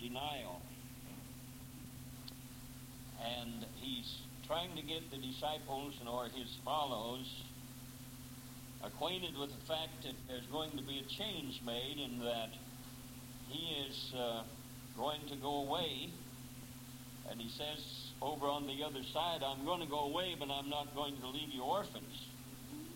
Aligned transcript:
denial. 0.00 0.60
And 3.24 3.66
he's 3.80 4.18
trying 4.46 4.74
to 4.76 4.82
get 4.82 5.10
the 5.10 5.18
disciples 5.18 5.94
or 6.06 6.24
his 6.24 6.56
followers 6.64 7.26
acquainted 8.82 9.36
with 9.36 9.50
the 9.50 9.66
fact 9.66 10.02
that 10.02 10.14
there's 10.28 10.46
going 10.46 10.70
to 10.70 10.82
be 10.82 11.00
a 11.04 11.08
change 11.08 11.60
made 11.66 11.98
and 11.98 12.20
that 12.22 12.50
he 13.48 13.74
is 13.88 14.12
uh, 14.16 14.42
going 14.96 15.20
to 15.28 15.36
go 15.36 15.66
away. 15.66 16.10
And 17.30 17.40
he 17.40 17.50
says 17.50 17.84
over 18.22 18.46
on 18.46 18.66
the 18.66 18.82
other 18.84 19.02
side, 19.12 19.42
I'm 19.44 19.64
going 19.64 19.80
to 19.80 19.86
go 19.86 20.00
away, 20.00 20.36
but 20.38 20.48
I'm 20.50 20.70
not 20.70 20.94
going 20.94 21.16
to 21.20 21.28
leave 21.28 21.50
you 21.52 21.62
orphans. 21.62 22.26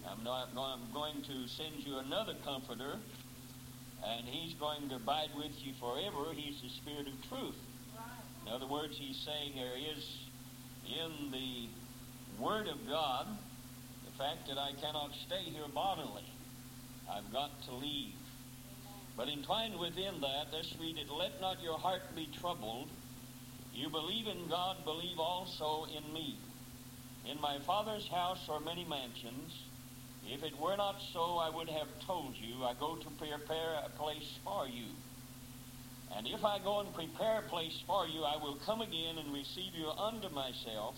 I'm, 0.08 0.24
not, 0.24 0.48
I'm 0.56 0.92
going 0.92 1.22
to 1.22 1.48
send 1.48 1.84
you 1.84 1.98
another 1.98 2.34
comforter, 2.44 2.96
and 4.04 4.26
he's 4.26 4.54
going 4.54 4.88
to 4.88 4.96
abide 4.96 5.30
with 5.36 5.52
you 5.58 5.72
forever. 5.78 6.32
He's 6.34 6.60
the 6.60 6.68
Spirit 6.68 7.06
of 7.08 7.28
truth. 7.28 7.58
In 8.46 8.52
other 8.52 8.66
words, 8.66 8.96
he's 8.98 9.16
saying 9.24 9.52
there 9.54 9.76
is 9.76 10.04
in 10.86 11.30
the 11.30 11.68
Word 12.42 12.66
of 12.66 12.86
God 12.88 13.26
the 14.04 14.18
fact 14.18 14.48
that 14.48 14.58
I 14.58 14.72
cannot 14.80 15.12
stay 15.26 15.44
here 15.44 15.68
bodily. 15.72 16.26
I've 17.08 17.32
got 17.32 17.50
to 17.66 17.74
leave. 17.74 18.14
But 19.16 19.28
entwined 19.28 19.78
within 19.78 20.20
that, 20.20 20.46
let's 20.52 20.74
read 20.80 20.98
it. 20.98 21.10
Let 21.10 21.40
not 21.40 21.62
your 21.62 21.78
heart 21.78 22.02
be 22.16 22.28
troubled. 22.40 22.88
You 23.74 23.88
believe 23.90 24.26
in 24.26 24.48
God, 24.48 24.84
believe 24.84 25.18
also 25.18 25.86
in 25.96 26.12
me. 26.12 26.36
In 27.30 27.40
my 27.40 27.58
Father's 27.60 28.08
house 28.08 28.48
are 28.48 28.60
many 28.60 28.84
mansions. 28.84 29.52
If 30.24 30.42
it 30.42 30.58
were 30.58 30.76
not 30.76 30.96
so, 31.12 31.38
I 31.38 31.50
would 31.50 31.68
have 31.68 31.88
told 32.06 32.36
you, 32.36 32.64
I 32.64 32.74
go 32.78 32.96
to 32.96 33.10
prepare 33.18 33.74
a 33.84 33.90
place 33.98 34.38
for 34.44 34.66
you. 34.68 34.86
And 36.16 36.26
if 36.26 36.44
I 36.44 36.58
go 36.62 36.80
and 36.80 36.94
prepare 36.94 37.38
a 37.38 37.48
place 37.48 37.76
for 37.86 38.06
you, 38.06 38.22
I 38.22 38.36
will 38.36 38.58
come 38.64 38.82
again 38.82 39.18
and 39.18 39.32
receive 39.32 39.74
you 39.74 39.88
unto 39.88 40.28
myself, 40.28 40.96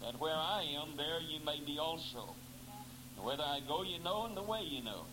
that 0.00 0.18
where 0.20 0.36
I 0.36 0.62
am, 0.80 0.96
there 0.96 1.20
you 1.20 1.44
may 1.44 1.60
be 1.66 1.78
also. 1.78 2.34
And 3.16 3.24
whether 3.24 3.42
I 3.42 3.60
go, 3.66 3.82
you 3.82 3.98
know, 4.02 4.26
and 4.26 4.36
the 4.36 4.42
way 4.42 4.60
you 4.62 4.82
know. 4.84 5.04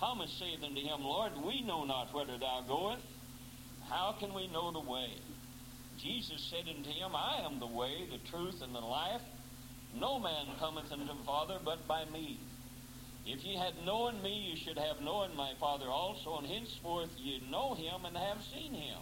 Thomas 0.00 0.32
saith 0.38 0.62
unto 0.64 0.80
him, 0.80 1.02
Lord, 1.02 1.32
we 1.44 1.62
know 1.62 1.84
not 1.84 2.14
whither 2.14 2.38
thou 2.38 2.64
goest. 2.66 3.06
How 3.88 4.16
can 4.18 4.34
we 4.34 4.48
know 4.48 4.72
the 4.72 4.80
way? 4.80 5.20
Jesus 5.98 6.50
said 6.50 6.66
unto 6.68 6.90
him, 6.90 7.14
I 7.14 7.44
am 7.44 7.60
the 7.60 7.66
way, 7.66 8.08
the 8.10 8.18
truth, 8.30 8.62
and 8.62 8.74
the 8.74 8.80
life. 8.80 9.22
No 9.94 10.18
man 10.18 10.46
cometh 10.58 10.90
unto 10.90 11.04
the 11.04 11.24
Father 11.24 11.58
but 11.62 11.86
by 11.86 12.04
me. 12.06 12.40
If 13.24 13.44
ye 13.44 13.56
had 13.56 13.84
known 13.86 14.20
me, 14.22 14.50
you 14.50 14.56
should 14.56 14.78
have 14.78 15.00
known 15.00 15.36
my 15.36 15.52
Father 15.60 15.86
also, 15.86 16.38
and 16.38 16.46
henceforth 16.46 17.10
ye 17.16 17.40
know 17.50 17.74
him 17.74 18.04
and 18.04 18.16
have 18.16 18.42
seen 18.42 18.74
him. 18.74 18.98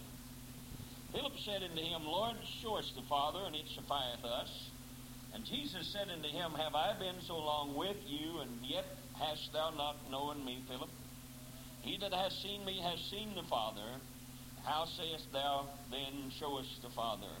Philip 1.11 1.33
said 1.43 1.63
unto 1.63 1.81
him, 1.81 2.05
Lord, 2.05 2.37
show 2.61 2.77
us 2.77 2.91
the 2.95 3.01
Father, 3.09 3.45
and 3.45 3.55
it 3.55 3.67
sufficeth 3.73 4.23
us. 4.23 4.71
And 5.33 5.43
Jesus 5.43 5.91
said 5.91 6.09
unto 6.09 6.29
him, 6.29 6.53
Have 6.53 6.75
I 6.75 6.97
been 6.99 7.21
so 7.21 7.37
long 7.37 7.75
with 7.75 7.97
you, 8.05 8.39
and 8.39 8.63
yet 8.63 8.85
hast 9.17 9.51
thou 9.53 9.71
not 9.71 10.09
known 10.11 10.45
me, 10.45 10.63
Philip? 10.67 10.89
He 11.81 11.97
that 11.97 12.13
hath 12.13 12.33
seen 12.33 12.63
me 12.63 12.79
has 12.79 12.99
seen 13.09 13.33
the 13.35 13.43
Father. 13.49 13.99
How 14.63 14.85
sayest 14.85 15.33
thou 15.33 15.67
then, 15.89 16.29
Show 16.29 16.59
us 16.59 16.79
the 16.83 16.89
Father? 16.89 17.31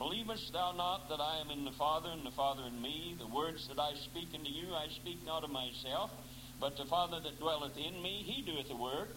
Believest 0.00 0.50
thou 0.54 0.72
not 0.72 1.10
that 1.10 1.20
I 1.20 1.44
am 1.44 1.50
in 1.50 1.66
the 1.66 1.76
Father, 1.76 2.08
and 2.08 2.24
the 2.24 2.30
Father 2.30 2.62
in 2.64 2.80
me? 2.80 3.16
The 3.20 3.26
words 3.26 3.68
that 3.68 3.78
I 3.78 3.92
speak 3.92 4.32
unto 4.32 4.48
you, 4.48 4.72
I 4.72 4.88
speak 4.88 5.26
not 5.26 5.44
of 5.44 5.50
myself, 5.50 6.10
but 6.58 6.78
the 6.78 6.86
Father 6.86 7.20
that 7.20 7.38
dwelleth 7.38 7.76
in 7.76 8.00
me, 8.00 8.24
he 8.24 8.40
doeth 8.40 8.68
the 8.68 8.76
work. 8.76 9.12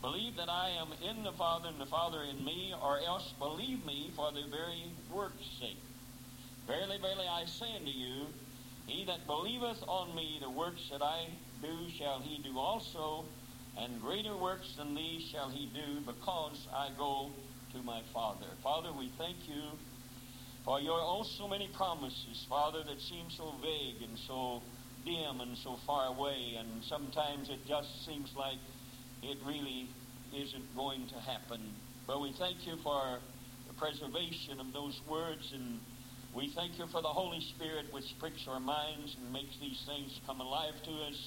Believe 0.00 0.34
that 0.36 0.48
I 0.48 0.70
am 0.80 0.88
in 1.04 1.22
the 1.22 1.36
Father, 1.36 1.68
and 1.68 1.78
the 1.78 1.84
Father 1.84 2.24
in 2.24 2.42
me, 2.42 2.72
or 2.82 2.98
else 3.06 3.34
believe 3.38 3.84
me 3.84 4.10
for 4.16 4.32
the 4.32 4.48
very 4.48 4.96
work's 5.12 5.44
sake. 5.60 5.84
Verily, 6.66 6.96
verily, 6.96 7.28
I 7.28 7.44
say 7.44 7.76
unto 7.76 7.92
you, 7.92 8.32
he 8.86 9.04
that 9.04 9.26
believeth 9.26 9.84
on 9.86 10.16
me, 10.16 10.38
the 10.40 10.48
works 10.48 10.88
that 10.90 11.02
I 11.02 11.28
do 11.60 11.90
shall 11.90 12.20
he 12.20 12.40
do 12.42 12.58
also, 12.58 13.26
and 13.76 14.00
greater 14.00 14.34
works 14.34 14.76
than 14.78 14.94
these 14.94 15.28
shall 15.28 15.50
he 15.50 15.68
do, 15.74 16.00
because 16.00 16.66
I 16.72 16.88
go 16.96 17.32
to 17.74 17.82
my 17.82 18.00
Father. 18.14 18.48
Father, 18.62 18.94
we 18.96 19.12
thank 19.18 19.46
you 19.46 19.76
for 20.64 20.80
your 20.80 21.00
oh 21.00 21.24
so 21.38 21.48
many 21.48 21.68
promises, 21.74 22.46
Father, 22.48 22.84
that 22.84 23.00
seem 23.00 23.30
so 23.30 23.54
vague 23.62 24.02
and 24.08 24.18
so 24.26 24.62
dim 25.04 25.40
and 25.40 25.56
so 25.58 25.76
far 25.86 26.06
away, 26.06 26.54
and 26.58 26.84
sometimes 26.84 27.50
it 27.50 27.66
just 27.66 28.06
seems 28.06 28.30
like 28.36 28.58
it 29.22 29.38
really 29.44 29.90
isn't 30.34 30.76
going 30.76 31.08
to 31.08 31.18
happen. 31.18 31.60
But 32.06 32.20
we 32.20 32.32
thank 32.38 32.66
you 32.66 32.76
for 32.82 33.18
the 33.66 33.74
preservation 33.74 34.60
of 34.60 34.72
those 34.72 35.00
words, 35.08 35.52
and 35.52 35.80
we 36.34 36.52
thank 36.54 36.78
you 36.78 36.86
for 36.86 37.02
the 37.02 37.08
Holy 37.08 37.40
Spirit 37.40 37.86
which 37.92 38.14
pricks 38.20 38.46
our 38.46 38.60
minds 38.60 39.16
and 39.20 39.32
makes 39.32 39.58
these 39.60 39.82
things 39.86 40.20
come 40.26 40.40
alive 40.40 40.74
to 40.84 40.90
us. 41.10 41.18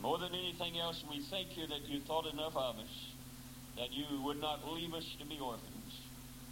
More 0.00 0.18
than 0.18 0.34
anything 0.34 0.78
else, 0.78 1.04
we 1.08 1.20
thank 1.30 1.56
you 1.56 1.66
that 1.66 1.88
you 1.88 2.00
thought 2.00 2.26
enough 2.26 2.56
of 2.56 2.78
us, 2.78 2.94
that 3.76 3.92
you 3.92 4.04
would 4.22 4.40
not 4.40 4.66
leave 4.66 4.92
us 4.94 5.06
to 5.20 5.26
be 5.26 5.38
orphans. 5.38 5.73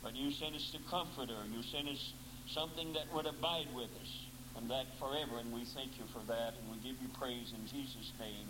But 0.03 0.17
you 0.17 0.31
sent 0.33 0.55
us 0.55 0.71
the 0.73 0.79
Comforter. 0.91 1.39
You 1.51 1.63
sent 1.63 1.89
us 1.89 2.13
something 2.49 2.93
that 2.95 3.13
would 3.15 3.27
abide 3.27 3.69
with 3.75 3.91
us, 4.01 4.27
and 4.57 4.69
that 4.71 4.87
forever. 4.99 5.39
And 5.39 5.53
we 5.53 5.65
thank 5.65 5.99
you 5.99 6.05
for 6.13 6.21
that, 6.27 6.55
and 6.59 6.71
we 6.71 6.77
give 6.79 7.01
you 7.01 7.09
praise 7.19 7.53
in 7.57 7.67
Jesus' 7.67 8.13
name. 8.19 8.49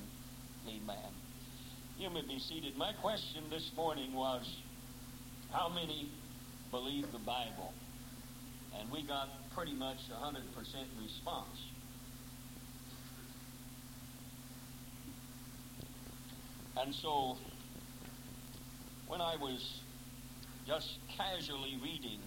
Amen. 0.67 1.13
You 1.99 2.11
may 2.11 2.23
be 2.23 2.39
seated. 2.39 2.77
My 2.77 2.93
question 2.95 3.45
this 3.51 3.71
morning 3.77 4.15
was, 4.15 4.49
how 5.53 5.69
many 5.69 6.09
believe 6.71 7.13
the 7.13 7.19
Bible? 7.19 7.75
And 8.79 8.91
we 8.91 9.03
got 9.03 9.29
pretty 9.55 9.75
much 9.75 9.99
a 10.11 10.25
100% 10.25 10.37
response. 11.03 11.59
And 16.79 16.95
so, 16.95 17.37
when 19.07 19.21
I 19.21 19.37
was 19.37 19.82
just 20.67 20.99
casually 21.17 21.79
reading 21.83 22.21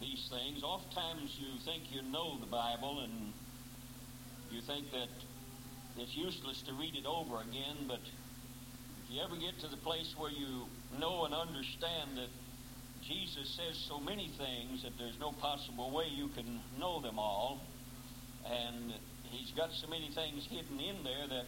these 0.00 0.28
things. 0.30 0.62
Oftentimes 0.62 1.38
you 1.38 1.58
think 1.64 1.92
you 1.92 2.02
know 2.02 2.38
the 2.40 2.46
Bible 2.46 3.00
and 3.00 3.32
you 4.50 4.60
think 4.62 4.90
that 4.92 5.08
it's 5.96 6.16
useless 6.16 6.62
to 6.62 6.72
read 6.72 6.96
it 6.96 7.06
over 7.06 7.40
again, 7.40 7.86
but 7.86 8.00
if 8.00 9.10
you 9.10 9.20
ever 9.22 9.36
get 9.36 9.60
to 9.60 9.68
the 9.68 9.76
place 9.76 10.14
where 10.16 10.30
you 10.30 10.66
know 10.98 11.24
and 11.24 11.34
understand 11.34 12.16
that 12.16 12.30
Jesus 13.02 13.48
says 13.50 13.76
so 13.88 14.00
many 14.00 14.30
things 14.38 14.82
that 14.82 14.92
there's 14.98 15.18
no 15.18 15.32
possible 15.32 15.90
way 15.90 16.06
you 16.08 16.28
can 16.28 16.60
know 16.78 17.00
them 17.00 17.18
all, 17.18 17.60
and 18.46 18.92
he's 19.24 19.52
got 19.52 19.72
so 19.72 19.86
many 19.86 20.10
things 20.14 20.46
hidden 20.46 20.80
in 20.80 21.04
there 21.04 21.26
that 21.28 21.46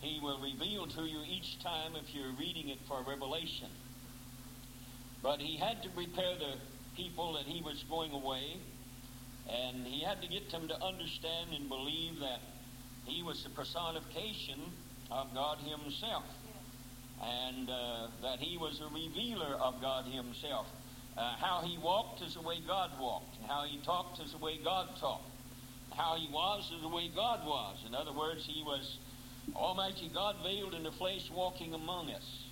he 0.00 0.18
will 0.20 0.40
reveal 0.40 0.86
to 0.86 1.02
you 1.02 1.20
each 1.28 1.62
time 1.62 1.92
if 1.94 2.14
you're 2.14 2.32
reading 2.38 2.68
it 2.68 2.78
for 2.88 3.02
revelation. 3.06 3.68
But 5.22 5.40
he 5.40 5.56
had 5.56 5.82
to 5.82 5.90
prepare 5.90 6.36
the 6.38 6.54
people 6.96 7.34
that 7.34 7.44
he 7.44 7.60
was 7.62 7.84
going 7.88 8.12
away, 8.12 8.56
and 9.48 9.86
he 9.86 10.02
had 10.02 10.22
to 10.22 10.28
get 10.28 10.50
them 10.50 10.68
to 10.68 10.82
understand 10.82 11.50
and 11.54 11.68
believe 11.68 12.20
that 12.20 12.40
he 13.04 13.22
was 13.22 13.44
the 13.44 13.50
personification 13.50 14.60
of 15.10 15.34
God 15.34 15.58
himself, 15.58 16.24
and 17.22 17.68
uh, 17.68 18.08
that 18.22 18.38
he 18.38 18.56
was 18.56 18.80
a 18.80 18.88
revealer 18.94 19.56
of 19.60 19.80
God 19.80 20.06
himself. 20.06 20.66
Uh, 21.16 21.36
how 21.36 21.60
he 21.64 21.76
walked 21.76 22.22
is 22.22 22.34
the 22.34 22.40
way 22.40 22.56
God 22.66 22.90
walked. 22.98 23.36
And 23.36 23.46
how 23.46 23.64
he 23.64 23.78
talked 23.84 24.20
is 24.20 24.32
the 24.32 24.38
way 24.38 24.58
God 24.62 24.96
talked. 24.98 25.28
How 25.90 26.16
he 26.16 26.28
was 26.32 26.70
is 26.74 26.80
the 26.80 26.88
way 26.88 27.10
God 27.14 27.44
was. 27.44 27.78
In 27.86 27.94
other 27.94 28.12
words, 28.12 28.46
he 28.46 28.62
was 28.62 28.98
Almighty 29.54 30.10
God 30.12 30.36
veiled 30.42 30.74
in 30.74 30.82
the 30.82 30.92
flesh 30.92 31.30
walking 31.30 31.74
among 31.74 32.10
us. 32.10 32.44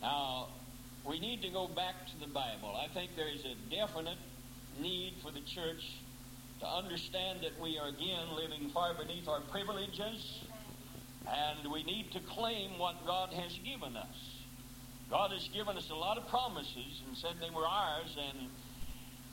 Now, 0.00 0.48
we 1.08 1.20
need 1.20 1.42
to 1.42 1.48
go 1.48 1.68
back 1.68 2.06
to 2.08 2.20
the 2.20 2.32
Bible. 2.32 2.76
I 2.76 2.92
think 2.92 3.16
there 3.16 3.28
is 3.28 3.44
a 3.44 3.54
definite 3.70 4.18
need 4.80 5.14
for 5.22 5.30
the 5.30 5.40
church 5.40 5.96
to 6.60 6.66
understand 6.66 7.40
that 7.42 7.60
we 7.60 7.78
are 7.78 7.88
again 7.88 8.34
living 8.36 8.70
far 8.70 8.94
beneath 8.94 9.28
our 9.28 9.40
privileges 9.40 10.44
and 11.28 11.70
we 11.70 11.82
need 11.84 12.12
to 12.12 12.20
claim 12.20 12.78
what 12.78 13.06
God 13.06 13.32
has 13.32 13.58
given 13.64 13.96
us. 13.96 14.42
God 15.10 15.30
has 15.32 15.48
given 15.48 15.76
us 15.76 15.90
a 15.90 15.94
lot 15.94 16.18
of 16.18 16.26
promises 16.28 17.02
and 17.06 17.16
said 17.16 17.32
they 17.40 17.50
were 17.50 17.66
ours, 17.66 18.16
and 18.16 18.48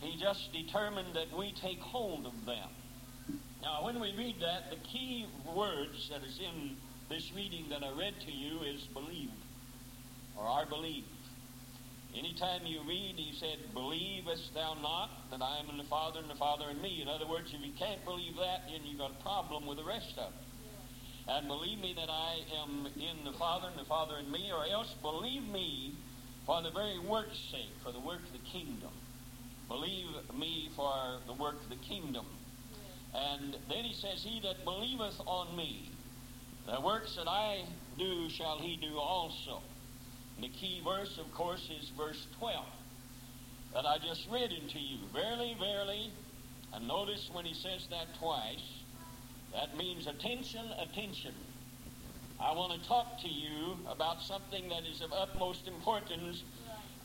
He 0.02 0.20
just 0.20 0.52
determined 0.52 1.16
that 1.16 1.36
we 1.38 1.54
take 1.54 1.80
hold 1.80 2.26
of 2.26 2.46
them. 2.46 2.70
Now, 3.62 3.86
when 3.86 4.00
we 4.00 4.14
read 4.16 4.36
that, 4.42 4.70
the 4.70 4.88
key 4.88 5.26
words 5.56 6.10
that 6.10 6.24
is 6.24 6.40
in 6.40 6.78
this 7.10 7.32
reading 7.36 7.66
that 7.70 7.84
I 7.84 7.90
read 7.98 8.14
to 8.26 8.32
you 8.32 8.62
is 8.62 8.84
believe, 8.94 9.32
or 10.38 10.46
are 10.46 10.66
believed. 10.66 11.08
Anytime 12.16 12.66
you 12.66 12.82
read, 12.88 13.16
he 13.18 13.34
said, 13.40 13.58
Believest 13.74 14.54
thou 14.54 14.76
not 14.82 15.10
that 15.32 15.42
I 15.42 15.60
am 15.60 15.70
in 15.70 15.78
the 15.78 15.90
Father 15.90 16.20
and 16.20 16.30
the 16.30 16.36
Father 16.36 16.70
in 16.70 16.82
me? 16.82 17.02
In 17.02 17.08
other 17.08 17.28
words, 17.28 17.54
if 17.54 17.66
you 17.66 17.74
can't 17.78 18.04
believe 18.06 18.36
that, 18.38 18.62
then 18.68 18.82
you've 18.86 19.00
got 19.00 19.12
a 19.12 19.24
problem 19.24 19.68
with 19.68 19.78
the 19.78 19.84
rest 19.84 20.14
of 20.18 20.34
it. 20.34 21.32
And 21.32 21.48
believe 21.48 21.80
me 21.80 21.94
that 21.96 22.10
I 22.10 22.42
am 22.64 22.88
in 22.96 23.24
the 23.24 23.38
Father 23.38 23.68
and 23.68 23.78
the 23.78 23.90
Father 23.90 24.18
in 24.18 24.32
me, 24.32 24.52
or 24.52 24.66
else 24.66 24.94
believe 25.02 25.44
me 25.44 25.94
for 26.46 26.62
the 26.64 26.72
very 26.72 26.98
work's 26.98 27.38
sake, 27.52 27.74
for 27.84 27.92
the 27.92 28.00
work 28.00 28.22
of 28.26 28.32
the 28.32 28.50
kingdom. 28.50 28.90
Believe 29.68 30.08
me 30.38 30.70
for 30.76 31.20
the 31.28 31.34
work 31.34 31.62
of 31.62 31.70
the 31.70 31.84
kingdom. 31.88 32.26
And 33.14 33.56
then 33.70 33.84
he 33.84 33.94
says, 33.94 34.24
He 34.24 34.40
that 34.42 34.64
believeth 34.64 35.22
on 35.28 35.56
me, 35.56 35.89
the 36.70 36.82
works 36.82 37.16
that 37.16 37.28
I 37.28 37.64
do 37.98 38.30
shall 38.30 38.60
he 38.60 38.76
do 38.76 38.98
also. 38.98 39.62
And 40.36 40.44
the 40.44 40.50
key 40.50 40.82
verse, 40.84 41.18
of 41.18 41.34
course, 41.34 41.70
is 41.82 41.90
verse 41.98 42.28
12 42.38 42.66
that 43.74 43.86
I 43.86 43.98
just 43.98 44.28
read 44.32 44.52
into 44.52 44.80
you. 44.80 44.98
Verily, 45.14 45.56
verily, 45.60 46.12
and 46.74 46.88
notice 46.88 47.30
when 47.32 47.46
he 47.46 47.54
says 47.54 47.88
that 47.90 48.08
twice, 48.20 48.64
that 49.54 49.78
means 49.78 50.08
attention, 50.08 50.66
attention. 50.80 51.34
I 52.40 52.54
want 52.54 52.82
to 52.82 52.88
talk 52.88 53.20
to 53.22 53.28
you 53.28 53.78
about 53.90 54.22
something 54.22 54.70
that 54.70 54.86
is 54.86 55.02
of 55.02 55.12
utmost 55.12 55.68
importance. 55.68 56.44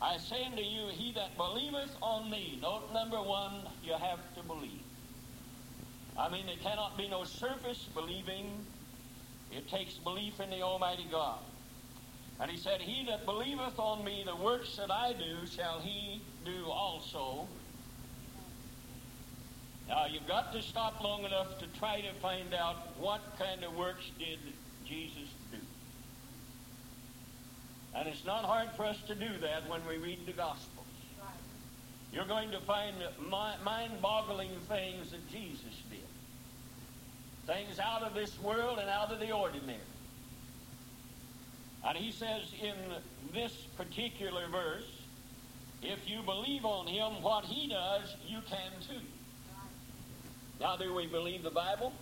I 0.01 0.17
say 0.17 0.45
unto 0.45 0.61
you, 0.61 0.87
he 0.91 1.11
that 1.13 1.35
believeth 1.37 1.95
on 2.01 2.29
me, 2.29 2.59
note 2.61 2.93
number 2.93 3.21
one, 3.21 3.63
you 3.83 3.93
have 3.93 4.19
to 4.35 4.43
believe. 4.43 4.81
I 6.17 6.29
mean, 6.29 6.45
there 6.45 6.55
cannot 6.63 6.97
be 6.97 7.09
no 7.09 7.23
surface 7.25 7.87
believing. 7.93 8.65
It 9.55 9.69
takes 9.69 9.93
belief 9.93 10.39
in 10.39 10.49
the 10.49 10.61
Almighty 10.61 11.05
God. 11.09 11.39
And 12.39 12.51
he 12.51 12.57
said, 12.57 12.81
He 12.81 13.05
that 13.05 13.25
believeth 13.25 13.79
on 13.79 14.03
me, 14.03 14.23
the 14.25 14.35
works 14.35 14.75
that 14.75 14.91
I 14.91 15.13
do, 15.13 15.47
shall 15.47 15.79
he 15.79 16.21
do 16.43 16.65
also. 16.69 17.47
Now, 19.87 20.07
you've 20.07 20.27
got 20.27 20.51
to 20.53 20.61
stop 20.61 21.01
long 21.01 21.23
enough 21.23 21.59
to 21.59 21.67
try 21.79 22.01
to 22.01 22.11
find 22.19 22.53
out 22.53 22.97
what 22.99 23.21
kind 23.37 23.63
of 23.63 23.75
works 23.75 24.03
did 24.17 24.39
Jesus 24.85 25.29
do. 25.51 25.57
And 27.95 28.09
it's 28.09 28.25
not 28.25 28.43
hard 28.43 28.71
for 28.75 28.83
us 28.83 28.97
to 29.07 29.15
do 29.15 29.29
that 29.41 29.69
when 29.69 29.79
we 29.87 29.97
read 29.97 30.25
the 30.25 30.33
Gospels. 30.33 30.85
You're 32.11 32.25
going 32.25 32.51
to 32.51 32.59
find 32.61 32.95
mind-boggling 33.29 34.51
things 34.67 35.11
that 35.11 35.29
Jesus 35.29 35.75
did. 35.89 35.99
Things 37.45 37.79
out 37.79 38.01
of 38.01 38.13
this 38.13 38.39
world 38.41 38.79
and 38.79 38.89
out 38.89 39.11
of 39.11 39.19
the 39.19 39.31
ordinary. 39.31 39.79
And 41.87 41.97
he 41.97 42.11
says 42.11 42.51
in 42.59 42.75
this 43.33 43.53
particular 43.77 44.47
verse, 44.49 44.89
if 45.83 45.99
you 46.07 46.23
believe 46.23 46.65
on 46.65 46.87
him, 46.87 47.21
what 47.21 47.45
he 47.45 47.67
does, 47.67 48.15
you 48.27 48.39
can 48.49 48.71
too. 48.87 49.05
Now, 50.59 50.77
do 50.77 50.93
we 50.95 51.05
believe 51.05 51.43
the 51.43 51.51
Bible? 51.51 51.93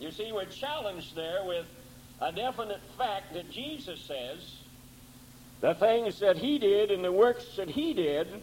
You 0.00 0.10
see, 0.10 0.32
we're 0.32 0.46
challenged 0.46 1.14
there 1.14 1.44
with 1.44 1.66
a 2.20 2.32
definite 2.32 2.80
fact 2.96 3.34
that 3.34 3.50
Jesus 3.50 4.00
says 4.00 4.56
the 5.60 5.74
things 5.74 6.18
that 6.20 6.36
he 6.36 6.58
did 6.58 6.90
and 6.90 7.04
the 7.04 7.12
works 7.12 7.44
that 7.56 7.68
he 7.68 7.92
did, 7.92 8.42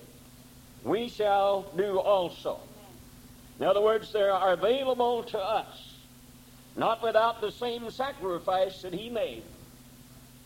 we 0.84 1.10
shall 1.10 1.64
do 1.76 2.00
also. 2.00 2.60
In 3.60 3.66
other 3.66 3.82
words, 3.82 4.12
they 4.12 4.22
are 4.22 4.54
available 4.54 5.24
to 5.24 5.40
us, 5.40 5.94
not 6.76 7.02
without 7.02 7.40
the 7.40 7.52
same 7.52 7.90
sacrifice 7.90 8.82
that 8.82 8.94
he 8.94 9.10
made, 9.10 9.44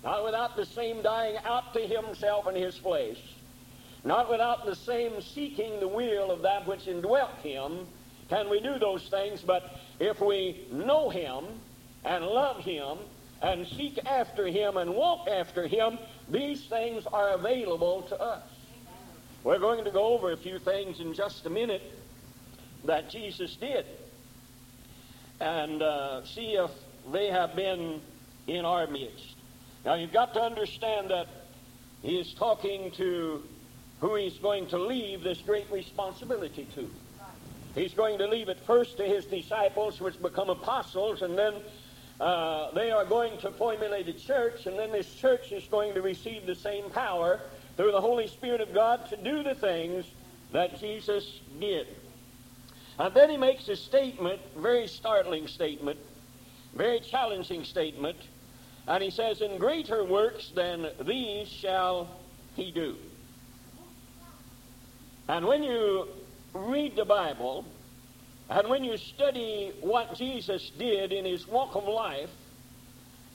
not 0.04 0.24
without 0.24 0.56
the 0.56 0.66
same 0.66 1.02
dying 1.02 1.38
out 1.44 1.74
to 1.74 1.80
himself 1.82 2.48
in 2.48 2.56
his 2.56 2.78
place, 2.78 3.18
not 4.04 4.30
without 4.30 4.66
the 4.66 4.76
same 4.76 5.22
seeking 5.22 5.80
the 5.80 5.88
will 5.88 6.30
of 6.30 6.44
that 6.44 6.68
which 6.68 6.88
indwelt 6.88 7.36
him, 7.42 7.88
can 8.30 8.48
we 8.48 8.60
do 8.60 8.78
those 8.78 9.08
things, 9.10 9.42
but 9.42 9.76
if 10.00 10.22
we 10.22 10.68
know 10.72 11.10
him 11.10 11.46
and 12.06 12.24
love 12.24 12.64
him 12.64 13.00
and 13.42 13.66
seek 13.68 14.00
after 14.06 14.46
him 14.46 14.78
and 14.78 14.94
walk 14.94 15.28
after 15.28 15.66
him, 15.66 15.98
these 16.30 16.66
things 16.66 17.08
are 17.08 17.30
available 17.30 18.04
to 18.04 18.22
us. 18.22 18.44
We're 19.44 19.60
going 19.60 19.84
to 19.86 19.92
go 19.92 20.14
over 20.14 20.32
a 20.32 20.38
few 20.38 20.60
things 20.60 21.00
in 21.00 21.14
just 21.14 21.46
a 21.48 21.50
minute 21.50 21.99
that 22.86 23.10
Jesus 23.10 23.56
did 23.56 23.86
and 25.40 25.81
uh, 25.81 26.26
see 26.26 26.54
if 26.54 26.72
they 27.12 27.28
have 27.28 27.56
been 27.56 28.02
in 28.48 28.66
our 28.66 28.88
midst. 28.88 29.36
Now, 29.86 29.94
you've 29.96 30.12
got 30.12 30.34
to 30.34 30.42
understand 30.42 31.10
that 31.10 31.28
he 32.02 32.20
is 32.20 32.34
talking 32.34 32.92
to 32.92 33.44
who 34.02 34.16
he's 34.16 34.38
going 34.38 34.68
to 34.68 34.78
leave 34.78 35.24
this 35.24 35.40
great 35.40 35.70
responsibility 35.72 36.68
to. 36.76 36.90
He's 37.76 37.94
going 37.94 38.18
to 38.18 38.28
leave 38.28 38.50
it 38.50 38.60
first 38.66 38.98
to 38.98 39.04
his 39.04 39.26
disciples, 39.26 40.02
which 40.02 40.22
become 40.22 40.50
apostles, 40.50 41.22
and 41.22 41.38
then 41.38 41.54
uh, 42.20 42.72
they 42.72 42.92
are 42.92 43.06
going 43.06 43.38
to 43.40 43.52
formulate 43.52 44.08
a 44.08 44.14
church, 44.14 44.66
and 44.66 44.78
then 44.78 44.92
this 44.92 45.14
church 45.16 45.52
is 45.52 45.64
going 45.66 45.94
to 45.94 46.02
receive 46.02 46.46
the 46.46 46.56
same 46.56 46.90
power 46.90 47.40
through 47.78 47.92
the 47.92 48.02
Holy 48.02 48.28
Spirit 48.28 48.60
of 48.60 48.74
God 48.74 49.08
to 49.10 49.18
do 49.18 49.44
the 49.44 49.56
things 49.56 50.06
that 50.52 50.80
Jesus 50.80 51.40
did. 51.60 51.88
And 53.00 53.13
then 53.16 53.30
he 53.30 53.38
makes 53.38 53.69
a 53.69 53.78
statement, 53.78 54.42
very 54.57 54.86
startling 54.86 55.48
statement, 55.48 55.98
very 56.75 57.00
challenging 57.00 57.63
statement, 57.63 58.18
and 58.88 59.01
he 59.01 59.10
says, 59.10 59.42
In 59.42 59.57
greater 59.57 60.04
works 60.04 60.51
than 60.54 60.88
these 61.06 61.48
shall 61.48 62.10
he 62.56 62.72
do. 62.72 62.98
And 65.30 65.46
when 65.46 65.63
you 65.63 66.07
read 66.54 66.98
the 66.98 67.06
Bible, 67.06 67.63
and 68.50 68.68
when 68.68 68.84
you 68.84 68.98
study 68.98 69.72
what 69.80 70.16
Jesus 70.16 70.72
did 70.78 71.13
in 71.13 71.24
his 71.24 71.48
walk 71.48 71.75
of 71.75 71.88
life, 71.88 72.31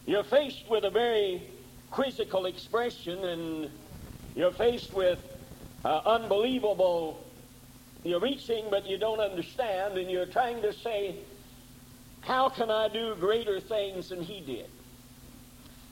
you're 0.05 0.25
faced 0.25 0.69
with 0.69 0.85
a 0.85 0.91
very 0.91 1.49
quizzical 1.91 2.45
expression, 2.45 3.25
and 3.25 3.71
you're 4.35 4.53
faced 4.53 4.93
with 4.93 5.21
uh, 5.85 6.01
unbelievable 6.05 7.24
you're 8.05 8.21
reaching, 8.21 8.67
but 8.71 8.87
you 8.87 8.99
don't 8.99 9.21
understand, 9.21 9.97
and 9.97 10.11
you're 10.11 10.27
trying 10.27 10.61
to 10.63 10.73
say, 10.73 11.17
How 12.21 12.49
can 12.49 12.71
I 12.71 12.89
do 12.89 13.15
greater 13.17 13.61
things 13.61 14.11
than 14.11 14.23
he 14.23 14.41
did? 14.41 14.69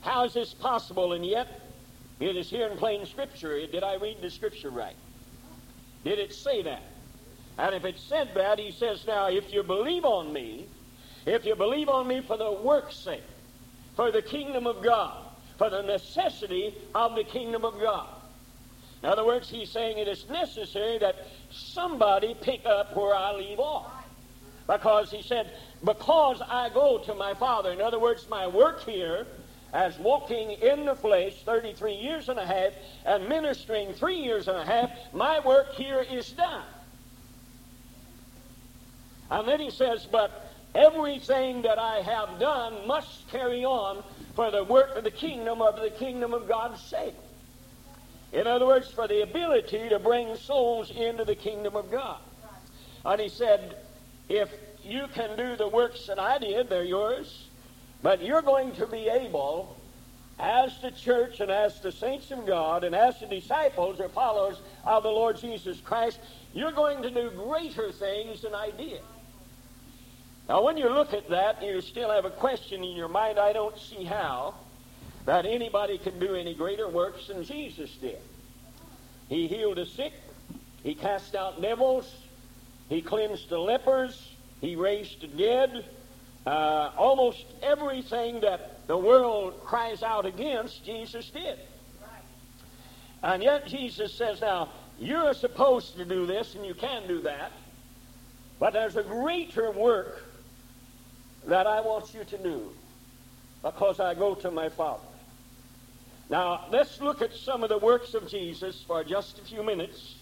How 0.01 0.25
is 0.25 0.33
this 0.33 0.53
possible? 0.53 1.13
And 1.13 1.25
yet, 1.25 1.61
it 2.19 2.35
is 2.35 2.49
here 2.49 2.67
in 2.67 2.77
plain 2.77 3.05
Scripture. 3.05 3.65
Did 3.65 3.83
I 3.83 3.95
read 3.95 4.21
the 4.21 4.29
Scripture 4.29 4.69
right? 4.69 4.95
Did 6.03 6.19
it 6.19 6.33
say 6.33 6.61
that? 6.63 6.83
And 7.57 7.75
if 7.75 7.85
it 7.85 7.97
said 7.99 8.29
that, 8.35 8.59
he 8.59 8.71
says, 8.71 9.05
Now, 9.07 9.27
if 9.27 9.51
you 9.51 9.63
believe 9.63 10.05
on 10.05 10.31
me, 10.31 10.67
if 11.25 11.45
you 11.45 11.55
believe 11.55 11.89
on 11.89 12.07
me 12.07 12.21
for 12.21 12.37
the 12.37 12.51
work's 12.51 12.95
sake, 12.95 13.23
for 13.95 14.11
the 14.11 14.21
kingdom 14.21 14.67
of 14.67 14.83
God, 14.83 15.25
for 15.57 15.69
the 15.69 15.81
necessity 15.81 16.75
of 16.93 17.15
the 17.15 17.23
kingdom 17.23 17.63
of 17.63 17.79
God. 17.79 18.12
In 19.03 19.09
other 19.09 19.25
words, 19.25 19.49
he's 19.49 19.69
saying 19.69 19.97
it 19.97 20.07
is 20.07 20.29
necessary 20.29 20.97
that 20.99 21.15
somebody 21.51 22.35
pick 22.39 22.65
up 22.65 22.95
where 22.95 23.13
I 23.13 23.33
leave 23.33 23.59
off. 23.59 23.91
Because 24.65 25.11
he 25.11 25.21
said, 25.21 25.51
because 25.83 26.41
I 26.41 26.69
go 26.69 26.99
to 26.99 27.13
my 27.13 27.33
Father. 27.33 27.73
In 27.73 27.81
other 27.81 27.99
words, 27.99 28.29
my 28.29 28.47
work 28.47 28.85
here 28.85 29.27
as 29.73 29.99
walking 29.99 30.51
in 30.51 30.85
the 30.85 30.95
flesh 30.95 31.33
33 31.43 31.95
years 31.95 32.29
and 32.29 32.39
a 32.39 32.45
half 32.45 32.71
and 33.05 33.27
ministering 33.27 33.91
three 33.91 34.19
years 34.19 34.47
and 34.47 34.55
a 34.55 34.63
half, 34.63 34.89
my 35.11 35.41
work 35.41 35.73
here 35.73 35.99
is 35.99 36.31
done. 36.31 36.63
And 39.29 39.45
then 39.45 39.59
he 39.59 39.69
says, 39.69 40.07
but 40.09 40.49
everything 40.73 41.63
that 41.63 41.77
I 41.77 41.97
have 42.03 42.39
done 42.39 42.87
must 42.87 43.27
carry 43.29 43.65
on 43.65 44.01
for 44.35 44.49
the 44.49 44.63
work 44.63 44.95
of 44.95 45.03
the 45.03 45.11
kingdom 45.11 45.61
of 45.61 45.75
the 45.75 45.89
kingdom 45.89 46.33
of 46.33 46.47
God's 46.47 46.81
sake. 46.81 47.15
In 48.33 48.47
other 48.47 48.65
words, 48.65 48.89
for 48.89 49.07
the 49.07 49.21
ability 49.21 49.89
to 49.89 49.99
bring 49.99 50.35
souls 50.35 50.89
into 50.89 51.23
the 51.23 51.35
kingdom 51.35 51.75
of 51.75 51.91
God. 51.91 52.19
And 53.05 53.21
he 53.21 53.29
said, 53.29 53.77
if 54.27 54.49
you 54.83 55.05
can 55.13 55.37
do 55.37 55.55
the 55.55 55.67
works 55.67 56.07
that 56.07 56.17
I 56.19 56.39
did, 56.39 56.67
they're 56.67 56.83
yours. 56.83 57.47
But 58.01 58.23
you're 58.23 58.41
going 58.41 58.73
to 58.73 58.87
be 58.87 59.07
able, 59.07 59.77
as 60.39 60.81
the 60.81 60.91
church 60.91 61.41
and 61.41 61.51
as 61.51 61.79
the 61.79 61.91
saints 61.91 62.31
of 62.31 62.45
God 62.47 62.83
and 62.83 62.95
as 62.95 63.19
the 63.19 63.27
disciples 63.27 63.99
or 63.99 64.09
followers 64.09 64.59
of 64.83 65.03
the 65.03 65.09
Lord 65.09 65.37
Jesus 65.37 65.79
Christ, 65.79 66.19
you're 66.53 66.71
going 66.71 67.03
to 67.03 67.11
do 67.11 67.29
greater 67.29 67.91
things 67.91 68.41
than 68.41 68.55
I 68.55 68.71
did. 68.71 69.01
Now, 70.49 70.63
when 70.63 70.75
you 70.75 70.89
look 70.89 71.13
at 71.13 71.29
that, 71.29 71.63
you 71.63 71.79
still 71.81 72.09
have 72.09 72.25
a 72.25 72.31
question 72.31 72.83
in 72.83 72.95
your 72.97 73.07
mind. 73.07 73.39
I 73.39 73.53
don't 73.53 73.77
see 73.77 74.03
how 74.03 74.55
that 75.25 75.45
anybody 75.45 75.97
can 75.97 76.19
do 76.19 76.35
any 76.35 76.53
greater 76.53 76.89
works 76.89 77.27
than 77.27 77.43
Jesus 77.43 77.89
did. 77.97 78.19
He 79.29 79.47
healed 79.47 79.77
the 79.77 79.85
sick, 79.85 80.13
he 80.83 80.95
cast 80.95 81.35
out 81.35 81.61
devils, 81.61 82.13
he 82.89 83.01
cleansed 83.01 83.49
the 83.49 83.57
lepers, 83.57 84.29
he 84.61 84.75
raised 84.75 85.21
the 85.21 85.27
dead. 85.27 85.85
Uh, 86.45 86.91
almost 86.97 87.45
everything 87.61 88.41
that 88.41 88.85
the 88.87 88.97
world 88.97 89.61
cries 89.63 90.03
out 90.03 90.25
against, 90.25 90.83
Jesus 90.85 91.29
did. 91.29 91.57
And 93.21 93.41
yet 93.41 93.65
Jesus 93.65 94.13
says, 94.13 94.41
now, 94.41 94.67
you're 94.99 95.33
supposed 95.33 95.95
to 95.95 96.03
do 96.03 96.25
this, 96.25 96.55
and 96.55 96.65
you 96.65 96.73
can 96.73 97.07
do 97.07 97.21
that, 97.21 97.53
but 98.59 98.73
there's 98.73 98.97
a 98.97 99.03
greater 99.03 99.71
work 99.71 100.23
that 101.47 101.65
I 101.65 101.79
want 101.79 102.13
you 102.13 102.25
to 102.25 102.37
do 102.37 102.69
because 103.61 104.01
I 104.01 104.13
go 104.13 104.35
to 104.35 104.51
my 104.51 104.67
Father. 104.67 105.12
Now, 106.29 106.65
let's 106.71 107.01
look 107.01 107.21
at 107.21 107.33
some 107.33 107.63
of 107.63 107.69
the 107.69 107.77
works 107.77 108.13
of 108.13 108.27
Jesus 108.27 108.83
for 108.87 109.03
just 109.03 109.39
a 109.39 109.43
few 109.43 109.63
minutes. 109.63 110.15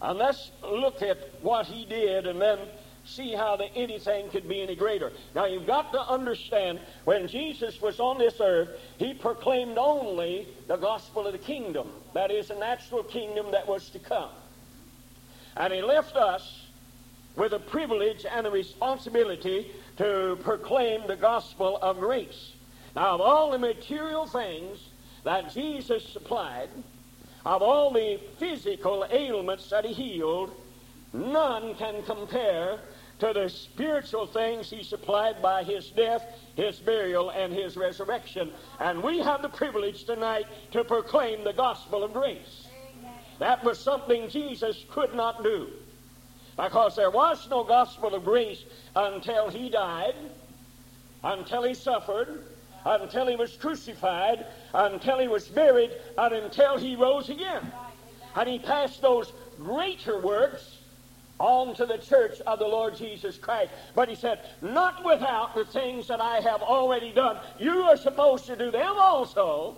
And 0.00 0.18
let's 0.18 0.50
look 0.62 1.02
at 1.02 1.18
what 1.42 1.66
he 1.66 1.84
did 1.84 2.26
and 2.26 2.40
then 2.40 2.58
see 3.04 3.32
how 3.32 3.56
the, 3.56 3.72
anything 3.74 4.28
could 4.30 4.48
be 4.48 4.62
any 4.62 4.76
greater. 4.76 5.12
Now, 5.34 5.46
you've 5.46 5.66
got 5.66 5.92
to 5.92 6.00
understand 6.00 6.80
when 7.04 7.26
Jesus 7.26 7.80
was 7.80 7.98
on 8.00 8.18
this 8.18 8.34
earth, 8.40 8.68
he 8.98 9.14
proclaimed 9.14 9.78
only 9.78 10.46
the 10.66 10.76
gospel 10.76 11.26
of 11.26 11.32
the 11.32 11.38
kingdom. 11.38 11.88
That 12.14 12.30
is, 12.30 12.50
a 12.50 12.58
natural 12.58 13.02
kingdom 13.02 13.50
that 13.52 13.66
was 13.66 13.88
to 13.90 13.98
come. 13.98 14.30
And 15.56 15.72
he 15.72 15.82
left 15.82 16.16
us 16.16 16.66
with 17.34 17.52
a 17.52 17.58
privilege 17.58 18.26
and 18.30 18.46
a 18.46 18.50
responsibility 18.50 19.72
to 19.96 20.38
proclaim 20.42 21.06
the 21.06 21.16
gospel 21.16 21.78
of 21.80 21.98
grace. 21.98 22.52
Now, 22.94 23.14
of 23.14 23.20
all 23.20 23.50
the 23.50 23.58
material 23.58 24.26
things 24.26 24.78
that 25.28 25.52
Jesus 25.52 26.02
supplied, 26.08 26.70
of 27.44 27.60
all 27.60 27.92
the 27.92 28.18
physical 28.38 29.04
ailments 29.10 29.68
that 29.68 29.84
he 29.84 29.92
healed, 29.92 30.50
none 31.12 31.74
can 31.74 32.02
compare 32.04 32.78
to 33.18 33.32
the 33.34 33.46
spiritual 33.50 34.26
things 34.26 34.70
he 34.70 34.82
supplied 34.82 35.42
by 35.42 35.64
his 35.64 35.90
death, 35.90 36.24
his 36.56 36.78
burial, 36.78 37.28
and 37.28 37.52
his 37.52 37.76
resurrection. 37.76 38.50
And 38.80 39.02
we 39.02 39.18
have 39.18 39.42
the 39.42 39.50
privilege 39.50 40.04
tonight 40.04 40.46
to 40.70 40.82
proclaim 40.82 41.44
the 41.44 41.52
gospel 41.52 42.04
of 42.04 42.14
grace. 42.14 42.66
That 43.38 43.62
was 43.62 43.78
something 43.78 44.30
Jesus 44.30 44.82
could 44.88 45.14
not 45.14 45.42
do. 45.42 45.68
Because 46.56 46.96
there 46.96 47.10
was 47.10 47.46
no 47.50 47.64
gospel 47.64 48.14
of 48.14 48.24
grace 48.24 48.64
until 48.96 49.50
he 49.50 49.68
died, 49.68 50.14
until 51.22 51.64
he 51.64 51.74
suffered, 51.74 52.44
until 52.84 53.26
he 53.26 53.36
was 53.36 53.56
crucified, 53.56 54.46
until 54.74 55.18
he 55.18 55.28
was 55.28 55.48
buried, 55.48 55.90
and 56.16 56.34
until 56.34 56.76
he 56.78 56.96
rose 56.96 57.28
again. 57.28 57.72
And 58.34 58.48
he 58.48 58.58
passed 58.58 59.02
those 59.02 59.32
greater 59.58 60.20
works 60.20 60.78
on 61.38 61.74
to 61.76 61.86
the 61.86 61.98
church 61.98 62.40
of 62.46 62.58
the 62.58 62.66
Lord 62.66 62.96
Jesus 62.96 63.36
Christ. 63.36 63.70
But 63.94 64.08
he 64.08 64.14
said, 64.14 64.40
Not 64.60 65.04
without 65.04 65.54
the 65.54 65.64
things 65.64 66.08
that 66.08 66.20
I 66.20 66.40
have 66.40 66.62
already 66.62 67.12
done. 67.12 67.38
You 67.58 67.82
are 67.82 67.96
supposed 67.96 68.46
to 68.46 68.56
do 68.56 68.70
them 68.70 68.94
also, 68.98 69.76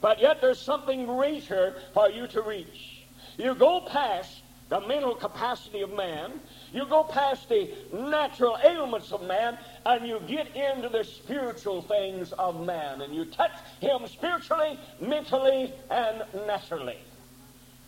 but 0.00 0.20
yet 0.20 0.40
there's 0.40 0.60
something 0.60 1.06
greater 1.06 1.76
for 1.92 2.10
you 2.10 2.26
to 2.28 2.42
reach. 2.42 3.04
You 3.38 3.54
go 3.54 3.80
past 3.80 4.42
the 4.68 4.80
mental 4.80 5.14
capacity 5.14 5.82
of 5.82 5.92
man, 5.92 6.40
you 6.74 6.84
go 6.86 7.04
past 7.04 7.48
the 7.48 7.72
natural 7.92 8.58
ailments 8.64 9.12
of 9.12 9.22
man, 9.22 9.56
and 9.86 10.06
you 10.06 10.20
get 10.26 10.54
into 10.56 10.88
the 10.88 11.04
spiritual 11.04 11.82
things 11.82 12.32
of 12.32 12.66
man, 12.66 13.00
and 13.00 13.14
you 13.14 13.24
touch 13.26 13.52
him 13.80 14.06
spiritually, 14.08 14.78
mentally, 15.00 15.72
and 15.88 16.24
naturally. 16.48 16.98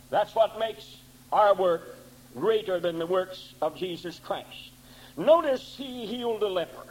That's 0.09 0.33
what 0.33 0.57
makes 0.57 0.97
our 1.33 1.53
work 1.53 1.97
greater 2.33 2.79
than 2.79 2.97
the 2.97 3.05
works 3.05 3.53
of 3.61 3.75
Jesus 3.75 4.19
Christ. 4.19 4.71
Notice 5.17 5.75
he 5.77 6.05
healed 6.05 6.41
a 6.43 6.47
leper. 6.47 6.85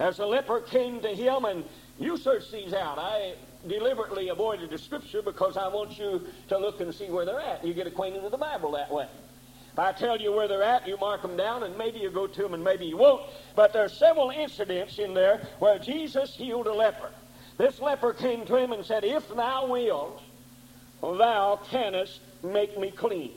As 0.00 0.16
the 0.16 0.26
leper 0.26 0.60
came 0.60 1.00
to 1.02 1.08
him, 1.08 1.44
and 1.44 1.64
you 2.00 2.16
search 2.16 2.50
these 2.50 2.74
out. 2.74 2.98
I 2.98 3.34
deliberately 3.68 4.28
avoided 4.28 4.70
the 4.70 4.78
scripture 4.78 5.22
because 5.22 5.56
I 5.56 5.68
want 5.68 5.98
you 5.98 6.26
to 6.48 6.58
look 6.58 6.80
and 6.80 6.94
see 6.94 7.10
where 7.10 7.24
they're 7.24 7.40
at. 7.40 7.64
You 7.64 7.74
get 7.74 7.86
acquainted 7.86 8.22
with 8.22 8.32
the 8.32 8.38
Bible 8.38 8.72
that 8.72 8.90
way. 8.92 9.06
If 9.76 9.80
I 9.80 9.92
tell 9.92 10.18
you 10.18 10.32
where 10.32 10.48
they're 10.48 10.62
at, 10.62 10.88
you 10.88 10.96
mark 10.96 11.20
them 11.20 11.36
down, 11.36 11.62
and 11.62 11.76
maybe 11.76 11.98
you 11.98 12.10
go 12.10 12.26
to 12.26 12.42
them 12.42 12.54
and 12.54 12.64
maybe 12.64 12.86
you 12.86 12.96
won't. 12.96 13.20
But 13.54 13.74
there 13.74 13.84
are 13.84 13.90
several 13.90 14.30
incidents 14.30 14.98
in 14.98 15.12
there 15.12 15.46
where 15.58 15.78
Jesus 15.78 16.34
healed 16.34 16.66
a 16.66 16.72
leper. 16.72 17.10
This 17.58 17.78
leper 17.78 18.14
came 18.14 18.46
to 18.46 18.56
him 18.56 18.72
and 18.72 18.86
said, 18.86 19.04
If 19.04 19.28
thou 19.28 19.66
wilt, 19.66 20.22
thou 21.02 21.60
canst 21.68 22.20
make 22.42 22.78
me 22.78 22.90
clean. 22.90 23.32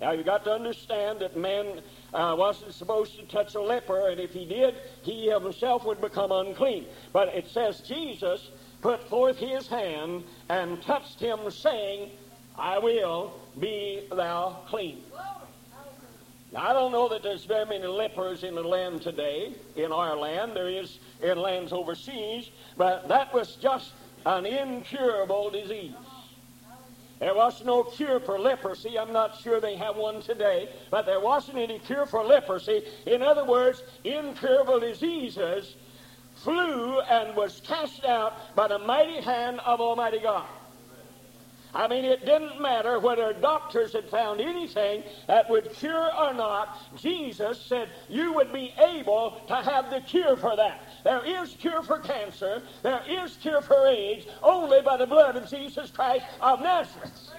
Now 0.00 0.12
you've 0.12 0.26
got 0.26 0.44
to 0.44 0.52
understand 0.52 1.18
that 1.22 1.36
man 1.36 1.80
uh, 2.14 2.36
wasn't 2.38 2.72
supposed 2.72 3.16
to 3.18 3.26
touch 3.26 3.56
a 3.56 3.60
leper, 3.60 4.10
and 4.10 4.20
if 4.20 4.32
he 4.32 4.44
did, 4.44 4.76
he 5.02 5.28
himself 5.28 5.84
would 5.86 6.00
become 6.00 6.30
unclean. 6.30 6.84
But 7.12 7.34
it 7.34 7.48
says 7.48 7.80
Jesus 7.80 8.48
put 8.80 9.02
forth 9.08 9.38
his 9.38 9.66
hand 9.66 10.22
and 10.48 10.80
touched 10.82 11.18
him, 11.18 11.50
saying, 11.50 12.10
I 12.56 12.78
will 12.78 13.32
be 13.58 14.06
thou 14.12 14.62
clean. 14.68 15.02
Now, 16.52 16.70
I 16.70 16.72
don't 16.72 16.92
know 16.92 17.08
that 17.10 17.22
there's 17.22 17.44
very 17.44 17.66
many 17.66 17.86
lepers 17.86 18.42
in 18.42 18.54
the 18.54 18.62
land 18.62 19.02
today, 19.02 19.54
in 19.76 19.92
our 19.92 20.16
land. 20.16 20.56
There 20.56 20.68
is 20.68 20.98
in 21.22 21.38
lands 21.38 21.72
overseas, 21.72 22.50
but 22.76 23.08
that 23.08 23.32
was 23.34 23.56
just 23.56 23.92
an 24.24 24.46
incurable 24.46 25.50
disease. 25.50 25.92
There 27.18 27.34
was 27.34 27.64
no 27.64 27.82
cure 27.82 28.20
for 28.20 28.38
leprosy. 28.38 28.98
I'm 28.98 29.12
not 29.12 29.40
sure 29.40 29.60
they 29.60 29.76
have 29.76 29.96
one 29.96 30.22
today, 30.22 30.68
but 30.90 31.04
there 31.04 31.20
wasn't 31.20 31.58
any 31.58 31.80
cure 31.80 32.06
for 32.06 32.24
leprosy. 32.24 32.82
In 33.06 33.22
other 33.22 33.44
words, 33.44 33.82
incurable 34.04 34.78
diseases 34.78 35.74
flew 36.36 37.00
and 37.00 37.34
was 37.36 37.60
cast 37.60 38.04
out 38.04 38.54
by 38.54 38.68
the 38.68 38.78
mighty 38.78 39.20
hand 39.20 39.60
of 39.66 39.80
Almighty 39.80 40.20
God. 40.20 40.46
I 41.74 41.86
mean, 41.86 42.04
it 42.04 42.24
didn't 42.24 42.60
matter 42.60 42.98
whether 42.98 43.32
doctors 43.34 43.92
had 43.92 44.08
found 44.08 44.40
anything 44.40 45.02
that 45.26 45.48
would 45.50 45.72
cure 45.74 46.10
or 46.14 46.32
not. 46.32 46.78
Jesus 46.96 47.60
said 47.60 47.88
you 48.08 48.32
would 48.32 48.52
be 48.52 48.72
able 48.78 49.40
to 49.48 49.56
have 49.56 49.90
the 49.90 50.00
cure 50.00 50.36
for 50.36 50.56
that. 50.56 50.82
There 51.04 51.24
is 51.24 51.54
cure 51.54 51.82
for 51.82 51.98
cancer. 51.98 52.62
There 52.82 53.02
is 53.08 53.36
cure 53.36 53.60
for 53.60 53.86
AIDS 53.86 54.26
only 54.42 54.80
by 54.80 54.96
the 54.96 55.06
blood 55.06 55.36
of 55.36 55.48
Jesus 55.48 55.90
Christ 55.90 56.24
of 56.40 56.60
Nazareth. 56.60 57.30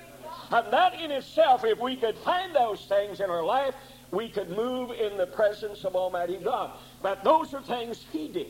And 0.52 0.72
that 0.74 1.00
in 1.00 1.12
itself, 1.12 1.64
if 1.64 1.80
we 1.80 1.96
could 1.96 2.18
find 2.18 2.56
those 2.56 2.86
things 2.86 3.20
in 3.20 3.30
our 3.30 3.44
life, 3.44 3.76
we 4.12 4.30
could 4.30 4.50
move 4.50 4.92
in 4.92 5.18
the 5.18 5.28
presence 5.28 5.86
of 5.86 5.96
Almighty 5.96 6.38
God. 6.38 6.72
But 7.02 7.24
those 7.24 7.54
are 7.54 7.62
things 7.62 8.06
He 8.12 8.28
did. 8.28 8.48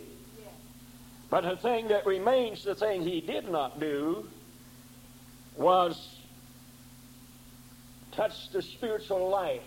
But 1.30 1.42
the 1.42 1.58
thing 1.58 1.90
that 1.90 2.06
remains, 2.06 2.64
the 2.64 2.76
thing 2.76 3.02
He 3.02 3.22
did 3.22 3.50
not 3.50 3.80
do, 3.80 4.28
was 5.60 6.16
touch 8.14 8.50
the 8.52 8.62
spiritual 8.62 9.30
life 9.30 9.62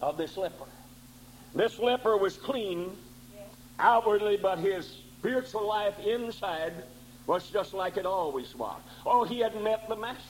of 0.00 0.16
this 0.16 0.36
leper. 0.36 0.64
This 1.54 1.78
leper 1.78 2.16
was 2.16 2.36
clean 2.36 2.96
outwardly, 3.78 4.36
but 4.36 4.58
his 4.58 4.98
spiritual 5.18 5.66
life 5.66 5.98
inside 5.98 6.72
was 7.26 7.50
just 7.50 7.74
like 7.74 7.96
it 7.96 8.06
always 8.06 8.54
was. 8.54 8.80
Oh, 9.04 9.24
he 9.24 9.40
had 9.40 9.60
met 9.60 9.88
the 9.88 9.96
Master. 9.96 10.22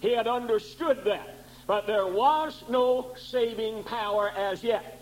He 0.00 0.12
had 0.12 0.26
understood 0.26 1.04
that. 1.04 1.34
But 1.66 1.86
there 1.86 2.06
was 2.06 2.62
no 2.68 3.14
saving 3.16 3.84
power 3.84 4.30
as 4.36 4.62
yet. 4.62 5.00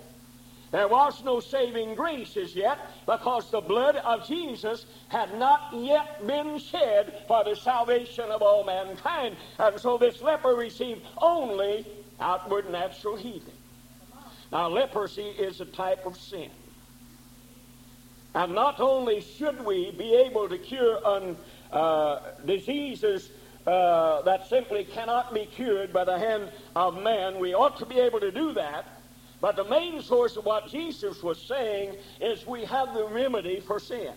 There 0.73 0.88
was 0.88 1.23
no 1.23 1.38
saving 1.38 1.95
grace 1.95 2.35
as 2.38 2.57
yet 2.57 2.79
because 3.07 3.50
the 3.50 3.61
blood 3.61 3.97
of 3.97 4.26
Jesus 4.26 4.87
had 5.09 5.38
not 5.38 5.69
yet 5.75 6.26
been 6.26 6.59
shed 6.59 7.25
for 7.29 7.45
the 7.45 7.55
salvation 7.55 8.31
of 8.31 8.41
all 8.41 8.64
mankind. 8.64 9.37
And 9.59 9.79
so 9.79 9.99
this 9.99 10.23
leper 10.23 10.55
received 10.55 11.02
only 11.19 11.87
outward 12.19 12.71
natural 12.71 13.17
healing. 13.17 13.43
Now, 14.50 14.69
leprosy 14.69 15.26
is 15.26 15.61
a 15.61 15.67
type 15.67 16.07
of 16.07 16.17
sin. 16.17 16.50
And 18.35 18.55
not 18.55 18.81
only 18.81 19.21
should 19.21 19.62
we 19.64 19.91
be 19.91 20.14
able 20.14 20.49
to 20.49 20.57
cure 20.57 21.07
un, 21.07 21.37
uh, 21.71 22.21
diseases 22.47 23.31
uh, 23.67 24.23
that 24.23 24.49
simply 24.49 24.85
cannot 24.85 25.35
be 25.35 25.45
cured 25.45 25.93
by 25.93 26.05
the 26.05 26.19
hand 26.19 26.50
of 26.75 27.02
man, 27.02 27.38
we 27.38 27.52
ought 27.55 27.79
to 27.79 27.87
be 27.87 27.99
able 27.99 28.21
to 28.21 28.31
do 28.31 28.55
that. 28.55 28.87
But 29.42 29.56
the 29.56 29.64
main 29.64 30.00
source 30.00 30.37
of 30.37 30.44
what 30.44 30.68
Jesus 30.68 31.20
was 31.20 31.42
saying 31.42 31.96
is 32.20 32.46
we 32.46 32.64
have 32.64 32.94
the 32.94 33.08
remedy 33.08 33.58
for 33.58 33.80
sin. 33.80 34.12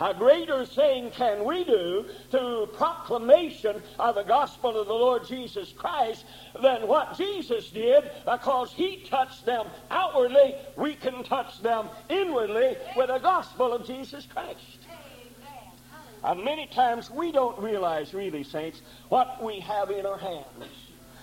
A 0.00 0.14
greater 0.14 0.64
thing 0.64 1.10
can 1.10 1.44
we 1.44 1.64
do 1.64 2.06
through 2.30 2.68
proclamation 2.78 3.82
of 3.98 4.14
the 4.14 4.22
gospel 4.22 4.78
of 4.80 4.86
the 4.86 4.92
Lord 4.94 5.26
Jesus 5.26 5.70
Christ 5.72 6.24
than 6.62 6.88
what 6.88 7.18
Jesus 7.18 7.70
did 7.70 8.10
because 8.24 8.72
he 8.72 9.04
touched 9.08 9.44
them 9.44 9.66
outwardly. 9.90 10.54
We 10.76 10.94
can 10.94 11.22
touch 11.22 11.60
them 11.60 11.90
inwardly 12.08 12.78
with 12.96 13.08
the 13.08 13.18
gospel 13.18 13.74
of 13.74 13.86
Jesus 13.86 14.26
Christ. 14.26 14.78
And 16.24 16.42
many 16.42 16.66
times 16.68 17.10
we 17.10 17.32
don't 17.32 17.58
realize, 17.58 18.14
really, 18.14 18.44
saints, 18.44 18.80
what 19.10 19.42
we 19.44 19.60
have 19.60 19.90
in 19.90 20.06
our 20.06 20.18
hands. 20.18 20.64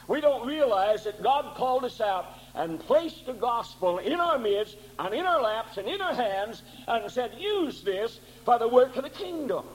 We 0.07 0.21
don't 0.21 0.45
realize 0.45 1.05
that 1.05 1.23
God 1.23 1.55
called 1.55 1.85
us 1.85 1.99
out 2.01 2.25
and 2.55 2.79
placed 2.79 3.25
the 3.25 3.33
gospel 3.33 3.97
in 3.97 4.19
our 4.19 4.37
midst 4.37 4.77
and 4.99 5.13
in 5.13 5.25
our 5.25 5.41
laps 5.41 5.77
and 5.77 5.87
in 5.87 6.01
our 6.01 6.13
hands 6.13 6.61
and 6.87 7.09
said, 7.11 7.31
use 7.39 7.81
this 7.83 8.19
for 8.45 8.59
the 8.59 8.67
work 8.67 8.95
of 8.95 9.03
the 9.03 9.09
kingdom. 9.09 9.65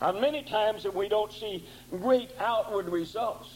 And 0.00 0.20
many 0.20 0.42
times 0.42 0.82
that 0.82 0.94
we 0.94 1.08
don't 1.08 1.32
see 1.32 1.66
great 1.90 2.30
outward 2.38 2.88
results. 2.88 3.48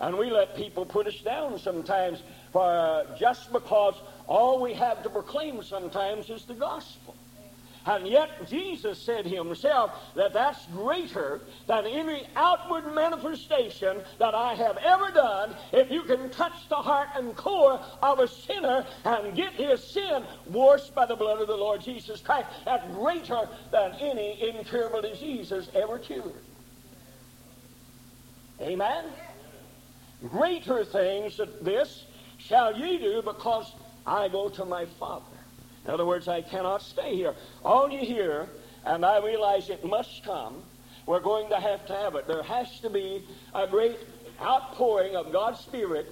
And 0.00 0.16
we 0.16 0.30
let 0.30 0.56
people 0.56 0.86
put 0.86 1.06
us 1.06 1.20
down 1.20 1.58
sometimes 1.58 2.22
for 2.52 2.62
uh, 2.62 3.16
just 3.18 3.52
because 3.52 3.94
all 4.28 4.60
we 4.60 4.72
have 4.74 5.02
to 5.02 5.10
proclaim 5.10 5.62
sometimes 5.62 6.30
is 6.30 6.44
the 6.44 6.54
gospel. 6.54 7.16
And 7.86 8.06
yet 8.06 8.48
Jesus 8.48 8.98
said 8.98 9.24
himself 9.24 9.92
that 10.14 10.32
that's 10.32 10.66
greater 10.66 11.40
than 11.66 11.86
any 11.86 12.26
outward 12.36 12.94
manifestation 12.94 14.02
that 14.18 14.34
I 14.34 14.54
have 14.54 14.76
ever 14.78 15.10
done. 15.10 15.54
If 15.72 15.90
you 15.90 16.02
can 16.02 16.30
touch 16.30 16.68
the 16.68 16.76
heart 16.76 17.08
and 17.14 17.34
core 17.36 17.80
of 18.02 18.18
a 18.18 18.28
sinner 18.28 18.84
and 19.04 19.34
get 19.34 19.52
his 19.52 19.82
sin 19.82 20.24
washed 20.46 20.94
by 20.94 21.06
the 21.06 21.16
blood 21.16 21.40
of 21.40 21.48
the 21.48 21.56
Lord 21.56 21.80
Jesus 21.80 22.20
Christ, 22.20 22.48
that's 22.64 22.86
greater 22.94 23.48
than 23.70 23.92
any 24.00 24.50
incurable 24.50 25.00
diseases 25.00 25.70
ever 25.74 25.98
cured. 25.98 26.32
Amen? 28.60 29.04
Greater 30.28 30.84
things 30.84 31.36
than 31.36 31.50
this 31.62 32.04
shall 32.38 32.76
ye 32.76 32.98
do 32.98 33.22
because 33.22 33.72
I 34.06 34.28
go 34.28 34.48
to 34.48 34.64
my 34.64 34.86
Father. 34.98 35.37
In 35.88 35.94
other 35.94 36.04
words, 36.04 36.28
I 36.28 36.42
cannot 36.42 36.82
stay 36.82 37.16
here. 37.16 37.34
All 37.64 37.90
you 37.90 38.00
hear, 38.00 38.46
and 38.84 39.06
I 39.06 39.24
realize 39.24 39.70
it 39.70 39.82
must 39.82 40.22
come, 40.22 40.62
we're 41.06 41.18
going 41.18 41.48
to 41.48 41.58
have 41.58 41.86
to 41.86 41.94
have 41.94 42.14
it. 42.14 42.26
There 42.26 42.42
has 42.42 42.78
to 42.80 42.90
be 42.90 43.24
a 43.54 43.66
great 43.66 43.96
outpouring 44.38 45.16
of 45.16 45.32
God's 45.32 45.60
Spirit 45.60 46.06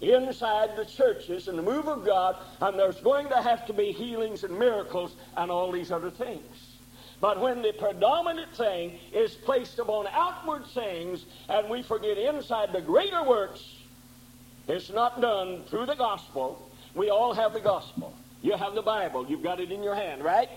inside 0.00 0.76
the 0.76 0.84
churches 0.84 1.48
and 1.48 1.58
the 1.58 1.62
move 1.62 1.88
of 1.88 2.06
God, 2.06 2.36
and 2.60 2.78
there's 2.78 3.00
going 3.00 3.28
to 3.30 3.42
have 3.42 3.66
to 3.66 3.72
be 3.72 3.90
healings 3.90 4.44
and 4.44 4.56
miracles 4.56 5.16
and 5.36 5.50
all 5.50 5.72
these 5.72 5.90
other 5.90 6.12
things. 6.12 6.76
But 7.20 7.40
when 7.40 7.62
the 7.62 7.72
predominant 7.72 8.54
thing 8.54 8.96
is 9.12 9.34
placed 9.34 9.80
upon 9.80 10.06
outward 10.12 10.66
things 10.66 11.24
and 11.48 11.68
we 11.68 11.82
forget 11.82 12.16
inside 12.16 12.72
the 12.72 12.80
greater 12.80 13.24
works, 13.24 13.74
it's 14.68 14.90
not 14.90 15.20
done 15.20 15.64
through 15.64 15.86
the 15.86 15.96
gospel. 15.96 16.70
We 16.94 17.10
all 17.10 17.34
have 17.34 17.54
the 17.54 17.60
gospel. 17.60 18.14
You 18.46 18.56
have 18.56 18.76
the 18.76 18.82
Bible. 18.82 19.26
You've 19.28 19.42
got 19.42 19.58
it 19.58 19.72
in 19.72 19.82
your 19.82 19.96
hand, 19.96 20.22
right? 20.22 20.48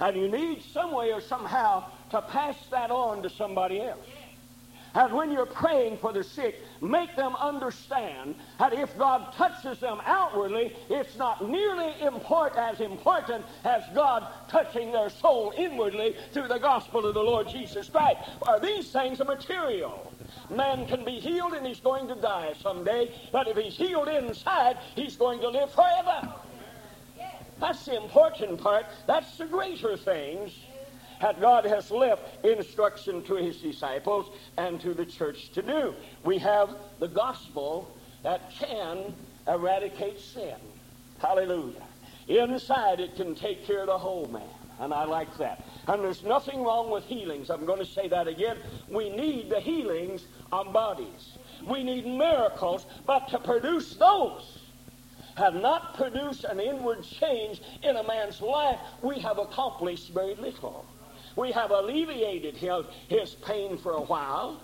And 0.00 0.16
you 0.16 0.26
need 0.26 0.60
some 0.60 0.90
way 0.90 1.12
or 1.12 1.20
somehow 1.20 1.84
to 2.10 2.20
pass 2.20 2.56
that 2.72 2.90
on 2.90 3.22
to 3.22 3.30
somebody 3.30 3.80
else. 3.80 4.04
And 4.94 5.12
when 5.14 5.30
you're 5.30 5.46
praying 5.46 5.98
for 5.98 6.12
the 6.12 6.24
sick, 6.24 6.56
make 6.80 7.14
them 7.14 7.36
understand 7.36 8.34
that 8.58 8.72
if 8.72 8.98
God 8.98 9.32
touches 9.34 9.78
them 9.78 10.00
outwardly, 10.04 10.74
it's 10.90 11.16
not 11.16 11.48
nearly 11.48 11.94
important, 12.00 12.58
as 12.58 12.80
important 12.80 13.44
as 13.64 13.84
God 13.94 14.26
touching 14.48 14.90
their 14.90 15.08
soul 15.08 15.52
inwardly 15.56 16.16
through 16.32 16.48
the 16.48 16.58
gospel 16.58 17.06
of 17.06 17.14
the 17.14 17.22
Lord 17.22 17.48
Jesus 17.48 17.88
Christ. 17.88 18.18
Are 18.48 18.58
these 18.58 18.90
things 18.90 19.20
material. 19.20 20.12
Man 20.50 20.88
can 20.88 21.04
be 21.04 21.20
healed 21.20 21.52
and 21.52 21.64
he's 21.64 21.78
going 21.78 22.08
to 22.08 22.16
die 22.16 22.54
someday, 22.60 23.14
but 23.30 23.46
if 23.46 23.56
he's 23.56 23.76
healed 23.76 24.08
inside, 24.08 24.78
he's 24.96 25.14
going 25.16 25.38
to 25.38 25.50
live 25.50 25.70
forever. 25.70 26.34
That's 27.60 27.84
the 27.84 27.96
important 27.96 28.60
part. 28.60 28.86
That's 29.06 29.36
the 29.36 29.46
greater 29.46 29.96
things 29.96 30.52
that 31.20 31.40
God 31.40 31.64
has 31.64 31.90
left 31.90 32.44
instruction 32.44 33.22
to 33.24 33.34
his 33.34 33.58
disciples 33.58 34.30
and 34.56 34.80
to 34.80 34.94
the 34.94 35.04
church 35.04 35.50
to 35.52 35.62
do. 35.62 35.94
We 36.24 36.38
have 36.38 36.76
the 37.00 37.08
gospel 37.08 37.92
that 38.22 38.52
can 38.52 39.14
eradicate 39.46 40.20
sin. 40.20 40.56
Hallelujah. 41.18 41.82
Inside 42.28 43.00
it 43.00 43.16
can 43.16 43.34
take 43.34 43.66
care 43.66 43.80
of 43.80 43.86
the 43.86 43.98
whole 43.98 44.28
man. 44.28 44.42
And 44.80 44.94
I 44.94 45.04
like 45.04 45.36
that. 45.38 45.64
And 45.88 46.04
there's 46.04 46.22
nothing 46.22 46.62
wrong 46.62 46.90
with 46.90 47.04
healings. 47.04 47.50
I'm 47.50 47.66
going 47.66 47.80
to 47.80 47.86
say 47.86 48.06
that 48.08 48.28
again. 48.28 48.58
We 48.88 49.10
need 49.10 49.50
the 49.50 49.58
healings 49.58 50.26
on 50.52 50.72
bodies. 50.72 51.36
We 51.66 51.82
need 51.82 52.06
miracles, 52.06 52.86
but 53.04 53.28
to 53.30 53.38
produce 53.40 53.96
those 53.96 54.57
have 55.38 55.54
not 55.54 55.96
produced 55.96 56.44
an 56.44 56.60
inward 56.60 57.02
change 57.02 57.62
in 57.82 57.96
a 57.96 58.02
man's 58.02 58.42
life, 58.42 58.78
we 59.02 59.18
have 59.20 59.38
accomplished 59.38 60.12
very 60.12 60.34
little. 60.34 60.84
We 61.36 61.52
have 61.52 61.70
alleviated 61.70 62.56
his, 62.56 62.84
his 63.08 63.34
pain 63.46 63.78
for 63.78 63.92
a 63.92 64.02
while. 64.02 64.60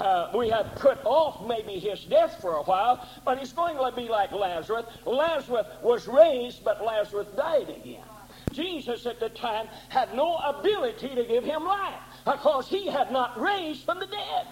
Uh, 0.00 0.30
we 0.34 0.48
have 0.50 0.74
put 0.76 0.98
off 1.04 1.46
maybe 1.46 1.78
his 1.78 2.04
death 2.04 2.38
for 2.40 2.54
a 2.54 2.62
while, 2.62 3.06
but 3.24 3.38
he's 3.38 3.52
going 3.52 3.76
to 3.76 3.96
be 3.96 4.08
like 4.08 4.32
Lazarus. 4.32 4.86
Lazarus 5.04 5.66
was 5.82 6.08
raised, 6.08 6.64
but 6.64 6.84
Lazarus 6.84 7.28
died 7.36 7.68
again. 7.68 8.04
Jesus 8.52 9.06
at 9.06 9.20
the 9.20 9.28
time 9.30 9.68
had 9.88 10.14
no 10.14 10.36
ability 10.36 11.14
to 11.14 11.24
give 11.24 11.44
him 11.44 11.64
life 11.64 12.00
because 12.24 12.68
he 12.68 12.86
had 12.86 13.10
not 13.10 13.38
raised 13.38 13.84
from 13.84 14.00
the 14.00 14.06
dead. 14.06 14.46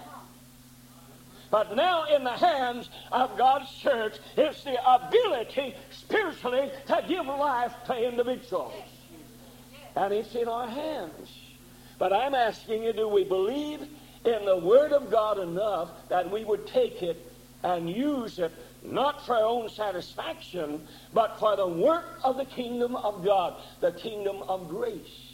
But 1.55 1.73
now 1.73 2.03
in 2.03 2.25
the 2.25 2.33
hands 2.33 2.89
of 3.13 3.37
God's 3.37 3.71
church, 3.75 4.17
it's 4.35 4.61
the 4.65 4.75
ability 4.93 5.73
spiritually 5.89 6.69
to 6.87 7.01
give 7.07 7.25
life 7.27 7.71
to 7.85 7.95
individuals. 7.95 8.73
And 9.95 10.13
it's 10.13 10.35
in 10.35 10.49
our 10.49 10.67
hands. 10.67 11.29
But 11.97 12.11
I'm 12.11 12.35
asking 12.35 12.83
you, 12.83 12.91
do 12.91 13.07
we 13.07 13.23
believe 13.23 13.87
in 14.25 14.43
the 14.43 14.57
Word 14.57 14.91
of 14.91 15.09
God 15.09 15.39
enough 15.39 15.91
that 16.09 16.29
we 16.29 16.43
would 16.43 16.67
take 16.67 17.01
it 17.01 17.25
and 17.63 17.89
use 17.89 18.37
it 18.37 18.51
not 18.83 19.25
for 19.25 19.37
our 19.37 19.45
own 19.45 19.69
satisfaction, 19.69 20.85
but 21.13 21.39
for 21.39 21.55
the 21.55 21.65
work 21.65 22.19
of 22.25 22.35
the 22.35 22.43
kingdom 22.43 22.97
of 22.97 23.23
God, 23.23 23.53
the 23.79 23.93
kingdom 23.93 24.43
of 24.49 24.67
grace? 24.67 25.31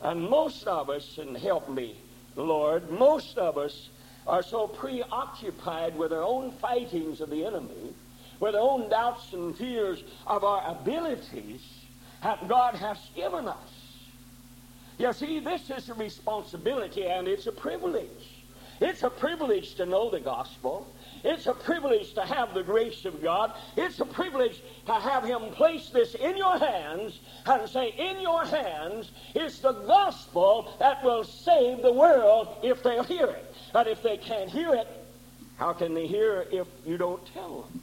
And 0.00 0.30
most 0.30 0.64
of 0.68 0.90
us, 0.90 1.18
and 1.18 1.36
help 1.36 1.68
me, 1.68 1.96
Lord, 2.36 2.88
most 2.88 3.36
of 3.36 3.58
us 3.58 3.88
are 4.26 4.42
so 4.42 4.66
preoccupied 4.66 5.96
with 5.96 6.10
their 6.10 6.22
own 6.22 6.50
fightings 6.52 7.20
of 7.20 7.30
the 7.30 7.44
enemy, 7.44 7.94
with 8.40 8.52
their 8.52 8.62
own 8.62 8.88
doubts 8.88 9.32
and 9.32 9.56
fears 9.56 10.02
of 10.26 10.44
our 10.44 10.62
abilities 10.68 11.62
that 12.22 12.48
God 12.48 12.74
has 12.74 12.98
given 13.14 13.46
us. 13.46 13.56
You 14.98 15.12
see, 15.12 15.40
this 15.40 15.70
is 15.70 15.88
a 15.90 15.94
responsibility 15.94 17.06
and 17.06 17.28
it's 17.28 17.46
a 17.46 17.52
privilege. 17.52 18.44
It's 18.80 19.02
a 19.02 19.10
privilege 19.10 19.74
to 19.76 19.86
know 19.86 20.10
the 20.10 20.20
gospel. 20.20 20.86
It's 21.28 21.48
a 21.48 21.54
privilege 21.54 22.14
to 22.14 22.24
have 22.24 22.54
the 22.54 22.62
grace 22.62 23.04
of 23.04 23.20
God. 23.20 23.52
It's 23.76 23.98
a 23.98 24.04
privilege 24.04 24.62
to 24.86 24.94
have 24.94 25.24
Him 25.24 25.50
place 25.50 25.88
this 25.88 26.14
in 26.14 26.36
your 26.36 26.56
hands 26.56 27.18
and 27.44 27.68
say, 27.68 27.92
In 27.98 28.20
your 28.20 28.44
hands 28.44 29.10
is 29.34 29.58
the 29.58 29.72
gospel 29.72 30.72
that 30.78 31.02
will 31.02 31.24
save 31.24 31.82
the 31.82 31.92
world 31.92 32.56
if 32.62 32.80
they'll 32.84 33.02
hear 33.02 33.26
it. 33.26 33.54
But 33.72 33.88
if 33.88 34.04
they 34.04 34.18
can't 34.18 34.48
hear 34.48 34.72
it, 34.74 34.86
how 35.56 35.72
can 35.72 35.94
they 35.94 36.06
hear 36.06 36.46
if 36.52 36.68
you 36.86 36.96
don't 36.96 37.26
tell 37.34 37.62
them? 37.62 37.82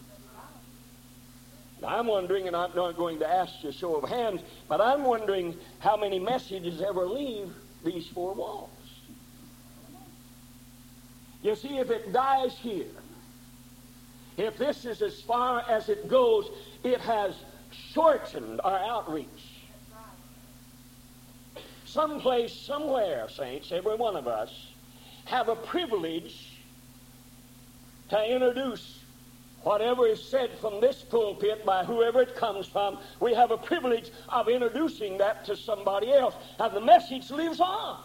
I'm 1.86 2.08
wondering, 2.08 2.48
and 2.48 2.56
I'm 2.56 2.74
not 2.74 2.96
going 2.96 3.20
to 3.20 3.28
ask 3.28 3.62
you 3.62 3.72
a 3.72 3.74
show 3.74 3.96
of 3.96 4.10
hands, 4.10 4.40
but 4.70 4.80
I'm 4.80 5.04
wondering 5.04 5.58
how 5.80 5.98
many 5.98 6.18
messages 6.18 6.82
ever 6.82 7.06
leave 7.06 7.52
these 7.84 8.08
four 8.08 8.34
walls. 8.34 8.70
You 11.42 11.58
see, 11.58 11.80
if 11.80 11.90
it 11.92 12.14
dies 12.14 12.58
here, 12.58 12.86
if 14.38 14.58
this 14.58 14.86
is 14.86 15.02
as 15.02 15.22
far 15.22 15.64
as 15.70 15.90
it 15.90 16.08
goes, 16.08 16.50
it 16.84 17.00
has 17.02 17.36
shortened 17.72 18.62
our 18.64 18.80
outreach. 18.80 19.28
Someplace, 21.86 22.54
somewhere, 22.54 23.30
saints, 23.30 23.72
every 23.72 23.96
one 23.96 24.16
of 24.16 24.28
us, 24.28 24.68
have 25.26 25.48
a 25.50 25.56
privilege 25.56 26.60
to 28.10 28.24
introduce 28.26 29.00
whatever 29.62 30.06
is 30.08 30.22
said 30.22 30.50
from 30.60 30.82
this 30.82 31.04
pulpit 31.04 31.66
by 31.66 31.84
whoever 31.84 32.22
it 32.22 32.36
comes 32.36 32.68
from. 32.68 32.98
We 33.20 33.34
have 33.34 33.52
a 33.52 33.58
privilege 33.58 34.12
of 34.30 34.50
introducing 34.50 35.18
that 35.20 35.46
to 35.46 35.56
somebody 35.56 36.12
else. 36.12 36.36
And 36.60 36.76
the 36.76 36.82
message 36.82 37.32
lives 37.32 37.60
on. 37.60 38.00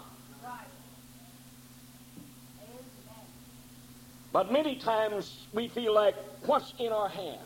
But 4.33 4.53
many 4.53 4.77
times 4.77 5.47
we 5.53 5.69
feel 5.69 5.95
like, 5.95 6.15
what's 6.45 6.75
in 6.79 6.93
our 6.93 7.09
hands? 7.09 7.43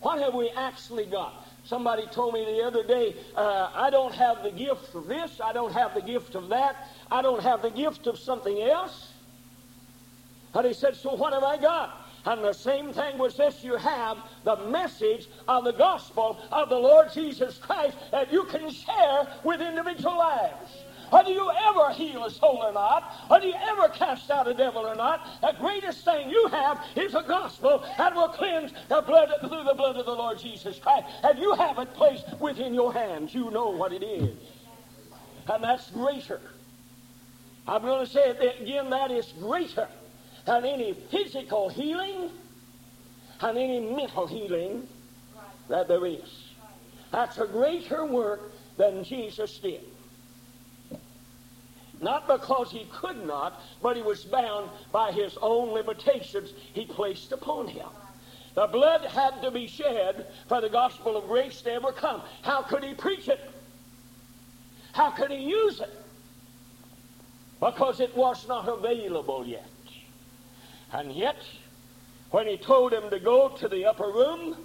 What 0.00 0.20
have 0.20 0.34
we 0.34 0.50
actually 0.50 1.06
got? 1.06 1.46
Somebody 1.64 2.06
told 2.08 2.34
me 2.34 2.44
the 2.44 2.62
other 2.62 2.86
day, 2.86 3.16
uh, 3.34 3.70
I 3.74 3.88
don't 3.88 4.14
have 4.14 4.42
the 4.42 4.50
gift 4.50 4.94
of 4.94 5.06
this, 5.06 5.40
I 5.42 5.54
don't 5.54 5.72
have 5.72 5.94
the 5.94 6.02
gift 6.02 6.34
of 6.34 6.48
that, 6.50 6.88
I 7.10 7.22
don't 7.22 7.42
have 7.42 7.62
the 7.62 7.70
gift 7.70 8.06
of 8.06 8.18
something 8.18 8.60
else. 8.60 9.12
And 10.52 10.66
he 10.66 10.74
said, 10.74 10.94
So 10.94 11.14
what 11.14 11.32
have 11.32 11.42
I 11.42 11.56
got? 11.56 12.06
And 12.26 12.44
the 12.44 12.52
same 12.52 12.92
thing 12.92 13.18
was 13.18 13.36
this 13.36 13.64
you 13.64 13.76
have 13.76 14.18
the 14.44 14.56
message 14.56 15.28
of 15.48 15.64
the 15.64 15.72
gospel 15.72 16.38
of 16.50 16.68
the 16.68 16.78
Lord 16.78 17.12
Jesus 17.12 17.58
Christ 17.58 17.96
that 18.12 18.32
you 18.32 18.44
can 18.44 18.70
share 18.70 19.26
with 19.42 19.60
individual 19.60 20.18
lives. 20.18 20.84
Whether 21.14 21.30
you 21.30 21.48
ever 21.68 21.92
heal 21.92 22.24
a 22.24 22.30
soul 22.30 22.58
or 22.60 22.72
not, 22.72 23.04
whether 23.28 23.46
you 23.46 23.54
ever 23.54 23.86
cast 23.90 24.32
out 24.32 24.48
a 24.48 24.52
devil 24.52 24.84
or 24.84 24.96
not, 24.96 25.40
the 25.42 25.54
greatest 25.60 26.04
thing 26.04 26.28
you 26.28 26.48
have 26.48 26.84
is 26.96 27.14
a 27.14 27.22
gospel 27.22 27.84
that 27.98 28.12
will 28.16 28.30
cleanse 28.30 28.72
the 28.88 29.00
blood 29.00 29.30
through 29.38 29.62
the 29.62 29.74
blood 29.74 29.94
of 29.94 30.06
the 30.06 30.12
Lord 30.12 30.40
Jesus 30.40 30.80
Christ. 30.80 31.06
And 31.22 31.38
you 31.38 31.54
have 31.54 31.78
it 31.78 31.94
placed 31.94 32.24
within 32.40 32.74
your 32.74 32.92
hands. 32.92 33.32
You 33.32 33.52
know 33.52 33.70
what 33.70 33.92
it 33.92 34.02
is. 34.02 34.36
And 35.48 35.62
that's 35.62 35.88
greater. 35.92 36.40
I'm 37.68 37.82
going 37.82 38.04
to 38.04 38.10
say 38.10 38.30
it 38.30 38.62
again, 38.62 38.90
that 38.90 39.12
is 39.12 39.32
greater 39.38 39.86
than 40.46 40.64
any 40.64 40.94
physical 41.12 41.68
healing 41.68 42.28
and 43.40 43.56
any 43.56 43.78
mental 43.78 44.26
healing 44.26 44.88
that 45.68 45.86
there 45.86 46.06
is. 46.06 46.48
That's 47.12 47.38
a 47.38 47.46
greater 47.46 48.04
work 48.04 48.50
than 48.76 49.04
Jesus 49.04 49.58
did. 49.58 49.93
Not 52.00 52.26
because 52.26 52.70
he 52.70 52.86
could 52.92 53.26
not, 53.26 53.60
but 53.82 53.96
he 53.96 54.02
was 54.02 54.24
bound 54.24 54.70
by 54.92 55.12
his 55.12 55.36
own 55.40 55.72
limitations 55.72 56.52
he 56.72 56.84
placed 56.84 57.32
upon 57.32 57.68
him. 57.68 57.88
The 58.54 58.66
blood 58.66 59.02
had 59.02 59.42
to 59.42 59.50
be 59.50 59.66
shed 59.66 60.26
for 60.48 60.60
the 60.60 60.68
gospel 60.68 61.16
of 61.16 61.26
grace 61.26 61.62
to 61.62 61.72
ever 61.72 61.92
come. 61.92 62.22
How 62.42 62.62
could 62.62 62.84
he 62.84 62.94
preach 62.94 63.28
it? 63.28 63.40
How 64.92 65.10
could 65.10 65.30
he 65.30 65.38
use 65.38 65.80
it? 65.80 65.90
Because 67.58 68.00
it 68.00 68.16
was 68.16 68.46
not 68.46 68.68
available 68.68 69.44
yet. 69.46 69.68
And 70.92 71.12
yet, 71.12 71.36
when 72.30 72.46
he 72.46 72.56
told 72.56 72.92
him 72.92 73.10
to 73.10 73.18
go 73.18 73.48
to 73.48 73.68
the 73.68 73.86
upper 73.86 74.06
room, 74.06 74.56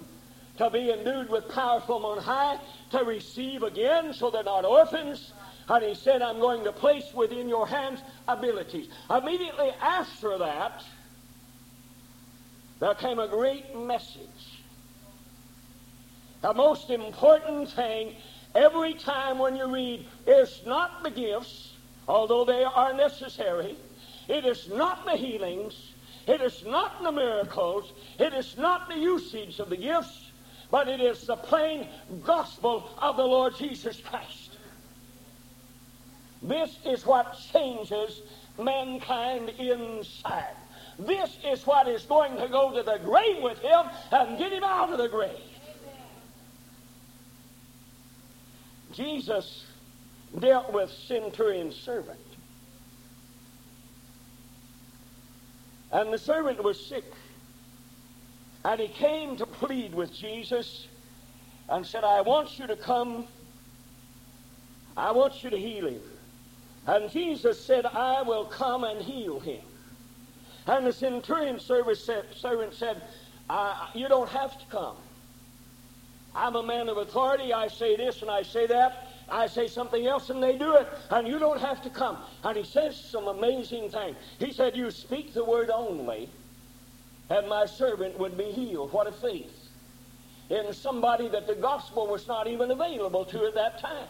to 0.58 0.70
be 0.70 0.92
endued 0.92 1.30
with 1.30 1.48
power 1.48 1.80
from 1.80 2.04
on 2.04 2.18
high, 2.18 2.58
to 2.90 2.98
receive 2.98 3.62
again 3.62 4.12
so 4.12 4.30
they're 4.30 4.44
not 4.44 4.64
orphans, 4.64 5.32
and 5.70 5.84
he 5.84 5.94
said, 5.94 6.20
I'm 6.20 6.40
going 6.40 6.64
to 6.64 6.72
place 6.72 7.14
within 7.14 7.48
your 7.48 7.66
hands 7.66 8.00
abilities. 8.26 8.88
Immediately 9.08 9.70
after 9.80 10.36
that, 10.38 10.82
there 12.80 12.94
came 12.94 13.20
a 13.20 13.28
great 13.28 13.76
message. 13.76 14.58
The 16.42 16.54
most 16.54 16.90
important 16.90 17.70
thing 17.70 18.16
every 18.54 18.94
time 18.94 19.38
when 19.38 19.54
you 19.54 19.72
read 19.72 20.06
is 20.26 20.60
not 20.66 21.04
the 21.04 21.10
gifts, 21.10 21.74
although 22.08 22.44
they 22.44 22.64
are 22.64 22.92
necessary. 22.92 23.76
It 24.28 24.44
is 24.44 24.68
not 24.70 25.04
the 25.04 25.16
healings. 25.16 25.92
It 26.26 26.40
is 26.40 26.64
not 26.64 27.00
the 27.02 27.12
miracles. 27.12 27.92
It 28.18 28.34
is 28.34 28.56
not 28.56 28.88
the 28.88 28.98
usage 28.98 29.60
of 29.60 29.70
the 29.70 29.76
gifts, 29.76 30.30
but 30.70 30.88
it 30.88 31.00
is 31.00 31.26
the 31.26 31.36
plain 31.36 31.86
gospel 32.24 32.90
of 32.98 33.16
the 33.16 33.24
Lord 33.24 33.54
Jesus 33.56 34.00
Christ. 34.00 34.39
This 36.42 36.78
is 36.86 37.04
what 37.04 37.38
changes 37.52 38.22
mankind 38.58 39.50
inside. 39.50 40.56
This 40.98 41.36
is 41.46 41.66
what 41.66 41.88
is 41.88 42.04
going 42.04 42.36
to 42.36 42.48
go 42.48 42.74
to 42.74 42.82
the 42.82 42.98
grave 42.98 43.42
with 43.42 43.58
him 43.58 43.86
and 44.12 44.38
get 44.38 44.52
him 44.52 44.64
out 44.64 44.90
of 44.90 44.98
the 44.98 45.08
grave. 45.08 45.38
Jesus 48.92 49.64
dealt 50.38 50.72
with 50.72 50.90
centurion's 50.90 51.76
servant. 51.76 52.18
And 55.92 56.12
the 56.12 56.18
servant 56.18 56.62
was 56.62 56.84
sick. 56.84 57.04
And 58.64 58.80
he 58.80 58.88
came 58.88 59.36
to 59.36 59.46
plead 59.46 59.94
with 59.94 60.12
Jesus 60.12 60.86
and 61.68 61.86
said, 61.86 62.04
I 62.04 62.20
want 62.20 62.58
you 62.58 62.66
to 62.66 62.76
come. 62.76 63.26
I 64.96 65.12
want 65.12 65.42
you 65.42 65.50
to 65.50 65.56
heal 65.56 65.86
him. 65.86 66.02
And 66.90 67.08
Jesus 67.08 67.64
said, 67.64 67.86
I 67.86 68.22
will 68.22 68.46
come 68.46 68.82
and 68.82 69.00
heal 69.00 69.38
him. 69.38 69.60
And 70.66 70.84
the 70.84 70.92
centurion 70.92 71.60
servant 71.60 72.74
said, 72.74 73.02
You 73.94 74.08
don't 74.08 74.28
have 74.28 74.58
to 74.58 74.66
come. 74.66 74.96
I'm 76.34 76.56
a 76.56 76.64
man 76.64 76.88
of 76.88 76.96
authority. 76.96 77.52
I 77.52 77.68
say 77.68 77.96
this 77.96 78.22
and 78.22 78.30
I 78.30 78.42
say 78.42 78.66
that. 78.66 79.06
I 79.28 79.46
say 79.46 79.68
something 79.68 80.04
else 80.04 80.30
and 80.30 80.42
they 80.42 80.58
do 80.58 80.74
it. 80.74 80.88
And 81.10 81.28
you 81.28 81.38
don't 81.38 81.60
have 81.60 81.80
to 81.82 81.90
come. 81.90 82.18
And 82.42 82.56
he 82.56 82.64
says 82.64 82.96
some 82.96 83.28
amazing 83.28 83.90
things. 83.90 84.16
He 84.40 84.52
said, 84.52 84.76
You 84.76 84.90
speak 84.90 85.32
the 85.32 85.44
word 85.44 85.70
only, 85.70 86.28
and 87.28 87.48
my 87.48 87.66
servant 87.66 88.18
would 88.18 88.36
be 88.36 88.50
healed. 88.50 88.92
What 88.92 89.06
a 89.06 89.12
faith. 89.12 89.68
In 90.48 90.72
somebody 90.72 91.28
that 91.28 91.46
the 91.46 91.54
gospel 91.54 92.08
was 92.08 92.26
not 92.26 92.48
even 92.48 92.72
available 92.72 93.24
to 93.26 93.46
at 93.46 93.54
that 93.54 93.78
time. 93.78 94.08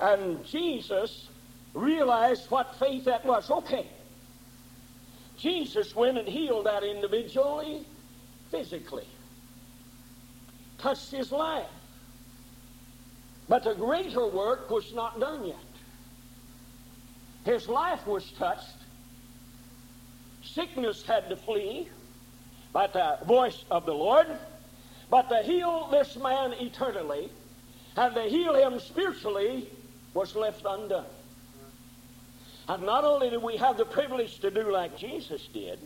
And 0.00 0.44
Jesus 0.44 1.28
realized 1.74 2.50
what 2.50 2.74
faith 2.76 3.04
that 3.04 3.24
was. 3.24 3.50
Okay. 3.50 3.86
Jesus 5.38 5.94
went 5.94 6.18
and 6.18 6.26
healed 6.26 6.66
that 6.66 6.82
individually 6.82 7.84
physically, 8.50 9.06
touched 10.78 11.10
his 11.10 11.32
life. 11.32 11.66
But 13.48 13.64
the 13.64 13.74
greater 13.74 14.26
work 14.26 14.70
was 14.70 14.92
not 14.94 15.20
done 15.20 15.46
yet. 15.46 15.56
His 17.44 17.68
life 17.68 18.06
was 18.06 18.30
touched. 18.32 18.76
Sickness 20.42 21.04
had 21.04 21.28
to 21.28 21.36
flee 21.36 21.88
by 22.72 22.88
the 22.88 23.18
voice 23.26 23.64
of 23.70 23.86
the 23.86 23.94
Lord. 23.94 24.26
But 25.10 25.28
to 25.28 25.42
heal 25.42 25.88
this 25.92 26.16
man 26.16 26.52
eternally 26.54 27.30
and 27.96 28.14
to 28.14 28.22
heal 28.22 28.54
him 28.54 28.80
spiritually 28.80 29.68
was 30.16 30.34
left 30.34 30.64
undone. 30.66 31.04
And 32.68 32.84
not 32.84 33.04
only 33.04 33.30
do 33.30 33.38
we 33.38 33.56
have 33.58 33.76
the 33.76 33.84
privilege 33.84 34.40
to 34.40 34.50
do 34.50 34.72
like 34.72 34.98
Jesus 34.98 35.46
did, 35.52 35.78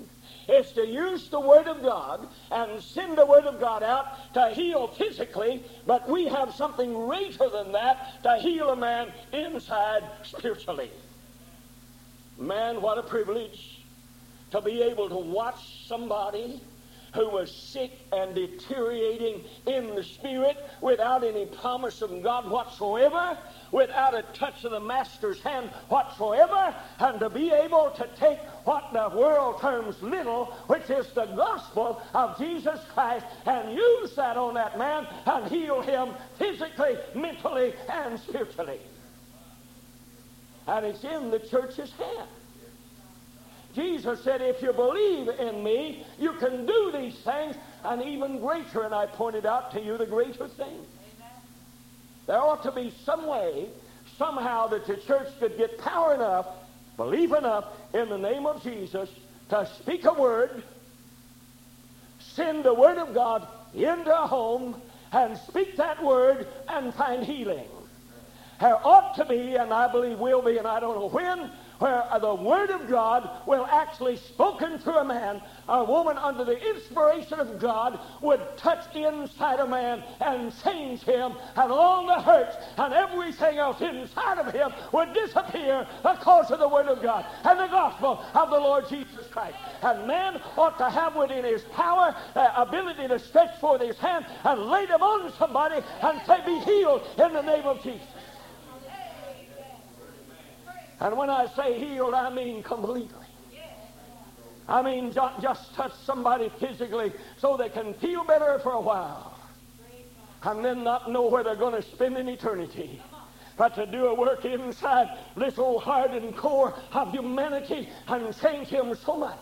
it's 0.49 0.73
to 0.73 0.87
use 0.87 1.29
the 1.29 1.40
Word 1.40 1.66
of 1.66 1.83
God 1.83 2.27
and 2.51 2.81
send 2.81 3.19
the 3.19 3.27
Word 3.27 3.45
of 3.45 3.61
God 3.61 3.83
out 3.83 4.33
to 4.33 4.49
heal 4.51 4.87
physically, 4.87 5.62
but 5.87 6.09
we 6.09 6.25
have 6.27 6.55
something 6.55 6.95
greater 6.95 7.51
than 7.51 7.73
that 7.73 8.23
to 8.23 8.37
heal 8.37 8.71
a 8.71 8.77
man 8.77 9.12
inside 9.33 10.05
spiritually. 10.23 10.90
Man, 12.38 12.81
what 12.81 12.97
a 12.97 13.03
privilege 13.03 13.83
to 14.53 14.62
be 14.62 14.81
able 14.81 15.11
to 15.11 15.19
watch 15.19 15.87
somebody 15.87 16.62
who 17.14 17.29
was 17.29 17.51
sick 17.51 17.92
and 18.12 18.35
deteriorating 18.35 19.44
in 19.66 19.94
the 19.94 20.03
spirit 20.03 20.57
without 20.81 21.25
any 21.25 21.46
promise 21.46 22.03
of 22.03 22.23
God 22.23 22.51
whatsoever, 22.51 23.37
without 23.73 24.14
a 24.14 24.23
touch 24.35 24.64
of 24.64 24.73
the 24.73 24.81
Master's 24.81 25.40
hand 25.40 25.70
whatsoever, 25.88 26.75
and 26.99 27.20
to 27.20 27.31
be 27.31 27.51
able 27.51 27.90
to 27.96 28.09
take 28.16 28.38
what 28.64 28.92
the 28.92 29.16
world 29.16 29.61
terms 29.61 30.01
little, 30.03 30.46
which 30.66 30.88
is 30.90 31.11
the 31.12 31.27
gospel 31.27 32.03
of 32.14 32.38
Jesus 32.38 32.81
Christ, 32.92 33.27
and 33.46 33.73
use 33.73 34.14
that 34.16 34.37
on 34.37 34.55
that 34.55 34.79
man 34.79 35.07
and 35.27 35.46
heal 35.51 35.81
him 35.81 36.11
physically, 36.38 36.96
mentally, 37.14 37.75
and 37.88 38.18
spiritually. 38.20 38.81
And 40.66 40.87
it's 40.87 41.03
in 41.05 41.31
the 41.31 41.38
church's 41.38 41.92
hand. 41.92 42.29
Jesus 43.74 44.22
said, 44.24 44.42
if 44.42 44.61
you 44.62 44.72
believe 44.72 45.28
in 45.28 45.62
me, 45.62 46.04
you 46.18 46.33
can 46.35 46.66
do 46.66 46.92
these 46.92 47.16
things 47.20 47.56
and 47.85 48.02
even 48.02 48.40
greater. 48.40 48.83
And 48.83 48.94
I 48.94 49.06
pointed 49.06 49.46
out 49.46 49.72
to 49.72 49.80
you 49.80 49.96
the 49.96 50.06
greater 50.06 50.48
thing. 50.48 50.80
There 52.26 52.40
ought 52.40 52.62
to 52.64 52.72
be 52.72 52.92
some 53.04 53.26
way, 53.26 53.68
somehow, 54.18 54.68
that 54.68 54.87
the 54.87 54.96
church 54.96 55.28
could 55.38 55.56
get 55.56 55.78
power 55.78 56.14
enough, 56.14 56.46
believe 56.96 57.33
enough 57.33 57.66
in 57.94 58.09
the 58.09 58.18
name 58.18 58.46
of 58.46 58.62
Jesus 58.62 59.09
to 59.48 59.68
speak 59.80 60.04
a 60.04 60.12
word, 60.12 60.62
send 62.18 62.64
the 62.64 62.74
word 62.74 62.98
of 62.98 63.14
God 63.14 63.46
into 63.74 64.16
a 64.16 64.26
home, 64.26 64.80
and 65.12 65.37
speak 65.38 65.76
that 65.76 66.02
word 66.02 66.46
and 66.68 66.94
find 66.94 67.24
healing. 67.24 67.68
There 68.61 68.76
ought 68.87 69.16
to 69.16 69.24
be, 69.24 69.56
and 69.56 69.72
I 69.72 69.90
believe 69.90 70.18
will 70.18 70.42
be, 70.42 70.59
and 70.59 70.66
I 70.66 70.80
don't 70.80 70.94
know 70.96 71.09
when, 71.09 71.50
where 71.81 72.05
the 72.21 72.35
Word 72.35 72.71
of 72.71 72.88
God 72.88 73.29
will 73.47 73.66
actually, 73.66 74.16
spoken 74.16 74.79
through 74.79 74.99
a 74.99 75.05
man, 75.05 75.43
a 75.69 75.83
woman 75.83 76.16
under 76.19 76.45
the 76.45 76.59
inspiration 76.71 77.40
of 77.40 77.59
God, 77.59 77.99
would 78.21 78.40
touch 78.57 78.95
inside 78.95 79.61
a 79.61 79.66
man 79.66 80.05
and 80.21 80.53
change 80.62 81.03
him, 81.03 81.33
and 81.57 81.73
all 81.73 82.07
the 82.07 82.21
hurts 82.21 82.57
and 82.77 82.93
everything 82.93 83.59
else 83.59 83.81
inside 83.81 84.38
of 84.38 84.53
him 84.53 84.73
would 84.93 85.12
disappear 85.14 85.87
because 86.03 86.51
of 86.51 86.59
the 86.59 86.69
Word 86.69 86.87
of 86.87 87.03
God 87.03 87.25
and 87.45 87.59
the 87.59 87.66
gospel 87.66 88.23
of 88.35 88.51
the 88.51 88.61
Lord 88.61 88.88
Jesus 88.88 89.27
Christ. 89.31 89.57
And 89.83 90.07
man 90.07 90.40
ought 90.57 90.77
to 90.79 90.90
have 90.90 91.16
within 91.16 91.45
his 91.45 91.62
power 91.73 92.14
uh, 92.35 92.53
ability 92.57 93.09
to 93.09 93.19
stretch 93.19 93.59
forth 93.59 93.81
his 93.81 93.97
hand 93.97 94.27
and 94.45 94.66
lay 94.66 94.85
them 94.87 95.03
on 95.03 95.33
somebody 95.38 95.83
and 96.03 96.21
say, 96.27 96.45
Be 96.45 96.59
healed 96.61 97.03
in 97.19 97.33
the 97.33 97.43
name 97.43 97.64
of 97.64 97.83
Jesus. 97.83 98.07
And 101.01 101.17
when 101.17 101.31
I 101.31 101.47
say 101.57 101.79
healed, 101.79 102.15
I 102.15 102.33
mean 102.33 102.63
completely. 102.63 103.27
I 104.69 104.83
mean 104.83 105.13
just 105.13 105.75
touch 105.75 105.93
somebody 106.05 106.51
physically 106.61 107.13
so 107.39 107.57
they 107.57 107.71
can 107.71 107.95
feel 107.95 108.25
better 108.25 108.61
for 108.61 108.73
a 108.73 108.81
while. 108.81 109.37
And 110.43 110.65
then 110.65 110.85
not 110.85 111.11
know 111.11 111.27
where 111.27 111.43
they're 111.43 111.57
going 111.57 111.81
to 111.81 111.83
spend 111.91 112.17
an 112.17 112.29
eternity. 112.29 113.03
But 113.57 113.75
to 113.75 113.85
do 113.85 114.07
a 114.07 114.15
work 114.15 114.45
inside 114.45 115.19
this 115.37 115.59
old 115.59 115.83
heart 115.83 116.13
and 116.13 116.35
core 116.37 116.75
of 116.93 117.11
humanity 117.11 117.89
and 118.07 118.35
change 118.41 118.69
him 118.69 118.95
so 118.95 119.17
much. 119.17 119.39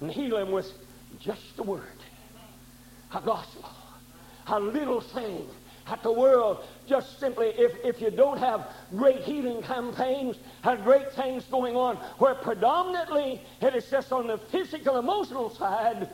And 0.00 0.10
heal 0.10 0.38
him 0.38 0.52
with 0.52 0.70
just 1.18 1.56
the 1.56 1.64
word. 1.64 1.82
A 3.12 3.20
gospel. 3.20 3.68
A 4.46 4.60
little 4.60 5.00
thing 5.00 5.46
that 5.88 6.02
the 6.02 6.12
world 6.12 6.64
just 6.86 7.18
simply, 7.18 7.48
if, 7.48 7.72
if 7.84 8.00
you 8.00 8.10
don't 8.10 8.38
have 8.38 8.68
great 8.96 9.22
healing 9.22 9.62
campaigns 9.62 10.36
and 10.64 10.84
great 10.84 11.12
things 11.12 11.44
going 11.44 11.76
on, 11.76 11.96
where 12.18 12.34
predominantly 12.34 13.40
it 13.60 13.74
is 13.74 13.88
just 13.90 14.12
on 14.12 14.26
the 14.26 14.38
physical, 14.38 14.98
emotional 14.98 15.50
side, 15.50 16.08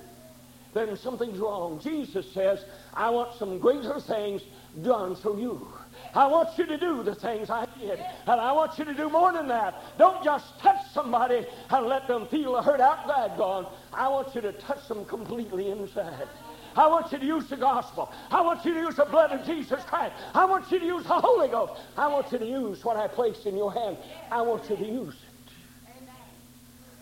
then 0.74 0.96
something's 0.96 1.38
wrong. 1.38 1.80
Jesus 1.80 2.30
says, 2.32 2.64
I 2.92 3.10
want 3.10 3.38
some 3.38 3.58
greater 3.58 4.00
things 4.00 4.42
done 4.82 5.14
through 5.14 5.40
you. 5.40 5.68
I 6.14 6.26
want 6.26 6.56
you 6.58 6.66
to 6.66 6.76
do 6.76 7.02
the 7.02 7.14
things 7.14 7.50
I 7.50 7.66
did. 7.78 7.98
And 8.26 8.40
I 8.40 8.52
want 8.52 8.78
you 8.78 8.84
to 8.84 8.94
do 8.94 9.08
more 9.08 9.32
than 9.32 9.48
that. 9.48 9.80
Don't 9.98 10.22
just 10.24 10.58
touch 10.60 10.84
somebody 10.92 11.46
and 11.70 11.87
let 11.87 12.08
them 12.08 12.26
feel 12.26 12.54
the 12.54 12.62
hurt 12.62 12.80
outside 12.80 13.37
gone. 13.38 13.66
I 13.92 14.08
want 14.08 14.34
you 14.34 14.40
to 14.40 14.52
touch 14.52 14.87
them 14.88 15.04
completely 15.04 15.70
inside. 15.70 16.28
I 16.76 16.87
want 16.87 17.12
you 17.12 17.18
to 17.18 17.24
use 17.24 17.48
the 17.48 17.56
gospel. 17.56 18.12
I 18.30 18.40
want 18.40 18.64
you 18.64 18.74
to 18.74 18.80
use 18.80 18.96
the 18.96 19.04
blood 19.04 19.32
of 19.32 19.46
Jesus 19.46 19.82
Christ. 19.84 20.14
I 20.34 20.44
want 20.44 20.70
you 20.70 20.78
to 20.80 20.87
use 20.87 21.04
the 21.04 21.20
Holy 21.20 21.48
Ghost. 21.48 21.80
I 21.96 22.08
want 22.08 22.30
you 22.32 22.38
to 22.38 22.46
use 22.46 22.84
what 22.84 22.96
I 22.96 23.06
placed 23.06 23.46
in 23.46 23.56
your 23.56 23.72
hand. 23.72 23.96
I 24.30 24.42
want 24.42 24.68
you 24.68 24.76
to 24.76 24.84
use 24.84 25.14
it. 25.14 25.52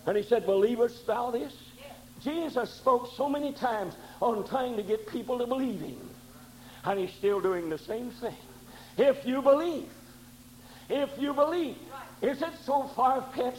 And 0.05 0.17
he 0.17 0.23
said, 0.23 0.45
Believest 0.45 1.07
thou 1.07 1.31
this? 1.31 1.53
Jesus 2.23 2.69
spoke 2.71 3.09
so 3.15 3.27
many 3.27 3.51
times 3.51 3.95
on 4.21 4.47
trying 4.47 4.77
to 4.77 4.83
get 4.83 5.07
people 5.07 5.37
to 5.39 5.47
believe 5.47 5.81
him. 5.81 6.09
And 6.85 6.99
he's 6.99 7.11
still 7.13 7.41
doing 7.41 7.69
the 7.69 7.77
same 7.77 8.11
thing. 8.11 8.35
If 8.97 9.25
you 9.25 9.41
believe, 9.41 9.89
if 10.89 11.09
you 11.19 11.33
believe, 11.33 11.77
is 12.21 12.41
it 12.41 12.53
so 12.63 12.83
far 12.95 13.25
fetched 13.35 13.57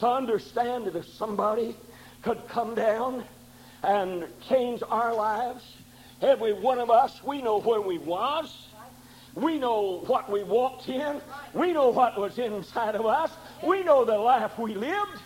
to 0.00 0.08
understand 0.08 0.86
that 0.86 0.96
if 0.96 1.06
somebody 1.06 1.76
could 2.22 2.46
come 2.48 2.74
down 2.74 3.24
and 3.82 4.26
change 4.48 4.82
our 4.88 5.14
lives, 5.14 5.64
every 6.20 6.52
one 6.52 6.78
of 6.78 6.90
us, 6.90 7.22
we 7.24 7.42
know 7.42 7.60
where 7.60 7.80
we 7.80 7.98
was. 7.98 8.68
We 9.34 9.58
know 9.58 10.04
what 10.06 10.30
we 10.30 10.42
walked 10.42 10.88
in. 10.88 11.20
We 11.54 11.72
know 11.72 11.88
what 11.88 12.18
was 12.18 12.38
inside 12.38 12.94
of 12.94 13.06
us. 13.06 13.30
We 13.66 13.82
know 13.82 14.04
the 14.04 14.18
life 14.18 14.58
we 14.58 14.74
lived. 14.74 15.22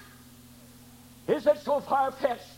Is 1.26 1.46
it 1.46 1.58
so 1.58 1.80
far 1.80 2.12
fetched? 2.12 2.56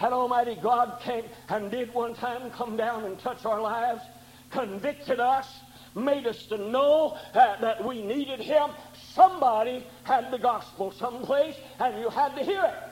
that 0.00 0.12
Almighty 0.12 0.56
God 0.56 0.98
came 1.02 1.24
and 1.48 1.70
did 1.70 1.92
one 1.92 2.14
time 2.14 2.50
come 2.52 2.76
down 2.76 3.04
and 3.04 3.18
touch 3.18 3.44
our 3.44 3.60
lives, 3.60 4.02
convicted 4.50 5.20
us, 5.20 5.46
made 5.94 6.26
us 6.26 6.46
to 6.46 6.56
know 6.56 7.18
uh, 7.34 7.60
that 7.60 7.84
we 7.84 8.02
needed 8.02 8.40
Him. 8.40 8.70
Somebody 9.12 9.84
had 10.04 10.30
the 10.30 10.38
gospel 10.38 10.90
someplace, 10.92 11.56
and 11.78 12.00
you 12.00 12.08
had 12.08 12.34
to 12.36 12.42
hear 12.42 12.64
it. 12.64 12.89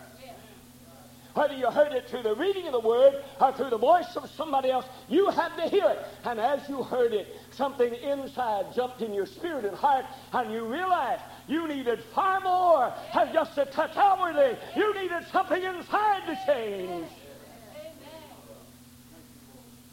Whether 1.38 1.54
you 1.54 1.70
heard 1.70 1.92
it 1.92 2.08
through 2.08 2.24
the 2.24 2.34
reading 2.34 2.66
of 2.66 2.72
the 2.72 2.80
Word 2.80 3.22
or 3.40 3.52
through 3.52 3.70
the 3.70 3.78
voice 3.78 4.16
of 4.16 4.28
somebody 4.30 4.72
else, 4.72 4.86
you 5.08 5.30
had 5.30 5.54
to 5.54 5.68
hear 5.68 5.88
it. 5.88 6.04
And 6.24 6.40
as 6.40 6.68
you 6.68 6.82
heard 6.82 7.12
it, 7.12 7.28
something 7.52 7.94
inside 7.94 8.74
jumped 8.74 9.02
in 9.02 9.14
your 9.14 9.26
spirit 9.26 9.64
and 9.64 9.76
heart, 9.76 10.04
and 10.32 10.52
you 10.52 10.66
realized 10.66 11.22
you 11.46 11.68
needed 11.68 12.02
far 12.12 12.40
more 12.40 12.92
than 13.14 13.32
just 13.32 13.56
a 13.56 13.66
touch 13.66 13.96
outwardly. 13.96 14.56
You 14.74 14.92
needed 15.00 15.28
something 15.30 15.62
inside 15.62 16.26
to 16.26 16.38
change. 16.44 17.06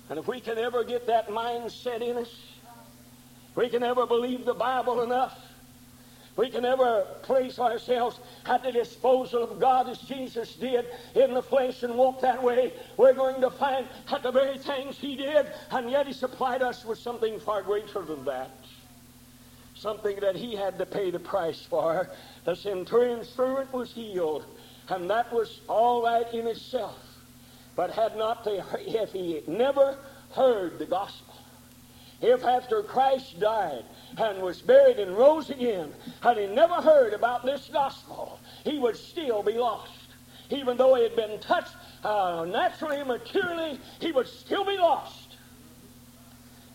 And 0.10 0.18
if 0.18 0.28
we 0.28 0.42
can 0.42 0.58
ever 0.58 0.84
get 0.84 1.06
that 1.06 1.28
mindset 1.28 2.02
in 2.02 2.18
us, 2.18 2.36
we 3.54 3.70
can 3.70 3.84
ever 3.84 4.08
believe 4.08 4.46
the 4.46 4.56
Bible 4.56 5.04
enough, 5.04 5.38
we 6.38 6.50
can 6.50 6.66
ever 6.66 7.06
place 7.22 7.60
ourselves 7.60 8.20
at 8.46 8.62
the 8.64 8.72
disposal 8.72 9.44
of 9.44 9.60
God 9.60 9.88
as 9.88 10.00
Jesus 10.00 10.54
did 10.56 10.86
in 11.16 11.34
the 11.34 11.42
flesh 11.42 11.84
and 11.84 11.96
walk 11.96 12.22
that 12.22 12.44
way. 12.44 12.74
We're 12.98 13.14
going 13.14 13.40
to 13.42 13.50
find 13.50 13.88
that 14.12 14.24
the 14.24 14.32
very 14.32 14.58
things 14.58 14.98
He 14.98 15.16
did, 15.16 15.48
and 15.72 15.90
yet 15.90 16.08
He 16.08 16.14
supplied 16.14 16.62
us 16.62 16.84
with 16.84 17.00
something 17.00 17.40
far 17.40 17.62
greater 17.62 18.02
than 18.02 18.26
that. 18.26 18.52
Something 19.76 20.20
that 20.20 20.36
He 20.36 20.56
had 20.56 20.78
to 20.78 20.86
pay 20.86 21.10
the 21.10 21.20
price 21.20 21.62
for. 21.62 22.10
The 22.44 22.56
centurion's 22.56 23.30
servant 23.30 23.72
was 23.72 23.94
healed, 23.94 24.46
and 24.90 25.10
that 25.10 25.32
was 25.32 25.62
all 25.70 26.04
right 26.04 26.32
in 26.34 26.48
itself. 26.48 27.00
But 27.78 27.92
had 27.92 28.18
not 28.18 28.44
the, 28.44 28.64
if 28.86 29.12
he 29.12 29.42
never 29.48 29.98
heard 30.34 30.80
the 30.80 30.86
gospel, 30.86 31.34
if 32.22 32.44
after 32.44 32.84
Christ 32.84 33.40
died 33.40 33.84
and 34.18 34.42
was 34.42 34.62
buried 34.62 35.00
and 35.00 35.18
rose 35.18 35.50
again, 35.50 35.94
had 36.22 36.38
he 36.38 36.48
never 36.48 36.76
heard 36.76 37.14
about 37.14 37.46
this 37.46 37.70
gospel, 37.72 38.40
he 38.64 38.78
would 38.78 38.96
still 38.96 39.44
be 39.44 39.54
lost. 39.54 39.92
Even 40.50 40.78
though 40.78 40.96
he 40.96 41.04
had 41.04 41.16
been 41.16 41.40
touched 41.40 41.76
uh, 42.04 42.46
naturally 42.48 43.04
materially, 43.04 43.80
he 44.00 44.12
would 44.12 44.28
still 44.28 44.64
be 44.64 44.78
lost. 44.78 45.38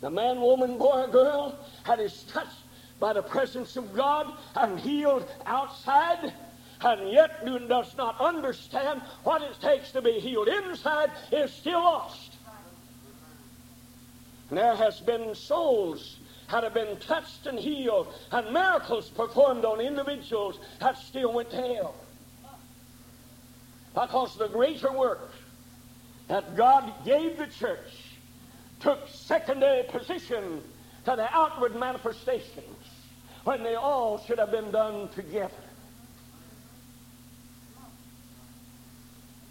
The 0.00 0.10
man, 0.10 0.40
woman, 0.40 0.78
boy, 0.78 1.04
or 1.04 1.08
girl 1.08 1.58
had 1.84 1.98
his 1.98 2.24
touched 2.24 2.56
by 2.98 3.12
the 3.12 3.22
presence 3.22 3.76
of 3.76 3.94
God 3.94 4.32
and 4.56 4.78
healed 4.78 5.26
outside, 5.46 6.32
and 6.82 7.10
yet 7.10 7.44
does 7.68 7.96
not 7.96 8.20
understand 8.20 9.02
what 9.24 9.42
it 9.42 9.54
takes 9.60 9.92
to 9.92 10.02
be 10.02 10.18
healed 10.20 10.48
inside, 10.48 11.10
is 11.30 11.52
still 11.52 11.80
lost. 11.80 12.34
And 14.48 14.58
there 14.58 14.74
has 14.74 15.00
been 15.00 15.34
souls 15.34 16.19
have 16.50 16.74
been 16.74 16.96
touched 16.98 17.46
and 17.46 17.58
healed, 17.58 18.12
and 18.32 18.52
miracles 18.52 19.08
performed 19.08 19.64
on 19.64 19.80
individuals 19.80 20.58
that 20.80 20.98
still 20.98 21.32
went 21.32 21.50
to 21.50 21.56
hell. 21.56 21.94
Because 23.94 24.36
the 24.36 24.48
greater 24.48 24.92
work 24.92 25.32
that 26.28 26.56
God 26.56 26.92
gave 27.04 27.38
the 27.38 27.46
church 27.46 27.92
took 28.80 29.08
secondary 29.08 29.84
position 29.84 30.62
to 31.04 31.16
the 31.16 31.28
outward 31.34 31.74
manifestations 31.76 32.86
when 33.44 33.62
they 33.62 33.74
all 33.74 34.18
should 34.26 34.38
have 34.38 34.50
been 34.50 34.70
done 34.70 35.08
together. 35.08 35.50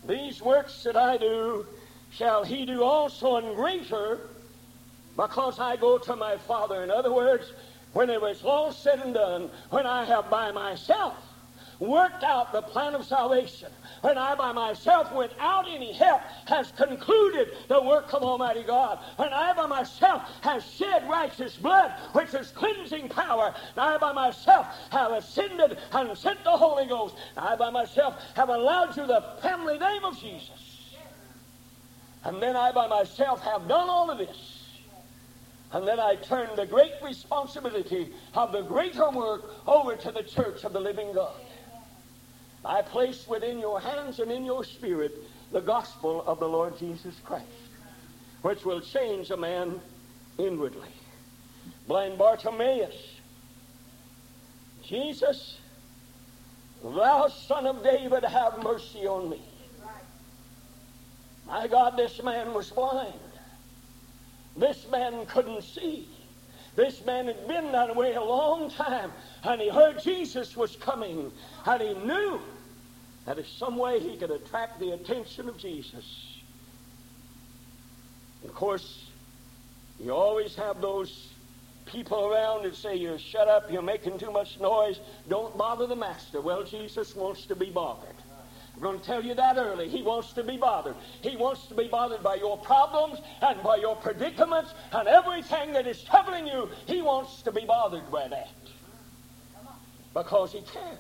These 0.07 0.41
works 0.41 0.83
that 0.83 0.95
I 0.95 1.17
do 1.17 1.67
shall 2.11 2.43
he 2.43 2.65
do 2.65 2.83
also 2.83 3.37
in 3.37 3.53
greater 3.55 4.19
because 5.19 5.59
I 5.59 5.75
go 5.75 5.97
to 5.97 6.15
my 6.15 6.37
Father. 6.37 6.81
In 6.81 6.89
other 6.89 7.13
words, 7.13 7.51
when 7.91 8.09
it 8.09 8.21
was 8.21 8.41
all 8.43 8.71
said 8.71 8.99
and 8.99 9.13
done, 9.13 9.49
when 9.69 9.85
I 9.85 10.05
have 10.05 10.29
by 10.29 10.51
myself 10.51 11.13
worked 11.79 12.23
out 12.23 12.53
the 12.53 12.61
plan 12.61 12.95
of 12.95 13.05
salvation, 13.05 13.69
when 14.01 14.17
I 14.17 14.35
by 14.35 14.53
myself, 14.53 15.13
without 15.13 15.67
any 15.67 15.91
help, 15.91 16.21
has 16.45 16.71
concluded 16.71 17.49
the 17.67 17.81
work 17.81 18.13
of 18.13 18.23
Almighty 18.23 18.63
God, 18.63 18.99
when 19.17 19.33
I 19.33 19.53
by 19.53 19.65
myself 19.65 20.21
have 20.41 20.63
shed 20.63 21.09
righteous 21.09 21.57
blood, 21.57 21.91
which 22.13 22.33
is 22.33 22.51
cleansing 22.51 23.09
power, 23.09 23.53
and 23.75 23.77
I 23.77 23.97
by 23.97 24.13
myself 24.13 24.67
have 24.91 25.11
ascended 25.11 25.77
and 25.91 26.17
sent 26.17 26.43
the 26.45 26.51
Holy 26.51 26.85
Ghost, 26.85 27.15
I 27.35 27.57
by 27.57 27.69
myself 27.69 28.15
have 28.35 28.47
allowed 28.47 28.95
you 28.95 29.05
the 29.05 29.23
family 29.41 29.77
name 29.77 30.05
of 30.05 30.17
Jesus. 30.17 30.95
And 32.23 32.41
then 32.41 32.55
I 32.55 32.71
by 32.71 32.87
myself 32.87 33.41
have 33.41 33.67
done 33.67 33.89
all 33.89 34.09
of 34.09 34.17
this. 34.17 34.58
And 35.71 35.87
then 35.87 35.99
I 35.99 36.15
turn 36.15 36.49
the 36.55 36.65
great 36.65 36.93
responsibility 37.03 38.11
of 38.33 38.51
the 38.51 38.61
greater 38.61 39.09
work 39.11 39.43
over 39.67 39.95
to 39.95 40.11
the 40.11 40.23
church 40.23 40.63
of 40.63 40.73
the 40.73 40.79
living 40.79 41.13
God. 41.13 41.35
I 42.65 42.81
place 42.81 43.27
within 43.27 43.59
your 43.59 43.79
hands 43.79 44.19
and 44.19 44.31
in 44.31 44.45
your 44.45 44.63
spirit 44.63 45.15
the 45.51 45.61
gospel 45.61 46.23
of 46.25 46.39
the 46.39 46.47
Lord 46.47 46.77
Jesus 46.77 47.15
Christ, 47.23 47.45
which 48.41 48.65
will 48.65 48.81
change 48.81 49.29
a 49.29 49.37
man 49.37 49.79
inwardly. 50.37 50.89
Blind 51.87 52.17
Bartimaeus, 52.17 52.95
Jesus, 54.83 55.57
thou 56.83 57.27
son 57.27 57.67
of 57.67 57.83
David, 57.83 58.23
have 58.23 58.63
mercy 58.63 59.07
on 59.07 59.29
me. 59.29 59.41
My 61.47 61.67
God, 61.67 61.97
this 61.97 62.21
man 62.23 62.53
was 62.53 62.69
blind. 62.69 63.13
This 64.59 64.85
man 64.91 65.25
couldn't 65.25 65.63
see. 65.63 66.07
This 66.75 67.03
man 67.05 67.27
had 67.27 67.47
been 67.47 67.71
that 67.71 67.95
way 67.95 68.13
a 68.13 68.23
long 68.23 68.69
time, 68.69 69.11
and 69.43 69.61
he 69.61 69.69
heard 69.69 70.01
Jesus 70.01 70.55
was 70.55 70.75
coming, 70.75 71.31
and 71.65 71.81
he 71.81 71.93
knew 71.93 72.39
that 73.25 73.39
if 73.39 73.47
some 73.47 73.77
way 73.77 73.99
he 73.99 74.17
could 74.17 74.31
attract 74.31 74.79
the 74.79 74.91
attention 74.91 75.49
of 75.49 75.57
Jesus. 75.57 76.37
Of 78.43 78.53
course, 78.53 79.05
you 79.99 80.13
always 80.13 80.55
have 80.55 80.79
those 80.81 81.29
people 81.85 82.25
around 82.25 82.63
that 82.63 82.75
say, 82.75 82.95
You 82.95 83.17
shut 83.17 83.47
up, 83.47 83.71
you're 83.71 83.81
making 83.81 84.19
too 84.19 84.31
much 84.31 84.59
noise, 84.59 84.99
don't 85.27 85.57
bother 85.57 85.87
the 85.87 85.95
master. 85.95 86.41
Well, 86.41 86.63
Jesus 86.63 87.15
wants 87.15 87.45
to 87.47 87.55
be 87.55 87.69
bothered. 87.69 88.15
I'm 88.79 88.83
going 88.83 88.99
to 89.01 89.05
tell 89.05 89.21
you 89.21 89.33
that 89.33 89.57
early. 89.57 89.89
He 89.89 90.01
wants 90.01 90.31
to 90.33 90.43
be 90.43 90.55
bothered. 90.55 90.95
He 91.21 91.35
wants 91.35 91.67
to 91.67 91.75
be 91.75 91.89
bothered 91.89 92.23
by 92.23 92.35
your 92.35 92.57
problems 92.57 93.19
and 93.41 93.61
by 93.61 93.75
your 93.75 93.97
predicaments 93.97 94.73
and 94.93 95.05
everything 95.05 95.73
that 95.73 95.85
is 95.85 96.01
troubling 96.01 96.47
you. 96.47 96.69
He 96.87 97.01
wants 97.01 97.41
to 97.41 97.51
be 97.51 97.65
bothered 97.65 98.09
by 98.09 98.29
that. 98.29 98.47
Because 100.13 100.53
he 100.53 100.61
cares. 100.61 100.97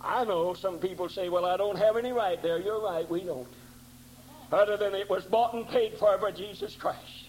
I 0.00 0.24
know 0.24 0.54
some 0.54 0.78
people 0.78 1.08
say, 1.08 1.28
well, 1.28 1.44
I 1.44 1.56
don't 1.56 1.76
have 1.76 1.96
any 1.96 2.12
right 2.12 2.40
there. 2.40 2.60
You're 2.60 2.80
right, 2.80 3.10
we 3.10 3.24
don't. 3.24 3.48
Other 4.52 4.76
than 4.76 4.94
it 4.94 5.10
was 5.10 5.24
bought 5.24 5.54
and 5.54 5.66
paid 5.66 5.94
for 5.94 6.16
by 6.18 6.30
Jesus 6.30 6.76
Christ. 6.76 7.23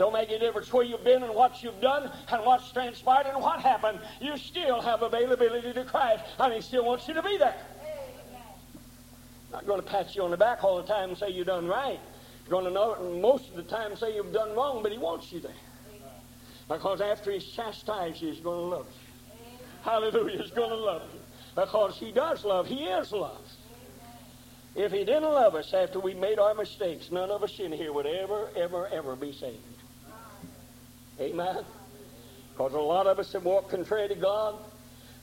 Don't 0.00 0.14
make 0.14 0.30
any 0.30 0.38
difference 0.38 0.72
where 0.72 0.82
you've 0.82 1.04
been 1.04 1.22
and 1.22 1.34
what 1.34 1.62
you've 1.62 1.78
done 1.82 2.10
and 2.32 2.42
what's 2.46 2.72
transpired 2.72 3.26
and 3.26 3.42
what 3.42 3.60
happened. 3.60 4.00
You 4.18 4.38
still 4.38 4.80
have 4.80 5.02
availability 5.02 5.74
to 5.74 5.84
Christ, 5.84 6.24
and 6.38 6.54
He 6.54 6.62
still 6.62 6.86
wants 6.86 7.06
you 7.06 7.12
to 7.12 7.22
be 7.22 7.36
there. 7.36 7.54
Not 9.52 9.66
going 9.66 9.78
to 9.78 9.86
pat 9.86 10.16
you 10.16 10.22
on 10.22 10.30
the 10.30 10.38
back 10.38 10.64
all 10.64 10.78
the 10.78 10.88
time 10.88 11.10
and 11.10 11.18
say 11.18 11.28
you've 11.28 11.48
done 11.48 11.68
right. 11.68 12.00
Going 12.48 12.64
to 12.64 12.70
know 12.70 12.94
it, 12.94 13.20
most 13.20 13.50
of 13.50 13.56
the 13.56 13.62
time 13.62 13.94
say 13.94 14.14
you've 14.14 14.32
done 14.32 14.56
wrong, 14.56 14.82
but 14.82 14.90
He 14.90 14.96
wants 14.96 15.30
you 15.30 15.40
there. 15.40 15.52
Because 16.66 17.02
after 17.02 17.30
He's 17.30 17.44
chastised 17.44 18.22
you, 18.22 18.32
He's 18.32 18.40
going 18.40 18.70
to 18.70 18.76
love 18.76 18.86
you. 18.86 19.58
Hallelujah. 19.82 20.40
He's 20.40 20.50
going 20.50 20.70
to 20.70 20.76
love 20.76 21.02
you. 21.12 21.20
Because 21.54 21.98
He 21.98 22.10
does 22.10 22.42
love. 22.42 22.66
He 22.66 22.84
is 22.84 23.12
love. 23.12 23.46
If 24.74 24.92
He 24.92 25.04
didn't 25.04 25.24
love 25.24 25.54
us 25.56 25.74
after 25.74 26.00
we 26.00 26.14
made 26.14 26.38
our 26.38 26.54
mistakes, 26.54 27.10
none 27.10 27.30
of 27.30 27.42
us 27.42 27.60
in 27.60 27.70
here 27.70 27.92
would 27.92 28.06
ever, 28.06 28.48
ever, 28.56 28.86
ever 28.86 29.14
be 29.14 29.34
saved. 29.34 29.79
Amen. 31.20 31.64
Because 32.52 32.72
a 32.72 32.78
lot 32.78 33.06
of 33.06 33.18
us 33.18 33.32
have 33.32 33.44
walked 33.44 33.70
contrary 33.70 34.08
to 34.08 34.14
God. 34.14 34.56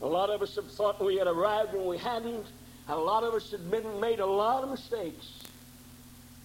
A 0.01 0.05
lot 0.05 0.29
of 0.29 0.41
us 0.41 0.55
have 0.55 0.69
thought 0.71 1.03
we 1.03 1.15
had 1.17 1.27
arrived 1.27 1.73
when 1.73 1.87
we 1.87 1.97
hadn't. 1.97 2.45
And 2.87 2.95
A 2.95 2.97
lot 2.97 3.23
of 3.23 3.33
us 3.33 3.49
had 3.51 3.69
been 3.71 3.99
made 3.99 4.19
a 4.19 4.25
lot 4.25 4.63
of 4.63 4.69
mistakes. 4.69 5.33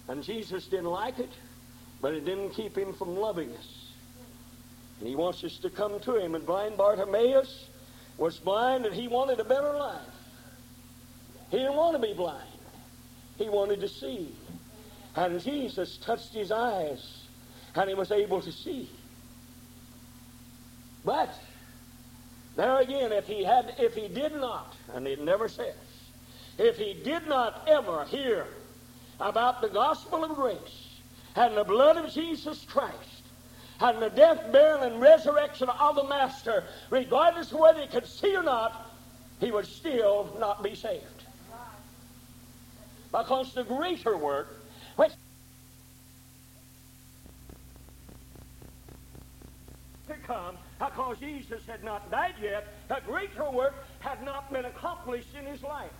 And 0.08 0.22
Jesus 0.22 0.66
didn't 0.66 0.86
like 0.86 1.18
it, 1.18 1.30
but 2.00 2.14
it 2.14 2.24
didn't 2.24 2.50
keep 2.50 2.76
him 2.76 2.92
from 2.94 3.16
loving 3.16 3.50
us. 3.52 3.90
And 4.98 5.08
he 5.08 5.14
wants 5.14 5.44
us 5.44 5.58
to 5.58 5.70
come 5.70 6.00
to 6.00 6.16
him. 6.16 6.34
And 6.34 6.46
blind 6.46 6.76
Bartimaeus 6.76 7.68
was 8.16 8.38
blind 8.38 8.86
and 8.86 8.94
he 8.94 9.06
wanted 9.06 9.38
a 9.40 9.44
better 9.44 9.72
life. 9.72 10.00
He 11.50 11.58
didn't 11.58 11.76
want 11.76 12.00
to 12.00 12.06
be 12.06 12.14
blind. 12.14 12.48
He 13.36 13.48
wanted 13.48 13.80
to 13.80 13.88
see. 13.88 14.34
And 15.14 15.40
Jesus 15.40 15.98
touched 15.98 16.32
his 16.32 16.50
eyes 16.50 17.24
and 17.74 17.88
he 17.88 17.94
was 17.94 18.10
able 18.10 18.40
to 18.40 18.52
see. 18.52 18.88
But 21.04 21.34
there 22.56 22.80
again, 22.80 23.12
if 23.12 23.26
he 23.26 23.44
had 23.44 23.74
if 23.78 23.94
he 23.94 24.08
did 24.08 24.34
not, 24.34 24.74
and 24.94 25.06
it 25.06 25.20
never 25.22 25.48
says, 25.48 25.74
if 26.58 26.76
he 26.76 26.94
did 26.94 27.26
not 27.26 27.66
ever 27.68 28.04
hear 28.04 28.46
about 29.20 29.60
the 29.62 29.68
gospel 29.68 30.24
of 30.24 30.34
grace 30.34 31.00
and 31.34 31.56
the 31.56 31.64
blood 31.64 31.96
of 31.96 32.12
Jesus 32.12 32.64
Christ 32.64 33.22
and 33.80 34.00
the 34.00 34.10
death, 34.10 34.52
burial, 34.52 34.82
and 34.82 35.00
resurrection 35.00 35.68
of 35.68 35.96
the 35.96 36.04
Master, 36.04 36.64
regardless 36.90 37.50
of 37.52 37.58
whether 37.58 37.80
he 37.80 37.88
could 37.88 38.06
see 38.06 38.36
or 38.36 38.42
not, 38.42 38.90
he 39.40 39.50
would 39.50 39.66
still 39.66 40.36
not 40.38 40.62
be 40.62 40.74
saved. 40.74 41.04
Because 43.10 43.52
the 43.54 43.64
greater 43.64 44.16
work, 44.16 44.60
which 44.96 45.12
to 50.08 50.14
come, 50.32 50.56
because 50.78 51.18
Jesus 51.18 51.60
had 51.66 51.84
not 51.84 52.10
died 52.10 52.34
yet, 52.40 52.66
the 52.88 52.98
greater 53.06 53.50
work 53.50 53.74
had 54.00 54.22
not 54.24 54.52
been 54.52 54.64
accomplished 54.64 55.34
in 55.38 55.46
his 55.46 55.62
life. 55.62 55.90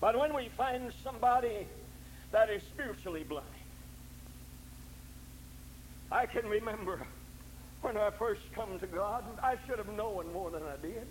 But 0.00 0.18
when 0.18 0.34
we 0.34 0.48
find 0.56 0.92
somebody 1.04 1.66
that 2.32 2.48
is 2.48 2.62
spiritually 2.62 3.24
blind, 3.24 3.46
I 6.10 6.26
can 6.26 6.46
remember 6.46 7.00
when 7.82 7.96
I 7.96 8.10
first 8.10 8.40
come 8.54 8.78
to 8.78 8.86
God, 8.86 9.24
I 9.42 9.56
should 9.66 9.78
have 9.78 9.92
known 9.92 10.32
more 10.32 10.50
than 10.50 10.62
I 10.62 10.76
did. 10.80 11.06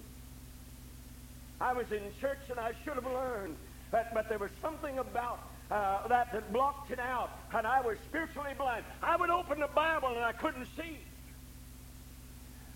I 1.62 1.74
was 1.74 1.92
in 1.92 2.02
church 2.20 2.40
and 2.50 2.60
I 2.60 2.72
should 2.84 2.96
have 2.96 3.06
learned, 3.06 3.56
that, 3.92 4.14
but 4.14 4.30
there 4.30 4.40
was 4.40 4.52
something 4.62 4.98
about 4.98 5.40
uh, 5.72 6.08
that 6.08 6.32
that 6.34 6.52
blocked 6.52 6.92
it 6.92 7.00
out, 7.00 7.30
and 7.54 7.66
I 7.66 7.82
was 7.82 7.98
spiritually 8.08 8.54
blind. 8.58 8.84
I 9.04 9.16
would 9.16 9.30
open 9.30 9.60
the 9.60 9.68
Bible 9.68 10.10
and 10.10 10.24
I 10.24 10.32
couldn't 10.32 10.68
see 10.76 10.98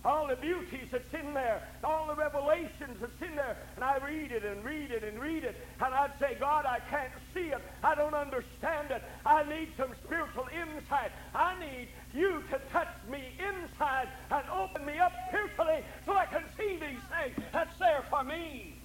all 0.05 0.27
the 0.27 0.35
beauties 0.35 0.87
that's 0.91 1.13
in 1.13 1.33
there, 1.33 1.61
all 1.83 2.07
the 2.07 2.15
revelations 2.15 2.97
that's 2.99 3.21
in 3.21 3.35
there. 3.35 3.57
And 3.75 3.83
I 3.83 3.97
read 4.05 4.31
it 4.31 4.43
and 4.43 4.63
read 4.63 4.91
it 4.91 5.03
and 5.03 5.19
read 5.19 5.43
it. 5.43 5.55
And 5.83 5.93
I'd 5.93 6.11
say, 6.19 6.35
God, 6.39 6.65
I 6.65 6.79
can't 6.89 7.11
see 7.33 7.51
it. 7.51 7.61
I 7.83 7.95
don't 7.95 8.13
understand 8.13 8.91
it. 8.91 9.01
I 9.25 9.43
need 9.43 9.69
some 9.77 9.91
spiritual 10.03 10.47
insight. 10.51 11.11
I 11.33 11.57
need 11.59 11.87
you 12.13 12.43
to 12.51 12.59
touch 12.71 12.89
me 13.09 13.23
inside 13.39 14.09
and 14.29 14.43
open 14.49 14.85
me 14.85 14.99
up 14.99 15.13
spiritually 15.29 15.83
so 16.05 16.13
I 16.13 16.25
can 16.25 16.43
see 16.57 16.73
these 16.73 17.01
things 17.09 17.47
that's 17.53 17.77
there 17.79 18.03
for 18.09 18.23
me. 18.23 18.75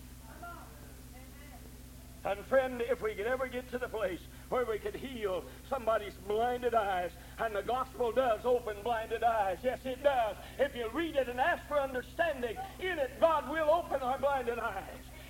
And 2.24 2.44
friend, 2.46 2.82
if 2.90 3.00
we 3.00 3.14
could 3.14 3.26
ever 3.26 3.46
get 3.46 3.70
to 3.70 3.78
the 3.78 3.88
place 3.88 4.18
where 4.48 4.64
we 4.64 4.78
could 4.78 4.94
heal 4.94 5.44
somebody's 5.70 6.14
blinded 6.26 6.74
eyes, 6.74 7.10
and 7.38 7.54
the 7.54 7.62
gospel 7.62 8.10
does 8.10 8.40
open 8.44 8.76
blinded 8.82 9.22
eyes. 9.22 9.58
Yes, 9.62 9.78
it 9.84 10.02
does. 10.02 10.36
If 10.58 10.74
you 10.74 10.88
read 10.92 11.14
it 11.14 11.28
and 11.28 11.38
ask 11.38 11.66
for 11.68 11.80
understanding 11.80 12.56
in 12.80 12.98
it, 12.98 13.20
God 13.20 13.48
will 13.48 13.70
open 13.70 14.02
our 14.02 14.18
blinded 14.18 14.58
eyes. 14.58 14.82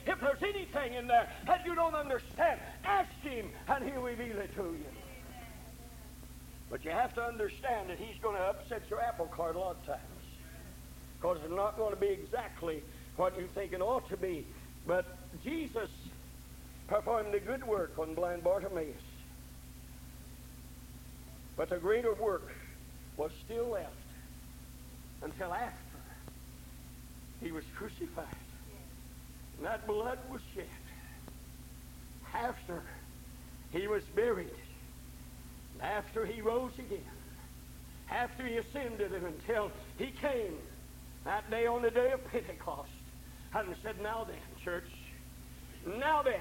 If 0.06 0.20
there's 0.20 0.42
anything 0.42 0.94
in 0.94 1.06
there 1.06 1.28
that 1.46 1.66
you 1.66 1.74
don't 1.74 1.94
understand, 1.94 2.58
ask 2.84 3.10
Him, 3.20 3.50
and 3.68 3.84
He'll 3.84 4.00
reveal 4.00 4.38
it 4.38 4.54
to 4.56 4.62
you. 4.62 4.86
But 6.70 6.84
you 6.84 6.90
have 6.90 7.14
to 7.14 7.22
understand 7.22 7.90
that 7.90 7.98
He's 7.98 8.18
going 8.22 8.36
to 8.36 8.42
upset 8.42 8.82
your 8.88 9.02
apple 9.02 9.26
cart 9.26 9.56
a 9.56 9.58
lot 9.58 9.76
of 9.76 9.86
times. 9.86 10.00
Because 11.20 11.38
it's 11.44 11.52
not 11.52 11.76
going 11.76 11.94
to 11.94 12.00
be 12.00 12.08
exactly 12.08 12.82
what 13.16 13.38
you 13.38 13.48
think 13.54 13.72
it 13.74 13.82
ought 13.82 14.08
to 14.08 14.16
be. 14.16 14.46
But 14.86 15.04
Jesus 15.44 15.90
performed 16.88 17.34
a 17.34 17.40
good 17.40 17.64
work 17.64 17.98
on 17.98 18.14
blind 18.14 18.42
Bartimaeus. 18.42 18.96
But 21.56 21.68
the 21.68 21.76
greater 21.76 22.14
work 22.14 22.50
was 23.16 23.30
still 23.44 23.68
left 23.68 23.92
until 25.22 25.52
after 25.52 25.74
he 27.42 27.52
was 27.52 27.64
crucified. 27.76 28.26
And 29.56 29.66
that 29.66 29.86
blood 29.86 30.18
was 30.30 30.40
shed. 30.54 30.66
After 32.32 32.82
he 33.72 33.86
was 33.86 34.02
buried. 34.14 34.50
After 35.80 36.24
he 36.24 36.40
rose 36.40 36.72
again. 36.78 37.00
After 38.10 38.46
he 38.46 38.56
ascended 38.56 39.12
and 39.12 39.26
until 39.26 39.70
he 39.98 40.06
came 40.06 40.56
that 41.24 41.50
day 41.50 41.66
on 41.66 41.82
the 41.82 41.90
day 41.90 42.12
of 42.12 42.24
Pentecost 42.30 42.88
and 43.54 43.74
said, 43.82 44.00
Now 44.00 44.24
then, 44.24 44.36
church, 44.64 44.88
now 45.98 46.22
then, 46.22 46.40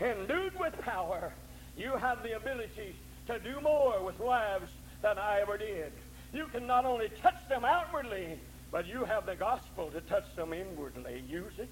endued 0.00 0.58
with 0.58 0.78
power, 0.80 1.32
you 1.76 1.92
have 1.96 2.22
the 2.22 2.36
ability 2.36 2.96
to 3.26 3.38
do 3.38 3.60
more 3.60 4.02
with 4.04 4.18
lives 4.20 4.70
than 5.02 5.18
I 5.18 5.40
ever 5.40 5.58
did. 5.58 5.92
You 6.32 6.46
can 6.46 6.66
not 6.66 6.84
only 6.84 7.08
touch 7.22 7.48
them 7.48 7.64
outwardly, 7.64 8.38
but 8.70 8.86
you 8.86 9.04
have 9.04 9.26
the 9.26 9.36
gospel 9.36 9.90
to 9.90 10.00
touch 10.02 10.24
them 10.36 10.52
inwardly. 10.52 11.22
Use 11.28 11.58
it. 11.58 11.70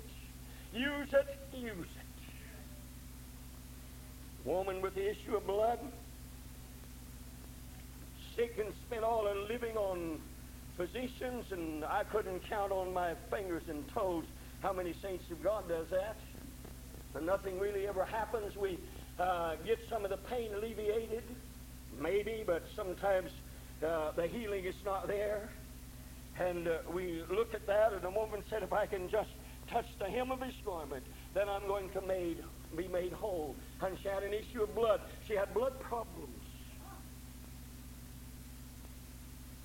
Use 0.73 1.13
it. 1.13 1.39
Use 1.53 1.87
it. 1.87 2.05
Woman 4.45 4.81
with 4.81 4.95
the 4.95 5.11
issue 5.11 5.37
of 5.37 5.47
blood, 5.47 5.79
sick 8.37 8.59
and 8.59 8.73
spent 8.87 9.05
all 9.05 9.25
her 9.27 9.35
living 9.49 9.77
on 9.77 10.21
physicians, 10.77 11.53
and 11.53 11.85
I 11.85 12.05
couldn't 12.05 12.41
count 12.49 12.73
on 12.73 12.93
my 12.93 13.15
fingers 13.31 13.63
and 13.69 13.87
toes 13.89 14.25
how 14.61 14.73
many 14.73 14.93
saints 15.01 15.31
of 15.31 15.43
God 15.43 15.69
does 15.69 15.89
that. 15.91 16.17
And 17.15 17.27
nothing 17.27 17.59
really 17.59 17.87
ever 17.87 18.05
happens. 18.05 18.57
We 18.57 18.79
uh, 19.19 19.55
get 19.65 19.79
some 19.89 20.05
of 20.05 20.11
the 20.11 20.17
pain 20.17 20.53
alleviated, 20.55 21.23
maybe, 22.01 22.43
but 22.45 22.63
sometimes 22.75 23.31
uh, 23.87 24.11
the 24.13 24.27
healing 24.27 24.65
is 24.65 24.75
not 24.85 25.07
there. 25.07 25.49
And 26.39 26.67
uh, 26.67 26.79
we 26.93 27.23
look 27.31 27.55
at 27.55 27.67
that, 27.67 27.93
and 27.93 28.03
the 28.03 28.11
woman 28.11 28.43
said, 28.51 28.63
if 28.63 28.73
I 28.73 28.87
can 28.87 29.09
just 29.09 29.31
touch 29.69 29.87
the 29.99 30.07
hem 30.07 30.33
of 30.33 30.41
his 30.41 30.55
garment, 30.65 31.05
then 31.33 31.49
I'm 31.49 31.67
going 31.69 31.91
to 31.91 32.01
made, 32.01 32.39
be 32.77 32.89
made 32.89 33.13
whole. 33.13 33.55
And 33.81 33.97
she 34.03 34.09
had 34.09 34.25
an 34.25 34.35
issue 34.35 34.63
of 34.63 34.75
blood. 34.75 35.01
She 35.29 35.35
had 35.35 35.55
blood 35.55 35.79
problems. 35.81 36.29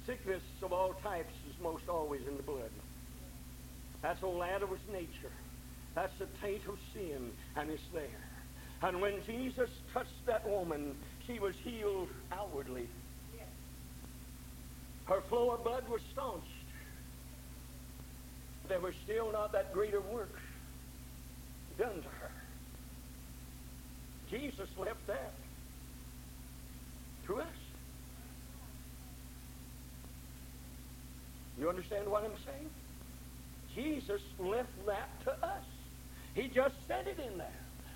Sickness 0.06 0.44
of 0.62 0.74
all 0.74 0.94
types 1.04 1.34
is 1.50 1.56
most 1.62 1.90
always 1.90 2.22
in 2.28 2.38
the 2.38 2.44
blood. 2.44 2.72
That's 4.02 4.22
old 4.24 4.44
Adam's 4.44 4.80
nature. 4.92 5.32
That's 5.96 6.14
the 6.20 6.28
taint 6.42 6.62
of 6.68 6.78
sin, 6.94 7.32
and 7.56 7.70
it's 7.70 7.82
there. 7.94 8.08
And 8.82 9.02
when 9.02 9.16
Jesus 9.26 9.70
touched 9.94 10.26
that 10.26 10.48
woman, 10.48 10.96
she 11.28 11.40
was 11.40 11.56
healed 11.64 12.08
outwardly. 12.32 12.88
Her 15.06 15.22
flow 15.28 15.52
of 15.52 15.64
blood 15.64 15.84
was 15.90 16.02
staunched. 16.14 16.46
There 18.68 18.80
was 18.80 18.94
still 19.04 19.32
not 19.32 19.52
that 19.54 19.74
greater 19.74 20.02
work 20.02 20.36
done 21.80 21.96
to 21.96 22.08
her. 22.08 22.32
Jesus 24.30 24.70
left 24.78 25.06
that 25.08 25.34
to 27.26 27.40
us. 27.40 27.48
You 31.60 31.68
understand 31.70 32.08
what 32.08 32.24
I'm 32.24 32.32
saying? 32.46 32.70
Jesus 33.76 34.22
left 34.40 34.86
that 34.86 35.10
to 35.26 35.32
us. 35.46 35.64
He 36.36 36.48
just 36.48 36.76
said 36.88 37.08
it 37.08 37.20
in 37.20 37.38
there. 37.38 37.48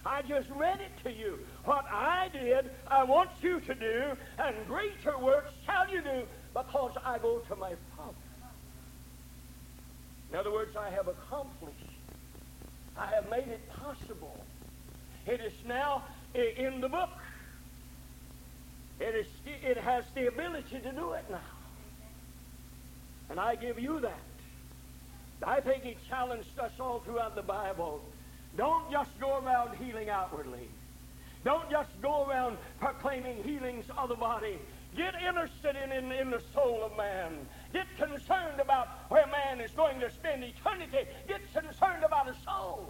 I 0.05 0.21
just 0.21 0.49
read 0.49 0.79
it 0.81 0.91
to 1.03 1.11
you. 1.11 1.39
What 1.63 1.85
I 1.85 2.29
did, 2.33 2.69
I 2.87 3.03
want 3.03 3.29
you 3.41 3.61
to 3.61 3.75
do, 3.75 4.03
and 4.37 4.55
greater 4.67 5.17
works 5.17 5.51
shall 5.65 5.89
you 5.89 6.01
do, 6.01 6.23
because 6.53 6.91
I 7.05 7.19
go 7.19 7.39
to 7.39 7.55
my 7.55 7.73
Father. 7.95 8.13
In 10.31 10.37
other 10.37 10.51
words, 10.51 10.75
I 10.75 10.89
have 10.89 11.07
accomplished 11.07 11.77
I 12.97 13.07
have 13.07 13.29
made 13.29 13.47
it 13.47 13.61
possible. 13.69 14.37
It 15.25 15.39
is 15.39 15.53
now 15.67 16.03
in 16.33 16.81
the 16.81 16.89
book. 16.89 17.09
It, 18.99 19.15
is, 19.15 19.27
it 19.45 19.77
has 19.77 20.03
the 20.13 20.27
ability 20.27 20.79
to 20.79 20.91
do 20.91 21.13
it 21.13 21.25
now. 21.29 21.39
And 23.29 23.39
I 23.39 23.55
give 23.55 23.79
you 23.79 23.99
that. 24.01 24.19
I 25.45 25.59
think 25.59 25.83
he 25.83 25.97
challenged 26.07 26.57
us 26.59 26.71
all 26.79 26.99
throughout 26.99 27.35
the 27.35 27.41
Bible. 27.41 28.01
Don't 28.55 28.89
just 28.91 29.19
go 29.19 29.39
around 29.39 29.75
healing 29.77 30.09
outwardly. 30.09 30.67
Don't 31.43 31.69
just 31.69 31.89
go 32.01 32.25
around 32.25 32.57
proclaiming 32.79 33.43
healings 33.43 33.85
of 33.97 34.09
the 34.09 34.15
body. 34.15 34.59
Get 34.95 35.15
interested 35.15 35.75
in, 35.75 35.91
in, 35.91 36.11
in 36.11 36.29
the 36.29 36.41
soul 36.53 36.83
of 36.83 36.95
man. 36.95 37.33
Get 37.73 37.87
concerned 37.97 38.59
about 38.59 38.87
where 39.09 39.25
man 39.27 39.59
is 39.59 39.71
going 39.71 39.99
to 39.99 40.11
spend 40.11 40.43
eternity. 40.43 41.09
Get 41.27 41.41
concerned 41.51 42.03
about 42.05 42.27
his 42.27 42.37
soul. 42.45 42.87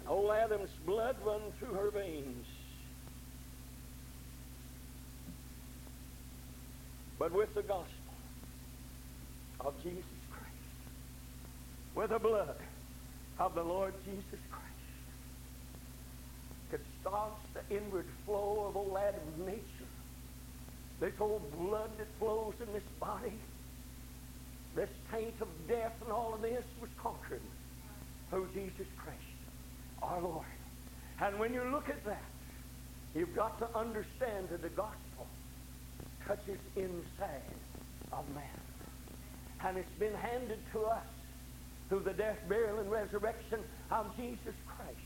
And 0.00 0.08
Old 0.08 0.30
Adam's 0.32 0.70
blood 0.84 1.16
run 1.24 1.40
through 1.58 1.72
her 1.72 1.90
veins. 1.90 2.46
But 7.18 7.32
with 7.32 7.54
the 7.54 7.62
gospel 7.62 7.95
of 9.66 9.74
Jesus 9.82 10.04
Christ, 10.30 10.46
with 11.96 12.10
the 12.10 12.20
blood 12.20 12.56
of 13.40 13.54
the 13.54 13.64
Lord 13.64 13.92
Jesus 14.04 14.40
Christ, 14.48 14.66
could 16.70 16.80
staunch 17.00 17.34
the 17.52 17.76
inward 17.76 18.06
flow 18.24 18.66
of 18.68 18.76
old 18.76 18.96
Adam's 18.96 19.46
nature. 19.46 19.90
This 21.00 21.14
old 21.20 21.42
blood 21.58 21.90
that 21.98 22.06
flows 22.18 22.54
in 22.64 22.72
this 22.72 22.84
body, 23.00 23.32
this 24.76 24.88
taint 25.12 25.34
of 25.40 25.48
death 25.68 25.94
and 26.02 26.12
all 26.12 26.34
of 26.34 26.42
this 26.42 26.64
was 26.80 26.90
conquered 26.96 27.42
through 28.30 28.48
Jesus 28.54 28.86
Christ 28.96 29.18
our 30.02 30.20
Lord. 30.20 30.46
And 31.20 31.38
when 31.38 31.52
you 31.52 31.64
look 31.64 31.88
at 31.88 32.04
that, 32.04 32.22
you've 33.14 33.34
got 33.34 33.58
to 33.58 33.78
understand 33.78 34.48
that 34.50 34.62
the 34.62 34.68
gospel 34.68 35.26
touches 36.24 36.58
inside 36.76 37.42
of 38.12 38.28
man. 38.34 38.65
And 39.64 39.76
it's 39.76 39.98
been 39.98 40.14
handed 40.14 40.58
to 40.72 40.80
us 40.82 41.06
through 41.88 42.00
the 42.00 42.12
death, 42.12 42.38
burial, 42.48 42.78
and 42.78 42.90
resurrection 42.90 43.60
of 43.90 44.06
Jesus 44.16 44.54
Christ. 44.66 44.98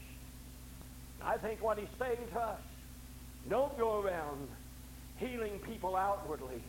I 1.22 1.36
think 1.36 1.62
what 1.62 1.78
he's 1.78 1.88
saying 1.98 2.28
to 2.32 2.40
us, 2.40 2.60
don't 3.48 3.76
go 3.78 4.00
around 4.00 4.48
healing 5.18 5.60
people 5.60 5.96
outwardly. 5.96 6.62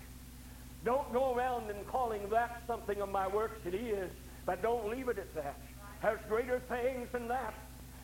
Don't 0.84 1.12
go 1.14 1.36
around 1.36 1.70
and 1.70 1.88
calling 1.88 2.22
that 2.32 2.62
something 2.68 3.02
of 3.02 3.10
my 3.10 3.28
works. 3.28 3.60
It 3.66 3.76
is, 3.76 4.12
but 4.46 4.62
don't 4.62 4.90
leave 4.90 5.10
it 5.10 5.18
at 5.18 5.34
that. 5.36 5.58
There's 6.02 6.20
greater 6.28 6.60
things 6.68 7.08
than 7.12 7.28
that 7.28 7.54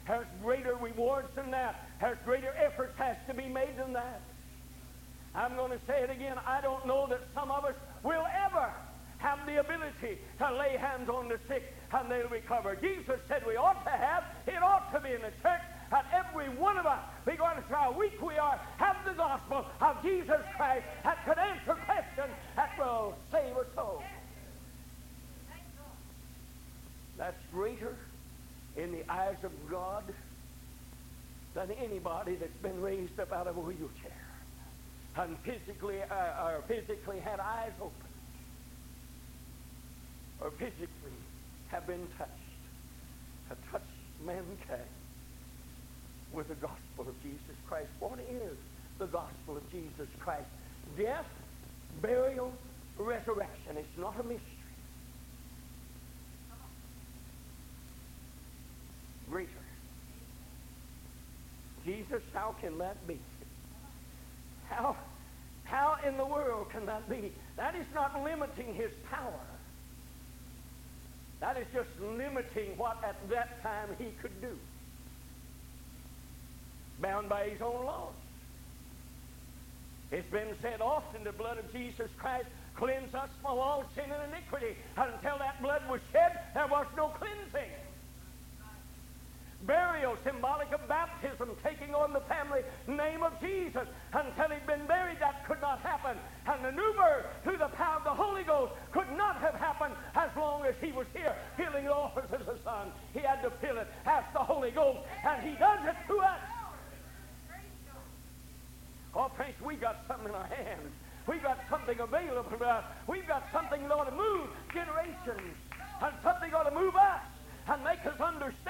There's 0.08 0.28
greater 0.44 0.76
rewards 0.76 1.28
than 1.36 1.52
that, 1.52 1.88
There's 2.00 2.18
greater 2.24 2.54
efforts 2.56 2.94
has 2.98 3.18
to 3.28 3.34
be 3.34 3.48
made 3.48 3.78
than 3.78 3.94
that. 3.94 4.22
I'm 5.36 5.56
going 5.56 5.72
to 5.72 5.80
say 5.86 6.02
it 6.04 6.10
again. 6.10 6.38
I 6.46 6.62
don't 6.62 6.86
know 6.88 7.08
that 7.10 7.22
some 7.36 7.52
of 7.52 7.66
us 7.66 7.76
will 8.04 8.26
ever 8.46 8.72
have 9.18 9.40
the 9.46 9.60
ability 9.60 10.20
to 10.38 10.54
lay 10.54 10.78
hands 10.78 11.10
on 11.10 11.28
the 11.28 11.40
sick 11.48 11.74
and 11.92 12.12
they'll 12.12 12.30
recover. 12.30 12.76
Jesus 12.76 13.20
said 13.28 13.44
we 13.48 13.56
ought 13.56 13.84
to 13.84 13.92
have, 13.92 14.24
it 14.46 14.62
ought 14.62 14.92
to 14.94 15.00
be 15.00 15.14
in 15.14 15.22
the 15.22 15.32
church, 15.42 15.62
that 15.90 16.06
every 16.14 16.50
one 16.50 16.78
of 16.78 16.86
us, 16.86 17.00
regardless 17.26 17.66
of 17.66 17.76
how 17.76 17.92
weak 17.98 18.22
we 18.22 18.38
are, 18.38 18.60
have 18.78 18.98
the 19.06 19.14
gospel 19.14 19.66
of 19.82 20.02
Jesus 20.04 20.42
Christ 20.56 20.86
that 21.04 21.26
could 21.26 21.38
answer 21.38 21.76
questions 21.86 22.34
that 22.56 22.78
will 22.78 23.16
save 23.32 23.56
a 23.56 23.66
soul. 23.76 24.04
That's 27.18 27.42
greater 27.52 27.96
in 28.76 28.92
the 28.92 29.10
eyes 29.12 29.38
of 29.44 29.52
God 29.72 30.04
than 31.56 31.72
anybody 31.72 32.36
that's 32.36 32.62
been 32.62 32.80
raised 32.82 33.20
up 33.20 33.32
out 33.32 33.48
of 33.48 33.58
a 33.58 33.60
wheelchair 33.60 34.12
and 35.16 35.36
physically, 35.40 36.04
uh, 36.04 36.46
or 36.46 36.64
physically 36.68 37.20
had 37.20 37.40
eyes 37.40 37.72
open 37.82 38.08
or 40.42 40.52
physically 40.52 41.18
have 41.70 41.86
been 41.88 42.08
touched, 42.18 42.32
have 43.50 43.58
touched 43.72 43.86
mankind 44.26 44.90
with 46.34 46.48
the 46.48 46.56
gospel 46.56 47.08
of 47.08 47.22
Jesus 47.22 47.56
Christ. 47.68 47.90
What 48.00 48.20
is 48.20 48.58
the 49.00 49.08
gospel 49.08 49.58
of 49.58 49.72
Jesus 49.72 50.08
Christ? 50.20 50.48
Death, 50.98 51.26
burial, 52.02 52.52
resurrection. 52.98 53.78
It's 53.78 53.98
not 53.98 54.20
a 54.20 54.24
mystery. 54.24 54.58
greater. 59.30 59.50
Jesus, 61.86 62.22
how 62.34 62.56
can 62.62 62.78
that 62.80 63.08
be? 63.08 63.20
How, 64.70 64.96
how 65.64 65.98
in 66.06 66.18
the 66.18 66.26
world 66.26 66.70
can 66.72 66.86
that 66.86 67.10
be? 67.10 67.32
That 67.56 67.76
is 67.76 67.86
not 67.94 68.24
limiting 68.24 68.74
his 68.74 68.92
power. 69.10 69.40
That 71.40 71.58
is 71.58 71.68
just 71.74 71.90
limiting 72.02 72.78
what 72.78 72.98
at 73.04 73.16
that 73.30 73.62
time 73.62 73.90
he 73.98 74.08
could 74.22 74.42
do. 74.42 74.58
Bound 77.00 77.30
by 77.30 77.50
his 77.50 77.62
own 77.62 77.86
laws. 77.86 78.14
It's 80.12 80.30
been 80.30 80.56
said 80.62 80.82
often 80.82 81.24
the 81.24 81.32
blood 81.32 81.58
of 81.58 81.72
Jesus 81.72 82.10
Christ 82.18 82.48
cleansed 82.76 83.14
us 83.14 83.30
from 83.42 83.60
all 83.60 83.84
sin 83.94 84.06
and 84.06 84.34
iniquity. 84.34 84.76
Until 84.96 85.38
that 85.38 85.62
blood 85.62 85.82
was 85.90 86.02
shed, 86.12 86.40
there 86.54 86.68
was 86.68 86.86
no 86.96 87.10
cleansing 87.10 87.72
burial, 89.66 90.16
symbolic 90.24 90.72
of 90.72 90.88
baptism, 90.88 91.50
taking 91.64 91.96
on 91.96 92.14
the 92.14 92.22
family 92.22 92.62
name 92.88 93.24
of 93.24 93.34
Jesus. 93.42 93.88
Until 94.14 94.50
he'd 94.50 94.68
been 94.68 94.86
buried, 94.88 95.18
that 95.20 95.46
could 95.48 95.62
not 95.62 95.80
happen. 95.80 96.18
And 96.46 96.64
the 96.64 96.72
new 96.72 96.94
birth 96.94 97.26
through 97.44 97.58
the 97.58 97.70
power 97.70 97.98
of 97.98 98.04
the 98.04 98.14
Holy 98.14 98.44
Ghost 98.44 98.74
could 98.92 99.10
not 99.18 99.38
have 99.38 99.56
happened 99.56 99.96
as 100.16 100.30
long 100.38 100.66
as 100.66 100.76
he 100.82 100.92
was 100.92 101.08
here, 101.14 101.36
filling 101.58 101.86
the 101.86 101.94
office 101.94 102.30
as 102.32 102.48
a 102.48 102.58
son. 102.64 102.92
He 103.14 103.20
had 103.20 103.42
to 103.42 103.52
fill 103.62 103.78
it 103.78 103.88
as 104.06 104.24
the 104.34 104.40
Holy 104.40 104.72
Ghost, 104.72 105.00
and 105.26 105.42
he 105.44 105.56
does 105.58 105.80
it 105.86 105.96
to 106.08 106.20
us. 106.20 106.40
Oh, 109.16 109.32
friends, 109.36 109.56
we 109.66 109.76
got 109.76 110.06
something 110.08 110.30
in 110.30 110.36
our 110.36 110.46
hands. 110.46 110.94
We've 111.28 111.42
got 111.42 111.60
something 111.70 112.00
available 112.00 112.58
to 112.58 112.64
us. 112.64 112.84
We've 113.08 113.28
got 113.28 113.44
something 113.52 113.82
that 113.82 113.92
ought 113.92 114.06
to 114.06 114.16
move 114.16 114.48
generations. 114.74 115.58
And 116.02 116.14
something 116.24 116.54
ought 116.54 116.70
to 116.70 116.76
move 116.76 116.96
us 116.96 117.22
and 117.68 117.84
make 117.84 118.06
us 118.06 118.20
understand 118.22 118.67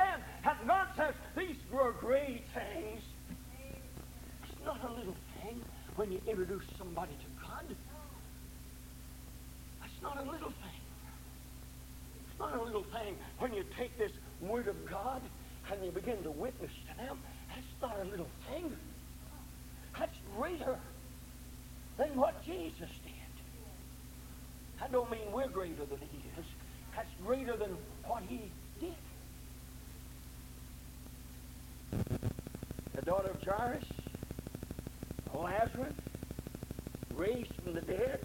that 0.48 0.66
God 0.66 0.88
says 0.96 1.14
these 1.36 1.58
were 1.70 1.92
great 2.00 2.46
things. 2.54 3.02
It's 4.44 4.66
not 4.66 4.82
a 4.82 4.94
little 4.94 5.16
thing 5.42 5.62
when 5.98 6.10
you 6.10 6.22
introduce 6.26 6.64
somebody 6.78 7.12
to 7.12 7.46
God. 7.46 7.66
That's 9.82 10.02
not 10.02 10.26
a 10.26 10.32
little 10.32 10.48
thing. 10.48 10.82
It's 12.30 12.40
not 12.40 12.56
a 12.56 12.64
little 12.64 12.84
thing 12.84 13.18
when 13.40 13.54
you 13.54 13.66
take 13.78 13.98
this 13.98 14.14
Word 14.40 14.70
of 14.70 14.90
God 14.90 15.22
and 15.70 15.84
you 15.84 15.92
begin 15.92 16.24
to 16.24 16.32
witness 16.32 16.72
to 16.92 17.06
them. 17.06 17.20
That's 17.50 17.82
not 17.82 18.00
a 18.00 18.10
little 18.10 18.30
thing. 18.50 18.72
That's 20.00 20.18
greater 20.38 20.80
than 21.98 22.16
what 22.16 22.42
Jesus 22.46 22.78
did. 23.04 23.14
I 24.82 24.88
don't 24.88 25.12
mean 25.12 25.30
we're 25.34 25.50
greater 25.50 25.84
than 25.84 26.00
he 26.10 26.40
is. 26.40 26.46
That's 26.96 27.10
greater 27.26 27.58
than 27.58 27.76
what 28.06 28.24
he 28.30 28.50
did. 28.80 28.96
The 32.96 33.02
daughter 33.04 33.30
of 33.30 33.42
Jairus, 33.44 33.84
Lazarus, 35.34 35.94
raised 37.16 37.54
from 37.64 37.74
the 37.74 37.82
dead. 37.82 38.20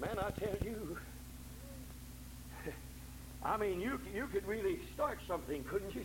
Man, 0.00 0.18
I 0.18 0.30
tell 0.30 0.56
you, 0.64 0.96
I 3.44 3.56
mean, 3.56 3.80
you, 3.80 4.00
you 4.14 4.26
could 4.32 4.46
really 4.46 4.78
start 4.94 5.18
something, 5.26 5.64
couldn't 5.64 5.94
you? 5.94 6.04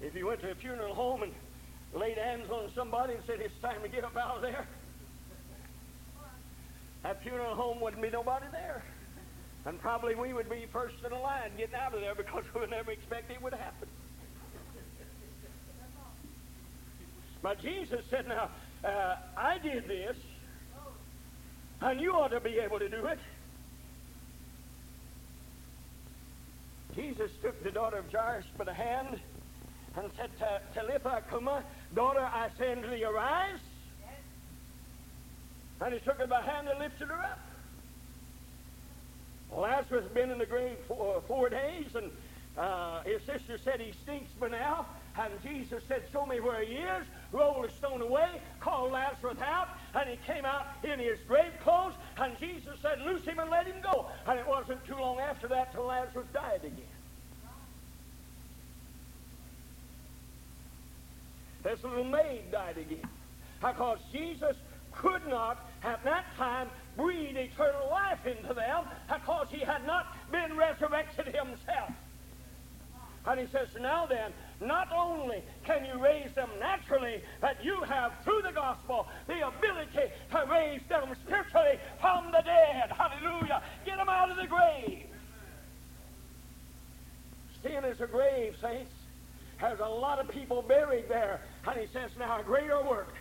If 0.00 0.14
you 0.16 0.26
went 0.26 0.40
to 0.40 0.50
a 0.50 0.54
funeral 0.54 0.94
home 0.94 1.22
and 1.22 1.32
laid 1.94 2.18
hands 2.18 2.50
on 2.50 2.70
somebody 2.74 3.14
and 3.14 3.22
said, 3.26 3.40
it's 3.40 3.58
time 3.62 3.82
to 3.82 3.88
get 3.88 4.04
up 4.04 4.16
out 4.16 4.36
of 4.36 4.42
there, 4.42 4.66
that 7.02 7.22
funeral 7.22 7.54
home 7.54 7.80
wouldn't 7.80 8.02
be 8.02 8.10
nobody 8.10 8.46
there. 8.52 8.82
And 9.64 9.80
probably 9.80 10.14
we 10.14 10.32
would 10.32 10.50
be 10.50 10.66
first 10.72 10.96
in 11.04 11.10
the 11.10 11.18
line 11.18 11.52
getting 11.56 11.74
out 11.74 11.94
of 11.94 12.00
there 12.00 12.14
because 12.14 12.44
we 12.54 12.60
would 12.60 12.70
never 12.70 12.90
expect 12.90 13.30
it 13.30 13.40
would 13.40 13.54
happen. 13.54 13.88
But 17.42 17.60
Jesus 17.60 18.04
said, 18.08 18.28
now, 18.28 18.50
uh, 18.84 19.16
I 19.36 19.58
did 19.58 19.88
this, 19.88 20.16
and 21.80 22.00
you 22.00 22.12
ought 22.12 22.28
to 22.28 22.40
be 22.40 22.58
able 22.58 22.78
to 22.78 22.88
do 22.88 23.06
it. 23.06 23.18
Jesus 26.94 27.30
took 27.42 27.62
the 27.64 27.70
daughter 27.70 27.98
of 27.98 28.12
Jairus 28.12 28.44
by 28.56 28.64
the 28.64 28.74
hand 28.74 29.18
and 29.96 30.10
said, 30.16 30.30
Talitha 30.74 31.22
cuma, 31.30 31.64
daughter, 31.94 32.20
I 32.20 32.48
say 32.58 32.72
unto 32.72 32.90
thee, 32.90 33.04
arise. 33.04 33.60
And 35.80 35.94
he 35.94 36.00
took 36.00 36.18
her 36.18 36.26
by 36.26 36.42
the 36.42 36.48
hand 36.48 36.68
and 36.68 36.78
lifted 36.78 37.08
her 37.08 37.18
up. 37.18 37.40
Lazarus 39.56 40.04
had 40.04 40.14
been 40.14 40.30
in 40.30 40.38
the 40.38 40.46
grave 40.46 40.76
for 40.88 41.22
four 41.26 41.48
days, 41.48 41.94
and 41.94 42.10
uh, 42.56 43.02
his 43.02 43.22
sister 43.22 43.58
said 43.58 43.80
he 43.80 43.92
stinks 44.02 44.30
by 44.32 44.48
now. 44.48 44.86
And 45.18 45.32
Jesus 45.42 45.82
said, 45.88 46.04
Show 46.10 46.24
me 46.24 46.40
where 46.40 46.64
he 46.64 46.74
is. 46.74 47.04
Rolled 47.32 47.66
the 47.66 47.70
stone 47.70 48.00
away, 48.00 48.40
called 48.60 48.92
Lazarus 48.92 49.38
out, 49.42 49.68
and 49.94 50.08
he 50.08 50.16
came 50.26 50.44
out 50.44 50.66
in 50.84 50.98
his 50.98 51.18
grave 51.28 51.52
clothes. 51.62 51.94
And 52.16 52.38
Jesus 52.38 52.78
said, 52.80 53.00
Loose 53.02 53.24
him 53.24 53.38
and 53.38 53.50
let 53.50 53.66
him 53.66 53.76
go. 53.82 54.06
And 54.26 54.38
it 54.38 54.46
wasn't 54.46 54.84
too 54.86 54.96
long 54.96 55.18
after 55.20 55.48
that 55.48 55.72
till 55.72 55.84
Lazarus 55.84 56.26
died 56.32 56.60
again. 56.64 56.86
This 61.62 61.82
little 61.84 62.04
maid 62.04 62.50
died 62.50 62.78
again. 62.78 63.08
Because 63.60 63.98
Jesus 64.12 64.56
could 64.92 65.26
not, 65.28 65.70
at 65.84 66.02
that 66.04 66.24
time, 66.36 66.68
breathe 66.96 67.36
eternal 67.36 67.88
life 67.90 68.26
into 68.26 68.54
them 68.54 68.84
because 69.08 69.48
he 69.50 69.60
had 69.60 69.86
not 69.86 70.16
been 70.30 70.56
resurrected 70.56 71.26
himself. 71.26 71.92
And 73.24 73.38
he 73.38 73.46
says, 73.46 73.68
Now 73.80 74.06
then, 74.06 74.32
not 74.60 74.88
only 74.92 75.42
can 75.64 75.84
you 75.84 76.02
raise 76.02 76.34
them 76.34 76.48
naturally, 76.58 77.22
but 77.40 77.64
you 77.64 77.80
have, 77.82 78.12
through 78.24 78.42
the 78.42 78.52
gospel, 78.52 79.06
the 79.28 79.46
ability 79.46 80.12
to 80.30 80.46
raise 80.50 80.80
them 80.88 81.14
spiritually 81.24 81.78
from 82.00 82.32
the 82.32 82.42
dead. 82.44 82.90
Hallelujah. 82.90 83.62
Get 83.84 83.96
them 83.96 84.08
out 84.08 84.30
of 84.30 84.36
the 84.36 84.46
grave. 84.46 85.06
Sin 87.62 87.84
is 87.84 88.00
a 88.00 88.08
grave, 88.08 88.56
saints. 88.60 88.90
There's 89.60 89.78
a 89.78 89.88
lot 89.88 90.18
of 90.18 90.28
people 90.28 90.62
buried 90.62 91.08
there. 91.08 91.40
And 91.66 91.78
he 91.78 91.86
says, 91.92 92.10
now 92.18 92.40
a 92.40 92.42
greater 92.42 92.82
work 92.82 93.14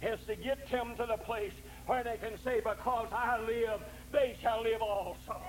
is 0.00 0.18
to 0.26 0.36
get 0.36 0.70
them 0.70 0.94
to 0.96 1.04
the 1.04 1.18
place 1.24 1.52
where 1.88 2.04
they 2.04 2.18
can 2.18 2.38
say, 2.44 2.58
because 2.58 3.08
I 3.12 3.40
live, 3.40 3.80
they 4.12 4.36
shall 4.42 4.62
live 4.62 4.82
also. 4.82 5.40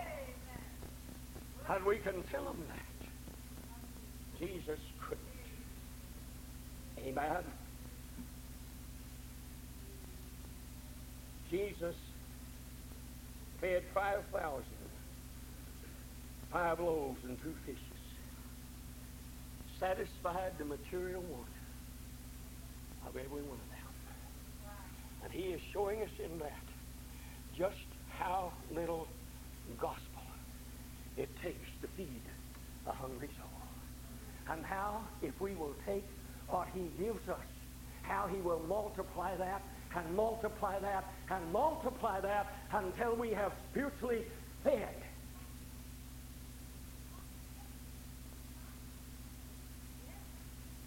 And 1.70 1.86
we 1.86 1.98
can 1.98 2.24
tell 2.32 2.46
them 2.46 2.64
that. 2.70 2.80
Jesus 4.40 4.80
couldn't. 5.02 5.20
Amen. 7.00 7.44
Jesus 11.52 11.96
fed 13.60 13.84
5,000, 13.94 14.64
five 16.54 16.80
loaves 16.80 17.22
and 17.26 17.38
two 17.44 17.54
fishes, 17.66 17.82
satisfied 19.78 20.54
the 20.58 20.64
material 20.66 21.22
want 21.22 21.46
of 23.08 23.18
every 23.18 23.42
one 23.42 23.52
of 23.52 23.69
them. 23.69 23.69
And 25.30 25.42
he 25.42 25.50
is 25.50 25.62
showing 25.74 26.02
us 26.02 26.10
in 26.24 26.40
that 26.40 26.52
just 27.58 27.76
how 28.18 28.52
little 28.72 29.08
gospel 29.80 30.24
it 31.18 31.30
takes 31.44 31.68
to 31.82 31.88
feed 31.98 32.22
a 32.88 32.92
hungry 32.92 33.30
soul. 33.38 34.56
And 34.56 34.66
how, 34.66 35.02
if 35.22 35.40
we 35.40 35.54
will 35.54 35.76
take 35.86 36.06
what 36.50 36.68
he 36.74 36.90
gives 37.04 37.28
us, 37.30 37.46
how 38.02 38.28
he 38.28 38.42
will 38.42 38.62
multiply 38.68 39.36
that 39.36 39.62
and 39.96 40.16
multiply 40.16 40.80
that 40.80 41.06
and 41.30 41.52
multiply 41.52 42.20
that 42.22 42.48
until 42.72 43.16
we 43.16 43.30
have 43.32 43.52
spiritually 43.72 44.26
fed. 44.64 44.96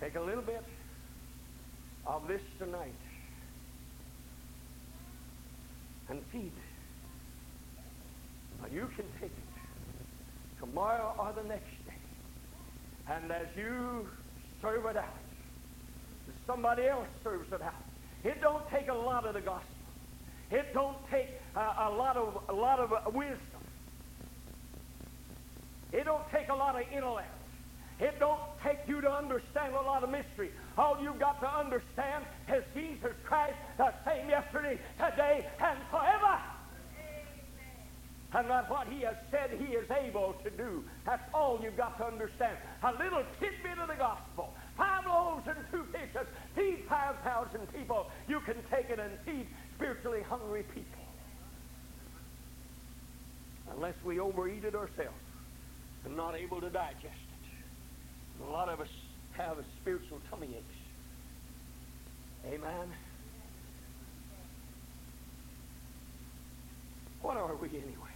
Take 0.01 0.16
a 0.16 0.20
little 0.20 0.43
bit 0.43 0.64
of 2.07 2.26
this 2.26 2.40
tonight 2.59 2.93
and 6.12 6.22
feed. 6.30 6.52
Now 8.60 8.68
you 8.70 8.86
can 8.94 9.06
take 9.18 9.30
it 9.30 10.60
tomorrow 10.60 11.14
or 11.18 11.32
the 11.32 11.48
next 11.48 11.70
day. 11.86 11.94
And 13.10 13.32
as 13.32 13.46
you 13.56 14.06
serve 14.60 14.84
it 14.84 14.96
out, 14.98 15.16
somebody 16.46 16.86
else 16.86 17.08
serves 17.24 17.50
it 17.50 17.62
out. 17.62 17.82
It 18.24 18.42
don't 18.42 18.68
take 18.68 18.88
a 18.88 18.94
lot 18.94 19.24
of 19.24 19.32
the 19.32 19.40
gospel. 19.40 19.74
It 20.50 20.74
don't 20.74 20.98
take 21.10 21.28
a 21.56 21.90
lot 21.90 22.18
of 22.18 22.44
a 22.50 22.52
lot 22.52 22.78
of 22.78 23.14
wisdom. 23.14 23.38
It 25.92 26.04
don't 26.04 26.30
take 26.30 26.50
a 26.50 26.54
lot 26.54 26.76
of 26.76 26.82
intellect. 26.92 27.32
It 28.00 28.18
don't 28.18 28.40
take 28.62 28.80
you 28.86 29.00
to 29.00 29.10
understand 29.10 29.74
a 29.74 29.80
lot 29.80 30.04
of 30.04 30.10
mystery. 30.10 30.50
All 30.78 30.98
you've 31.02 31.18
got 31.18 31.40
to 31.40 31.48
understand 31.48 32.24
is 32.48 32.64
Jesus 32.74 33.12
Christ, 33.24 33.54
the 33.76 33.92
same 34.06 34.28
yesterday, 34.28 34.78
today, 34.98 35.46
and 35.60 35.78
forever. 35.90 36.38
And 38.34 38.48
that 38.48 38.70
what 38.70 38.88
he 38.88 39.02
has 39.02 39.16
said 39.30 39.50
he 39.58 39.74
is 39.74 39.90
able 39.90 40.34
to 40.42 40.50
do. 40.50 40.82
That's 41.04 41.22
all 41.34 41.60
you've 41.62 41.76
got 41.76 41.98
to 41.98 42.06
understand. 42.06 42.56
A 42.82 42.92
little 42.92 43.22
tidbit 43.38 43.78
of 43.78 43.88
the 43.88 43.94
gospel. 43.94 44.54
Five 44.76 45.04
loaves 45.06 45.46
and 45.46 45.58
two 45.70 45.84
fishes. 45.92 46.26
Feed 46.56 46.84
5,000 46.88 47.72
people. 47.74 48.06
You 48.28 48.40
can 48.40 48.56
take 48.70 48.88
it 48.88 48.98
and 48.98 49.12
feed 49.26 49.46
spiritually 49.74 50.22
hungry 50.22 50.64
people. 50.74 50.88
Unless 53.74 53.94
we 54.02 54.18
overeat 54.18 54.64
it 54.64 54.74
ourselves 54.74 55.12
and 56.06 56.16
not 56.16 56.34
able 56.34 56.60
to 56.60 56.70
digest 56.70 57.04
it. 57.04 58.46
A 58.48 58.50
lot 58.50 58.70
of 58.70 58.80
us 58.80 58.88
have 59.37 59.59
a 59.59 59.64
spiritual 59.80 60.20
tummy 60.30 60.49
aches. 60.57 60.78
Amen. 62.47 62.89
What 67.22 67.37
are 67.37 67.55
we 67.55 67.68
anyway? 67.68 68.12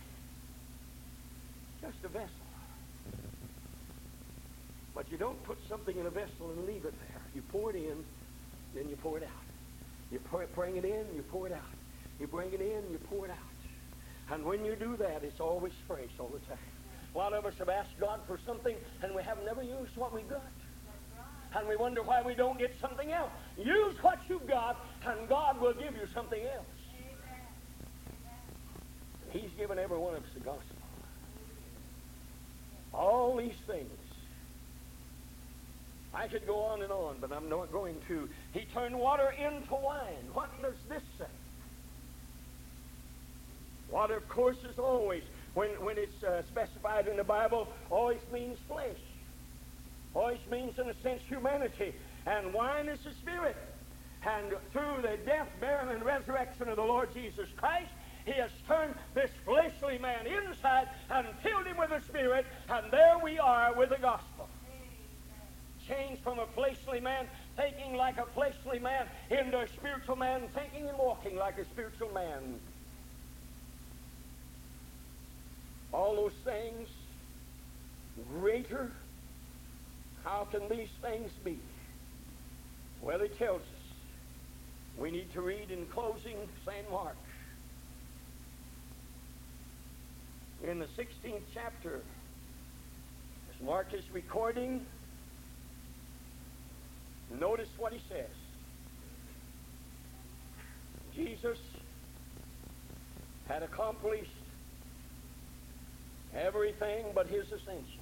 Just 1.81 1.97
a 2.05 2.09
vessel. 2.09 2.31
But 4.95 5.11
you 5.11 5.19
don't 5.19 5.43
put 5.45 5.59
something 5.69 5.97
in 5.97 6.07
a 6.07 6.11
vessel 6.11 6.51
and 6.51 6.67
leave 6.67 6.85
it 6.85 6.95
there. 6.99 7.23
You 7.35 7.43
pour 7.53 7.71
it 7.71 7.77
in, 7.77 8.05
then 8.75 8.89
you 8.89 8.97
pour 8.97 9.19
it 9.19 9.23
out. 9.23 9.31
You 10.11 10.21
bring 10.55 10.77
it 10.77 10.85
in, 10.85 11.05
you 11.15 11.23
pour 11.31 11.47
it 11.47 11.53
out. 11.53 11.61
You 12.19 12.27
bring 12.27 12.53
it 12.53 12.61
in, 12.61 12.91
you 12.91 12.99
pour 13.09 13.27
it 13.27 13.31
out. 13.31 14.33
And 14.33 14.45
when 14.45 14.65
you 14.65 14.75
do 14.75 14.97
that, 14.97 15.23
it's 15.23 15.39
always 15.39 15.73
fresh 15.87 16.11
all 16.19 16.29
the 16.29 16.41
time. 16.47 16.59
A 17.15 17.19
lot 17.19 17.33
of 17.33 17.47
us 17.47 17.55
have 17.59 17.69
asked 17.69 17.99
God 18.01 18.21
for 18.27 18.39
something, 18.47 18.75
and 19.03 19.15
we 19.15 19.23
have 19.23 19.39
never 19.45 19.63
used 19.63 19.97
what 19.97 20.13
we 20.13 20.23
got. 20.23 20.43
And 21.57 21.67
we 21.67 21.77
wonder 21.77 22.03
why 22.03 22.21
we 22.21 22.35
don't 22.35 22.59
get 22.59 22.75
something 22.81 23.11
else. 23.11 23.31
Use 23.57 23.95
what 24.03 24.19
you've 24.29 24.47
got, 24.47 24.85
and 25.07 25.27
God 25.27 25.59
will 25.59 25.73
give 25.73 25.95
you 25.95 26.07
something 26.13 26.43
else. 26.43 26.67
He's 29.31 29.51
given 29.57 29.79
every 29.79 29.97
one 29.97 30.15
of 30.15 30.23
us 30.23 30.29
the 30.35 30.41
gospel. 30.41 30.77
All 32.93 33.37
these 33.37 33.57
things. 33.67 33.91
I 36.13 36.29
could 36.29 36.47
go 36.47 36.61
on 36.65 36.83
and 36.83 36.93
on, 36.93 37.17
but 37.21 37.33
I'm 37.33 37.49
not 37.49 37.73
going 37.73 37.97
to. 38.09 38.29
He 38.53 38.67
turned 38.73 38.99
water 38.99 39.33
into 39.39 39.75
wine. 39.75 40.29
What 40.35 40.51
does 40.63 40.75
this 40.89 41.03
say? 41.19 41.25
Water, 43.91 44.17
of 44.17 44.29
course, 44.29 44.57
is 44.71 44.79
always, 44.79 45.23
when, 45.55 45.71
when 45.85 45.97
it's 45.97 46.23
uh, 46.23 46.43
specified 46.49 47.07
in 47.09 47.17
the 47.17 47.25
Bible, 47.25 47.69
always 47.91 48.21
means 48.33 48.59
flesh. 48.69 48.97
Always 50.17 50.39
means, 50.51 50.79
in 50.79 50.89
a 50.89 50.95
sense, 51.03 51.21
humanity. 51.29 51.93
And 52.27 52.55
wine 52.55 52.89
is 52.89 53.01
the 53.01 53.13
Spirit. 53.13 53.55
And 54.25 54.55
through 54.73 55.03
the 55.03 55.19
death, 55.27 55.49
burial, 55.61 55.91
and 55.91 56.03
resurrection 56.03 56.71
of 56.71 56.77
the 56.77 56.83
Lord 56.83 57.13
Jesus 57.13 57.49
Christ, 57.57 57.91
he 58.25 58.33
has 58.33 58.51
turned 58.67 58.95
this 59.15 59.31
fleshly 59.45 59.99
man 59.99 60.27
inside 60.27 60.89
and 61.11 61.27
filled 61.43 61.67
him 61.67 61.77
with 61.77 61.91
the 61.91 62.01
Spirit, 62.01 62.47
and 62.69 62.91
there 62.91 63.19
we 63.23 63.39
are 63.39 63.75
with 63.75 63.91
the 63.91 63.99
gospel. 63.99 64.49
Changed 65.87 66.23
from 66.23 66.39
a 66.39 66.47
fleshly 66.47 66.99
man 66.99 67.29
thinking 67.57 67.95
like 67.95 68.17
a 68.17 68.27
fleshly 68.35 68.79
man 68.79 69.07
into 69.31 69.61
a 69.61 69.69
spiritual 69.69 70.17
man 70.17 70.49
thinking 70.55 70.89
and 70.89 70.99
walking 70.99 71.37
like 71.37 71.59
a 71.59 71.65
spiritual 71.67 72.11
man. 72.13 72.59
All 75.93 76.17
those 76.17 76.33
things 76.43 76.89
greater. 78.41 78.91
How 80.27 80.45
can 80.51 80.69
these 80.69 80.89
things 81.01 81.31
be? 81.45 81.57
Well, 83.01 83.21
he 83.21 83.29
tells 83.29 83.61
us. 83.61 83.69
We 84.99 85.13
need 85.13 85.33
to 85.35 85.41
read 85.41 85.71
in 85.71 85.87
closing 85.87 86.37
St. 86.67 86.91
Mark. 86.91 87.17
In 90.67 90.81
the 90.81 90.87
16th 90.87 91.43
chapter, 91.55 92.01
as 93.51 93.65
Mark 93.65 93.95
is 93.95 94.03
recording, 94.13 94.85
notice 97.39 97.69
what 97.79 97.93
he 97.93 98.01
says. 98.09 98.27
Jesus 101.15 101.59
had 103.47 103.63
accomplished 103.63 104.31
everything 106.35 107.05
but 107.15 107.29
his 107.29 107.47
ascension. 107.53 107.96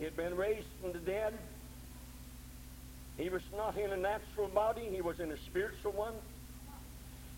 He 0.00 0.06
had 0.06 0.16
been 0.16 0.34
raised 0.34 0.66
from 0.80 0.92
the 0.92 0.98
dead. 0.98 1.34
He 3.18 3.28
was 3.28 3.42
not 3.54 3.76
in 3.76 3.92
a 3.92 3.98
natural 3.98 4.48
body, 4.48 4.88
he 4.90 5.02
was 5.02 5.20
in 5.20 5.30
a 5.30 5.36
spiritual 5.36 5.92
one. 5.92 6.14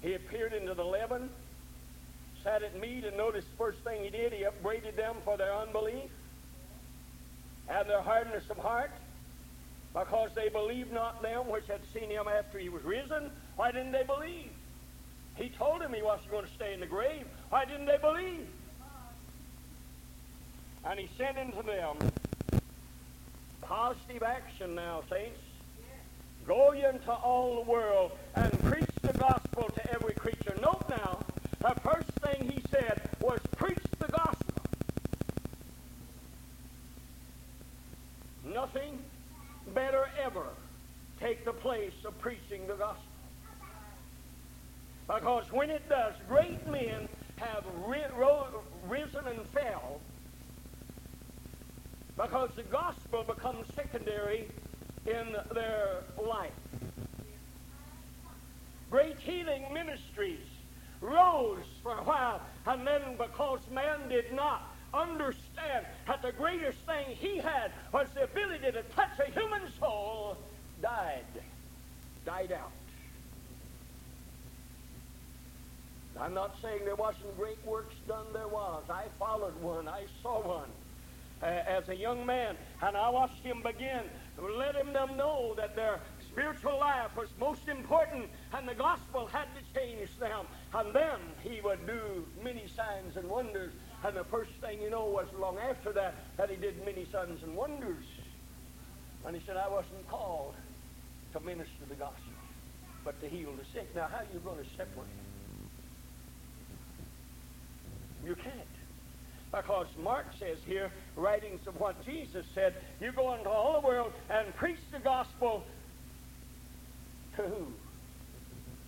He 0.00 0.14
appeared 0.14 0.52
into 0.52 0.72
the 0.72 0.84
leaven, 0.84 1.28
sat 2.44 2.62
at 2.62 2.78
meat, 2.78 3.04
and 3.04 3.16
noticed 3.16 3.50
the 3.50 3.56
first 3.56 3.78
thing 3.80 4.04
he 4.04 4.10
did, 4.10 4.32
he 4.32 4.44
upbraided 4.44 4.96
them 4.96 5.16
for 5.24 5.36
their 5.36 5.52
unbelief 5.52 6.08
and 7.68 7.90
their 7.90 8.00
hardness 8.00 8.44
of 8.48 8.58
heart, 8.58 8.92
because 9.92 10.30
they 10.36 10.48
believed 10.48 10.92
not 10.92 11.20
them 11.20 11.48
which 11.48 11.66
had 11.66 11.80
seen 11.92 12.10
him 12.10 12.26
after 12.28 12.60
he 12.60 12.68
was 12.68 12.84
risen. 12.84 13.28
Why 13.56 13.72
didn't 13.72 13.90
they 13.90 14.04
believe? 14.04 14.52
He 15.34 15.48
told 15.48 15.80
them 15.80 15.92
he 15.92 16.02
wasn't 16.02 16.30
going 16.30 16.46
to 16.46 16.52
stay 16.52 16.74
in 16.74 16.78
the 16.78 16.86
grave. 16.86 17.26
Why 17.50 17.64
didn't 17.64 17.86
they 17.86 17.98
believe? 17.98 18.46
And 20.84 21.00
he 21.00 21.08
sent 21.18 21.38
into 21.38 21.62
them 21.62 21.96
positive 23.72 24.22
action 24.22 24.74
now, 24.74 25.02
saints. 25.08 25.40
Go 26.46 26.72
ye 26.72 26.84
into 26.84 27.10
all 27.10 27.64
the 27.64 27.70
world 27.70 28.12
and 28.34 28.52
preach 28.64 28.90
the 29.00 29.14
gospel 29.14 29.70
to 29.74 29.92
every 29.94 30.12
creature. 30.12 30.54
Note 30.60 30.84
now, 30.90 31.20
the 31.60 31.80
first 31.80 32.10
thing 32.20 32.50
he 32.50 32.62
said 32.70 33.00
was 33.18 33.40
preach 33.56 33.78
the 33.98 34.08
gospel. 34.08 34.62
Nothing 38.44 38.98
better 39.72 40.04
ever 40.22 40.48
take 41.18 41.46
the 41.46 41.54
place 41.54 41.94
of 42.04 42.18
preaching 42.20 42.66
the 42.66 42.74
gospel. 42.74 43.02
Because 45.06 45.50
when 45.50 45.70
it 45.70 45.88
does, 45.88 46.12
great 46.28 46.66
men 46.68 47.08
have 47.36 47.64
risen 48.86 49.26
and 49.26 49.46
fell 49.54 49.98
because 52.16 52.50
the 52.56 52.62
gospel 52.64 53.24
becomes 53.24 53.66
secondary 53.74 54.48
in 55.06 55.36
their 55.54 56.02
life. 56.22 56.52
Great 58.90 59.18
healing 59.18 59.72
ministries 59.72 60.46
rose 61.00 61.64
for 61.82 61.92
a 61.92 62.02
while, 62.04 62.40
and 62.66 62.86
then 62.86 63.16
because 63.16 63.60
man 63.72 64.08
did 64.08 64.32
not 64.32 64.70
understand 64.94 65.86
that 66.06 66.20
the 66.20 66.32
greatest 66.32 66.78
thing 66.80 67.16
he 67.16 67.38
had 67.38 67.72
was 67.92 68.06
the 68.14 68.24
ability 68.24 68.70
to 68.70 68.82
touch 68.94 69.18
a 69.18 69.30
human 69.30 69.62
soul, 69.80 70.36
died, 70.82 71.24
died 72.26 72.52
out. 72.52 72.70
I'm 76.20 76.34
not 76.34 76.54
saying 76.60 76.80
there 76.84 76.94
wasn't 76.94 77.36
great 77.38 77.64
works 77.64 77.94
done, 78.06 78.26
there 78.34 78.46
was. 78.46 78.84
I 78.90 79.06
followed 79.18 79.58
one, 79.62 79.88
I 79.88 80.02
saw 80.22 80.46
one 80.46 80.68
uh, 81.42 81.46
as 81.46 81.88
a 81.88 81.96
young 81.96 82.24
man, 82.24 82.56
and 82.80 82.96
I 82.96 83.08
watched 83.08 83.42
him 83.42 83.62
begin 83.62 84.02
letting 84.38 84.92
them 84.92 85.16
know 85.16 85.54
that 85.56 85.76
their 85.76 86.00
spiritual 86.20 86.78
life 86.78 87.14
was 87.16 87.28
most 87.38 87.68
important 87.68 88.26
and 88.54 88.66
the 88.66 88.74
gospel 88.74 89.26
had 89.26 89.46
to 89.54 89.80
change 89.80 90.16
them. 90.18 90.46
And 90.74 90.94
then 90.94 91.18
he 91.42 91.60
would 91.60 91.86
do 91.86 92.26
many 92.42 92.64
signs 92.74 93.16
and 93.16 93.28
wonders. 93.28 93.72
And 94.04 94.16
the 94.16 94.24
first 94.24 94.50
thing 94.60 94.80
you 94.80 94.90
know 94.90 95.06
was 95.06 95.26
long 95.38 95.58
after 95.58 95.92
that 95.92 96.14
that 96.36 96.50
he 96.50 96.56
did 96.56 96.84
many 96.84 97.06
signs 97.12 97.42
and 97.42 97.54
wonders. 97.54 98.04
And 99.26 99.36
he 99.36 99.42
said, 99.44 99.56
I 99.56 99.68
wasn't 99.68 100.08
called 100.08 100.54
to 101.32 101.40
minister 101.40 101.84
the 101.88 101.94
gospel, 101.94 102.32
but 103.04 103.20
to 103.20 103.28
heal 103.28 103.52
the 103.52 103.64
sick. 103.72 103.94
Now, 103.94 104.08
how 104.10 104.18
are 104.18 104.26
you 104.32 104.40
going 104.40 104.58
to 104.58 104.70
separate? 104.70 105.06
You 108.24 108.34
can't. 108.34 108.81
Because 109.54 109.86
Mark 110.02 110.26
says 110.38 110.58
here, 110.64 110.90
writings 111.14 111.66
of 111.66 111.78
what 111.78 112.02
Jesus 112.06 112.46
said, 112.54 112.74
you 113.00 113.12
go 113.12 113.34
into 113.34 113.50
all 113.50 113.80
the 113.80 113.86
world 113.86 114.12
and 114.30 114.54
preach 114.56 114.80
the 114.90 114.98
gospel 114.98 115.62
to 117.36 117.42
who? 117.42 117.66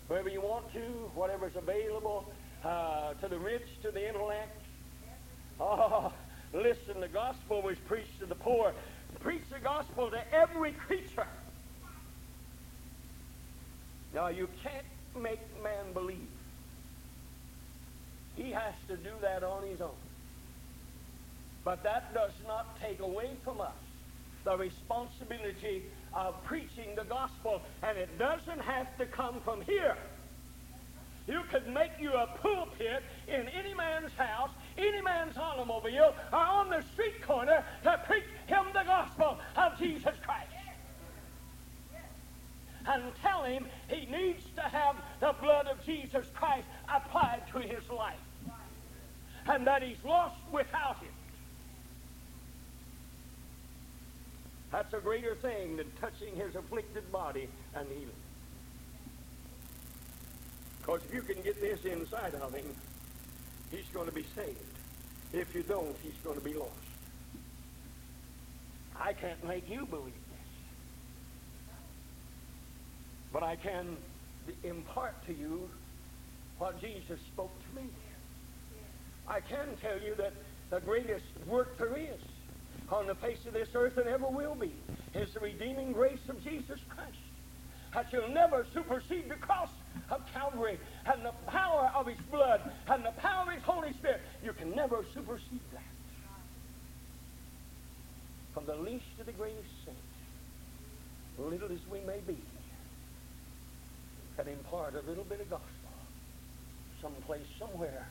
Whoever 0.09 0.31
you 0.31 0.41
want 0.41 0.73
to, 0.73 0.81
whatever's 1.15 1.57
available, 1.57 2.33
uh, 2.65 3.12
to 3.15 3.29
the 3.29 3.39
rich, 3.39 3.67
to 3.83 3.91
the 3.91 4.09
intellect. 4.09 4.59
Oh, 5.61 6.12
listen, 6.55 7.01
the 7.01 7.09
gospel 7.09 7.61
was 7.61 7.77
preached 7.87 8.19
to 8.21 8.27
the 8.27 8.35
poor. 8.35 8.73
Preach 9.21 9.43
the 9.53 9.61
gospel 9.61 10.11
to 10.11 10.35
every 10.35 10.73
creature. 10.73 11.27
Now, 14.15 14.29
you 14.29 14.49
can't 14.62 14.87
make 15.23 15.41
man 15.62 15.93
believe. 15.93 16.29
He 18.37 18.51
has 18.51 18.75
to 18.89 18.97
do 18.97 19.11
that 19.21 19.43
on 19.43 19.67
his 19.67 19.81
own. 19.81 19.91
But 21.65 21.83
that 21.83 22.12
does 22.12 22.33
not 22.47 22.79
take 22.81 23.01
away 23.01 23.31
from 23.43 23.61
us 23.61 23.73
the 24.45 24.57
responsibility 24.57 25.85
of 26.12 26.43
preaching 26.45 26.95
the 26.95 27.05
gospel. 27.05 27.62
And 27.83 27.97
it 27.97 28.19
doesn't 28.19 28.61
have 28.61 28.97
to 28.99 29.07
come 29.07 29.41
from 29.45 29.62
here. 29.62 29.97
You 31.27 31.41
could 31.51 31.67
make 31.69 31.93
you 31.99 32.12
a 32.12 32.27
pulpit 32.43 33.03
in 33.27 33.49
any 33.49 33.73
man's 33.73 34.12
house, 34.12 34.51
any 34.77 35.01
man's 35.01 35.39
automobile, 35.39 36.15
or 36.31 36.39
on 36.39 36.69
the 36.69 36.83
street 36.93 37.23
corner 37.23 37.65
to 37.83 38.01
preach 38.07 38.25
him 38.47 38.67
the 38.75 38.83
gospel 38.85 39.39
of 39.57 39.79
Jesus 39.79 40.15
Christ. 40.23 40.51
And 42.87 43.05
tell 43.23 43.45
him 43.45 43.65
he 43.89 44.05
needs 44.05 44.45
to 44.57 44.61
have 44.61 44.97
the 45.21 45.35
blood 45.41 45.67
of 45.67 45.83
Jesus 45.87 46.27
Christ 46.35 46.67
applied 46.95 47.41
to 47.53 47.61
his 47.61 47.89
life. 47.89 48.19
And 49.47 49.67
that 49.67 49.83
he's 49.83 50.05
lost 50.05 50.37
without 50.53 50.99
it. 51.03 51.14
That's 54.75 54.93
a 54.93 54.99
greater 54.99 55.37
thing 55.37 55.77
than 55.77 55.87
touching 56.01 56.35
his 56.35 56.57
afflicted 56.57 57.12
body 57.12 57.49
and 57.77 57.87
healing. 57.87 58.11
Because 60.81 61.01
if 61.05 61.14
you 61.14 61.22
can 61.22 61.41
get 61.45 61.61
this 61.61 61.85
inside 61.85 62.35
of 62.35 62.53
him, 62.53 62.66
he's 63.70 63.87
going 63.95 64.09
to 64.09 64.12
be 64.12 64.25
saved. 64.35 64.59
If 65.33 65.55
you 65.55 65.62
don't, 65.62 65.95
he's 66.03 66.16
going 66.25 66.41
to 66.41 66.45
be 66.45 66.55
lost. 66.55 66.72
I 69.01 69.12
can't 69.12 69.45
make 69.47 69.70
you 69.70 69.87
believe 69.87 70.12
this. 70.12 70.49
But 73.33 73.45
I 73.45 73.55
can 73.55 73.97
impart 74.64 75.25
to 75.29 75.35
you 75.35 75.70
what 76.59 76.81
Jesus 76.81 77.20
spoke 77.33 77.53
to 77.70 77.81
me. 77.81 77.89
I 79.29 79.39
can 79.39 79.68
tell 79.81 80.01
you 80.01 80.16
that 80.16 80.33
the 80.70 80.81
greatest 80.81 81.27
work 81.47 81.79
there 81.79 81.97
is 81.97 82.20
on 82.91 83.07
the 83.07 83.14
face 83.14 83.39
of 83.47 83.53
this 83.53 83.68
earth 83.74 83.97
and 83.97 84.09
ever 84.09 84.26
will 84.26 84.55
be 84.55 84.72
is 85.14 85.32
the 85.35 85.41
redeeming 85.41 85.93
grace 85.93 86.28
of 86.28 86.43
Jesus 86.43 86.78
Christ. 86.89 87.16
That 87.95 88.12
you'll 88.12 88.28
never 88.28 88.66
supersede 88.74 89.28
the 89.28 89.37
cross 89.37 89.68
of 90.11 90.20
Calvary 90.32 90.78
and 91.07 91.24
the 91.24 91.32
power 91.47 91.91
of 91.95 92.07
his 92.07 92.18
blood 92.30 92.61
and 92.89 93.05
the 93.05 93.12
power 93.12 93.47
of 93.47 93.55
his 93.55 93.62
Holy 93.62 93.93
Spirit. 93.93 94.20
You 94.43 94.53
can 94.53 94.74
never 94.74 95.05
supersede 95.14 95.61
that. 95.72 95.82
From 98.53 98.66
the 98.66 98.76
least 98.76 99.05
to 99.18 99.24
the 99.24 99.32
greatest 99.32 99.68
saint, 99.85 99.97
little 101.39 101.70
as 101.72 101.78
we 101.91 102.01
may 102.01 102.20
be, 102.26 102.37
can 104.37 104.49
impart 104.49 104.95
a 104.95 105.09
little 105.09 105.24
bit 105.24 105.41
of 105.41 105.51
gospel 105.51 105.68
someplace, 107.05 107.45
somewhere, 107.59 108.07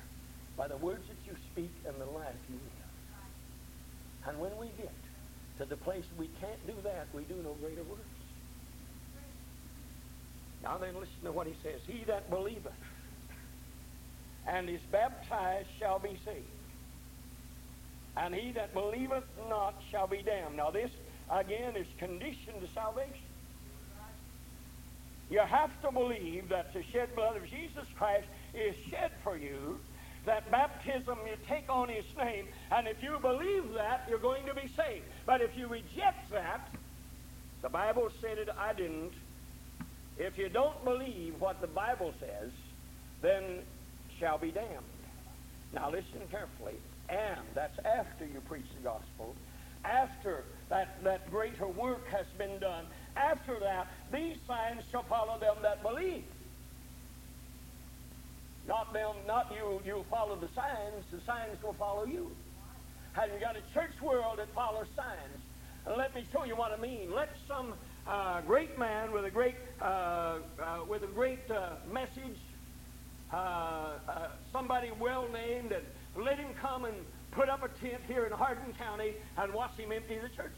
by 0.55 0.67
the 0.67 0.77
words 0.77 1.03
that 1.07 1.17
you 1.25 1.35
speak 1.51 1.71
and 1.87 1.99
the 1.99 2.05
life 2.05 2.35
you 2.47 2.55
live. 2.55 4.29
And 4.29 4.39
when 4.39 4.55
we 4.59 4.67
get 4.77 4.93
to 5.63 5.69
the 5.69 5.77
place 5.77 6.03
we 6.17 6.27
can't 6.41 6.67
do 6.67 6.73
that, 6.83 7.07
we 7.13 7.23
do 7.23 7.35
no 7.43 7.53
greater 7.53 7.83
works. 7.83 8.01
Now 10.61 10.77
then, 10.77 10.95
listen 10.95 11.23
to 11.23 11.31
what 11.31 11.47
he 11.47 11.53
says. 11.63 11.81
He 11.87 12.03
that 12.05 12.29
believeth 12.29 12.71
and 14.47 14.69
is 14.69 14.81
baptized 14.91 15.67
shall 15.79 15.99
be 15.99 16.19
saved. 16.25 16.45
And 18.15 18.35
he 18.35 18.51
that 18.53 18.73
believeth 18.73 19.23
not 19.49 19.75
shall 19.89 20.07
be 20.07 20.21
damned. 20.21 20.57
Now 20.57 20.69
this, 20.69 20.91
again, 21.31 21.75
is 21.75 21.87
conditioned 21.97 22.61
to 22.61 22.67
salvation. 22.73 23.13
You 25.29 25.39
have 25.39 25.71
to 25.81 25.91
believe 25.91 26.49
that 26.49 26.73
the 26.73 26.83
shed 26.91 27.15
blood 27.15 27.37
of 27.37 27.43
Jesus 27.49 27.85
Christ 27.97 28.27
is 28.53 28.75
shed 28.89 29.11
for 29.23 29.37
you 29.37 29.79
that 30.25 30.49
baptism 30.51 31.17
you 31.25 31.35
take 31.47 31.69
on 31.69 31.89
his 31.89 32.05
name, 32.17 32.47
and 32.71 32.87
if 32.87 33.01
you 33.03 33.17
believe 33.21 33.73
that, 33.73 34.05
you're 34.09 34.19
going 34.19 34.45
to 34.45 34.53
be 34.53 34.69
saved. 34.75 35.05
But 35.25 35.41
if 35.41 35.51
you 35.57 35.67
reject 35.67 36.31
that, 36.31 36.69
the 37.61 37.69
Bible 37.69 38.09
said 38.21 38.37
it, 38.37 38.49
I 38.57 38.73
didn't. 38.73 39.13
If 40.17 40.37
you 40.37 40.49
don't 40.49 40.83
believe 40.83 41.35
what 41.39 41.59
the 41.61 41.67
Bible 41.67 42.13
says, 42.19 42.51
then 43.21 43.59
shall 44.19 44.37
be 44.37 44.51
damned. 44.51 44.83
Now 45.73 45.89
listen 45.89 46.21
carefully. 46.29 46.75
And 47.09 47.41
that's 47.53 47.77
after 47.79 48.25
you 48.25 48.39
preach 48.47 48.65
the 48.77 48.83
gospel. 48.83 49.35
After 49.83 50.43
that, 50.69 51.03
that 51.03 51.29
greater 51.29 51.67
work 51.67 52.07
has 52.07 52.25
been 52.37 52.59
done. 52.59 52.85
After 53.17 53.59
that, 53.59 53.87
these 54.11 54.37
signs 54.47 54.83
shall 54.91 55.03
follow 55.03 55.39
them 55.39 55.55
that 55.61 55.83
believe. 55.83 56.23
Not 58.67 58.93
them, 58.93 59.15
not 59.27 59.51
you. 59.53 59.81
You 59.85 60.05
follow 60.09 60.35
the 60.35 60.49
signs. 60.55 61.03
The 61.11 61.19
signs 61.25 61.61
will 61.61 61.73
follow 61.73 62.05
you. 62.05 62.31
Have 63.13 63.29
you 63.33 63.39
got 63.39 63.55
a 63.55 63.73
church 63.73 63.93
world 64.01 64.39
that 64.39 64.47
follows 64.55 64.87
signs? 64.95 65.41
And 65.85 65.97
let 65.97 66.15
me 66.15 66.25
show 66.31 66.45
you 66.45 66.55
what 66.55 66.71
I 66.71 66.77
mean. 66.77 67.13
Let 67.13 67.29
some 67.47 67.73
a 68.07 68.41
great 68.45 68.77
man 68.77 69.11
with 69.11 69.25
a 69.25 69.31
great, 69.31 69.55
uh, 69.81 69.85
uh, 69.85 70.39
with 70.87 71.03
a 71.03 71.07
great 71.07 71.49
uh, 71.49 71.75
message, 71.91 72.37
uh, 73.31 73.35
uh, 73.35 74.27
somebody 74.51 74.91
well 74.99 75.27
named, 75.31 75.71
and 75.71 75.85
let 76.23 76.37
him 76.37 76.53
come 76.61 76.85
and 76.85 76.95
put 77.31 77.49
up 77.49 77.63
a 77.63 77.69
tent 77.85 78.01
here 78.07 78.25
in 78.25 78.31
Hardin 78.31 78.73
County 78.77 79.13
and 79.37 79.53
watch 79.53 79.75
him 79.77 79.91
empty 79.91 80.15
the 80.15 80.29
churches. 80.29 80.57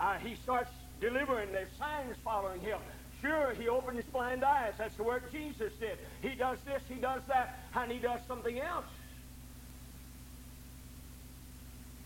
Uh, 0.00 0.18
he 0.18 0.36
starts 0.42 0.70
delivering. 1.00 1.52
There's 1.52 1.68
signs 1.78 2.16
following 2.24 2.60
him. 2.60 2.78
Sure, 3.22 3.54
he 3.54 3.68
opened 3.68 3.96
his 3.96 4.06
blind 4.06 4.42
eyes. 4.42 4.74
That's 4.76 4.96
the 4.96 5.04
work 5.04 5.30
Jesus 5.30 5.72
did. 5.78 5.96
He 6.20 6.34
does 6.34 6.58
this, 6.66 6.82
he 6.88 6.96
does 6.96 7.22
that, 7.28 7.60
and 7.74 7.90
he 7.90 7.98
does 7.98 8.20
something 8.26 8.60
else. 8.60 8.84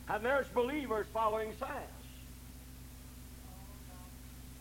And 0.09 0.25
there's 0.25 0.47
believers 0.49 1.07
following 1.13 1.53
signs. 1.59 1.73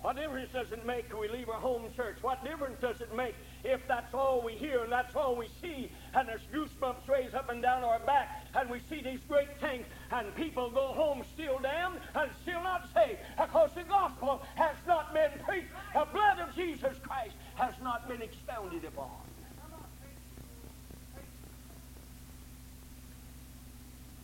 What 0.01 0.15
difference 0.15 0.51
does 0.53 0.71
it 0.71 0.85
make 0.85 1.11
we 1.19 1.27
leave 1.27 1.49
our 1.49 1.59
home 1.59 1.83
church? 1.95 2.15
What 2.21 2.43
difference 2.43 2.79
does 2.79 3.01
it 3.01 3.13
make 3.15 3.35
if 3.65 3.87
that's 3.87 4.13
all 4.13 4.43
we 4.43 4.53
hear 4.53 4.83
and 4.83 4.91
that's 4.91 5.15
all 5.15 5.35
we 5.35 5.47
see 5.61 5.91
and 6.13 6.29
there's 6.29 6.47
goosebumps 6.53 7.07
raise 7.09 7.33
up 7.33 7.49
and 7.49 7.61
down 7.61 7.83
our 7.83 7.99
back 7.99 8.45
and 8.53 8.69
we 8.69 8.79
see 8.89 9.01
these 9.01 9.19
great 9.27 9.59
things 9.59 9.85
and 10.11 10.33
people 10.35 10.69
go 10.69 10.93
home 10.93 11.23
still 11.33 11.57
damned 11.59 11.99
and 12.13 12.29
still 12.43 12.61
not 12.61 12.87
saved 12.93 13.19
because 13.37 13.71
the 13.73 13.83
gospel 13.83 14.41
has 14.55 14.75
not 14.87 15.13
been 15.13 15.31
preached. 15.43 15.71
The 15.93 16.05
blood 16.13 16.39
of 16.39 16.55
Jesus 16.55 16.95
Christ 17.01 17.35
has 17.55 17.73
not 17.81 18.07
been 18.07 18.21
expounded 18.21 18.85
upon. 18.85 19.09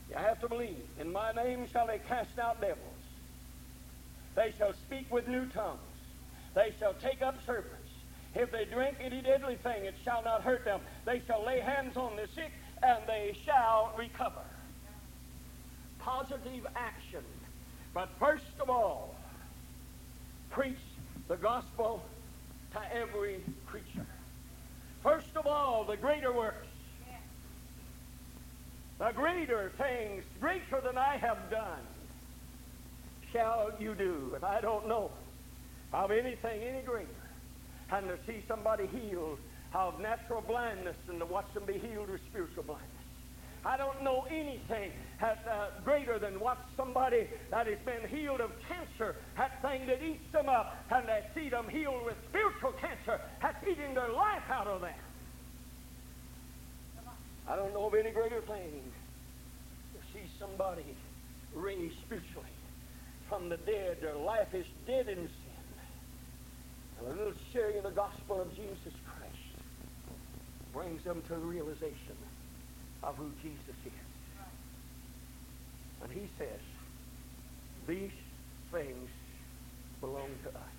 You 0.09 0.17
have 0.17 0.39
to 0.41 0.49
believe. 0.49 0.83
In 0.99 1.11
my 1.11 1.31
name 1.31 1.65
shall 1.71 1.87
they 1.87 1.99
cast 1.99 2.37
out 2.37 2.59
devils. 2.59 2.77
They 4.35 4.53
shall 4.57 4.73
speak 4.73 5.11
with 5.11 5.27
new 5.27 5.45
tongues. 5.47 5.79
They 6.53 6.73
shall 6.79 6.93
take 6.93 7.21
up 7.21 7.43
serpents. 7.45 7.80
If 8.33 8.51
they 8.51 8.65
drink 8.65 8.97
any 9.01 9.21
deadly 9.21 9.55
thing, 9.55 9.85
it 9.85 9.95
shall 10.03 10.23
not 10.23 10.41
hurt 10.41 10.63
them. 10.63 10.79
They 11.05 11.21
shall 11.27 11.45
lay 11.45 11.59
hands 11.59 11.97
on 11.97 12.15
the 12.15 12.27
sick, 12.33 12.51
and 12.81 12.99
they 13.07 13.35
shall 13.45 13.93
recover. 13.97 14.41
Positive 15.99 16.65
action. 16.75 17.23
But 17.93 18.09
first 18.19 18.45
of 18.59 18.69
all, 18.69 19.15
preach 20.49 20.79
the 21.27 21.35
gospel 21.35 22.03
to 22.73 22.95
every 22.95 23.41
creature. 23.67 24.07
First 25.03 25.35
of 25.35 25.45
all, 25.45 25.83
the 25.83 25.97
greater 25.97 26.31
works. 26.31 26.67
The 28.99 29.11
greater 29.13 29.71
things, 29.77 30.23
greater 30.39 30.79
than 30.81 30.97
I 30.97 31.17
have 31.17 31.49
done 31.49 31.81
shall 33.31 33.71
you 33.79 33.95
do? 33.95 34.33
And 34.35 34.43
I 34.43 34.61
don't 34.61 34.87
know 34.87 35.11
of 35.93 36.11
anything 36.11 36.61
any 36.61 36.81
greater 36.81 37.07
than 37.91 38.03
to 38.07 38.17
see 38.25 38.43
somebody 38.47 38.87
healed 38.87 39.37
of 39.73 39.99
natural 39.99 40.41
blindness 40.41 40.95
and 41.09 41.19
to 41.19 41.25
watch 41.25 41.53
them 41.53 41.63
be 41.65 41.73
healed 41.73 42.09
of 42.09 42.19
spiritual 42.29 42.63
blindness. 42.63 42.87
I 43.63 43.77
don't 43.77 44.03
know 44.03 44.25
anything 44.29 44.91
that, 45.19 45.45
uh, 45.47 45.67
greater 45.83 46.17
than 46.17 46.39
watch 46.39 46.57
somebody 46.75 47.27
that 47.51 47.67
has 47.67 47.77
been 47.85 48.09
healed 48.09 48.41
of 48.41 48.51
cancer, 48.67 49.15
that 49.37 49.61
thing 49.61 49.85
that 49.85 50.01
eats 50.01 50.31
them 50.31 50.49
up, 50.49 50.75
and 50.89 51.07
they 51.07 51.23
see 51.35 51.49
them 51.49 51.69
healed 51.69 52.03
with 52.05 52.15
spiritual 52.29 52.73
cancer, 52.81 53.21
that's 53.41 53.63
eating 53.67 53.93
their 53.93 54.09
life 54.09 54.41
out 54.49 54.65
of 54.65 54.81
them. 54.81 54.93
I 57.47 57.55
don't 57.55 57.73
know 57.73 57.85
of 57.85 57.93
any 57.93 58.11
greater 58.11 58.41
thing 58.41 58.81
to 59.93 59.99
see 60.13 60.25
somebody 60.39 60.95
raised 61.53 61.99
spiritually 62.05 62.47
from 63.29 63.49
the 63.49 63.57
dead. 63.57 63.97
Their 64.01 64.15
life 64.15 64.53
is 64.53 64.65
dead 64.87 65.07
in 65.07 65.17
sin. 65.17 65.40
And 67.01 67.13
a 67.13 67.17
little 67.17 67.33
sharing 67.51 67.77
of 67.77 67.83
the 67.83 67.91
gospel 67.91 68.41
of 68.41 68.49
Jesus 68.55 68.93
Christ 69.05 69.35
brings 70.73 71.03
them 71.03 71.21
to 71.27 71.33
the 71.33 71.39
realization 71.39 72.15
of 73.03 73.15
who 73.15 73.29
Jesus 73.41 73.75
is. 73.85 73.91
And 76.03 76.11
he 76.11 76.29
says, 76.37 76.59
these 77.87 78.11
things 78.71 79.09
belong 79.99 80.29
to 80.43 80.49
us. 80.49 80.75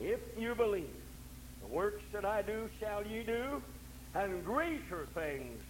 If 0.00 0.20
you 0.38 0.54
believe, 0.54 0.86
the 1.60 1.68
works 1.74 2.02
that 2.12 2.24
I 2.24 2.42
do 2.42 2.68
shall 2.80 3.04
ye 3.06 3.22
do, 3.22 3.62
and 4.14 4.44
greater 4.44 5.06
things 5.14 5.60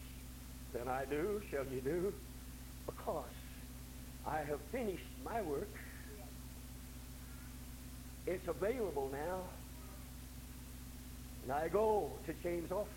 than 0.72 0.88
I 0.88 1.04
do 1.04 1.40
shall 1.50 1.64
ye 1.72 1.80
do, 1.80 2.12
because 2.86 3.24
I 4.26 4.38
have 4.38 4.60
finished 4.70 5.02
my 5.24 5.42
work. 5.42 5.68
It's 8.26 8.46
available 8.46 9.10
now. 9.12 9.40
And 11.42 11.52
I 11.52 11.68
go 11.68 12.10
to 12.26 12.32
James' 12.42 12.70
office. 12.70 12.88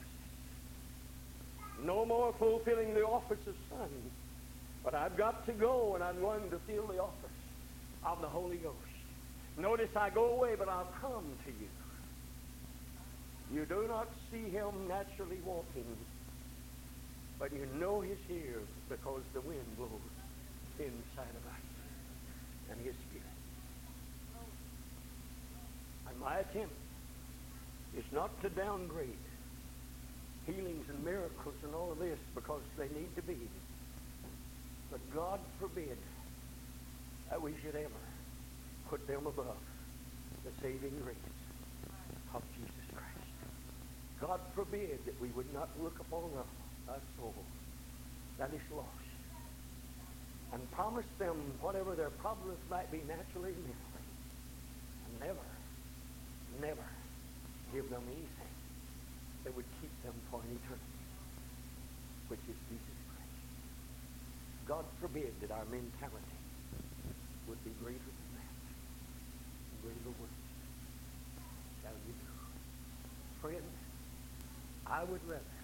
No 1.83 2.05
more 2.05 2.33
fulfilling 2.37 2.93
the 2.93 3.05
office 3.05 3.45
of 3.47 3.55
son. 3.69 3.89
But 4.83 4.93
I've 4.93 5.17
got 5.17 5.45
to 5.47 5.53
go 5.53 5.95
and 5.95 6.03
I'm 6.03 6.19
going 6.19 6.49
to 6.51 6.59
fill 6.67 6.87
the 6.87 6.99
office 6.99 7.39
of 8.05 8.21
the 8.21 8.27
Holy 8.27 8.57
Ghost. 8.57 8.75
Notice 9.57 9.89
I 9.95 10.09
go 10.09 10.25
away, 10.25 10.55
but 10.57 10.69
I'll 10.69 10.91
come 11.01 11.25
to 11.45 11.51
you. 11.51 11.67
You 13.51 13.65
do 13.65 13.85
not 13.87 14.09
see 14.31 14.49
him 14.49 14.87
naturally 14.87 15.39
walking, 15.45 15.85
but 17.39 17.53
you 17.53 17.67
know 17.79 18.01
he's 18.01 18.17
here 18.27 18.61
because 18.89 19.21
the 19.33 19.41
wind 19.41 19.65
blows 19.77 19.89
inside 20.79 21.35
of 21.35 21.45
us 21.47 22.71
and 22.71 22.85
his 22.85 22.95
spirit. 23.09 23.34
My 26.19 26.39
attempt 26.39 26.73
is 27.97 28.05
not 28.11 28.29
to 28.41 28.49
downgrade 28.49 29.25
healings 30.45 30.85
and 30.89 31.03
miracles 31.03 31.55
and 31.63 31.73
all 31.73 31.91
of 31.91 31.99
this 31.99 32.19
because 32.33 32.61
they 32.77 32.87
need 32.89 33.15
to 33.15 33.21
be. 33.21 33.37
But 34.91 34.99
God 35.13 35.39
forbid 35.59 35.97
that 37.29 37.41
we 37.41 37.53
should 37.61 37.75
ever 37.75 38.03
put 38.89 39.05
them 39.07 39.25
above 39.25 39.57
the 40.43 40.51
saving 40.61 40.93
grace 41.03 41.17
of 42.33 42.43
Jesus 42.55 42.85
Christ. 42.93 43.31
God 44.21 44.39
forbid 44.53 44.99
that 45.05 45.19
we 45.21 45.29
would 45.29 45.51
not 45.53 45.69
look 45.81 45.99
upon 45.99 46.29
a, 46.37 46.91
a 46.91 46.99
soul 47.17 47.33
that 48.37 48.53
is 48.53 48.61
lost 48.75 48.87
and 50.53 50.71
promise 50.71 51.05
them 51.19 51.35
whatever 51.61 51.95
their 51.95 52.11
problems 52.11 52.59
might 52.69 52.91
be 52.91 53.01
naturally 53.07 53.51
and 53.51 53.63
mentally. 53.65 54.05
And 55.05 55.19
never, 55.19 55.47
never 56.61 56.87
give 57.73 57.89
them 57.89 58.03
anything 58.07 58.53
that 59.43 59.55
would 59.55 59.65
keep 59.81 59.91
them 60.03 60.13
for 60.31 60.39
an 60.41 60.49
eternity, 60.57 61.05
which 62.27 62.39
is 62.49 62.57
Jesus 62.69 62.97
Christ. 63.09 63.39
God 64.67 64.85
forbid 64.99 65.33
that 65.41 65.51
our 65.51 65.65
mentality 65.65 66.39
would 67.47 67.63
be 67.63 67.71
greater 67.81 67.99
than 67.99 68.29
that. 68.41 68.55
Greater 69.83 70.13
works 70.17 70.45
shall 71.81 71.97
you 72.07 72.13
do. 72.13 72.31
Friend, 73.41 73.69
I 74.87 75.03
would 75.03 75.21
rather, 75.27 75.59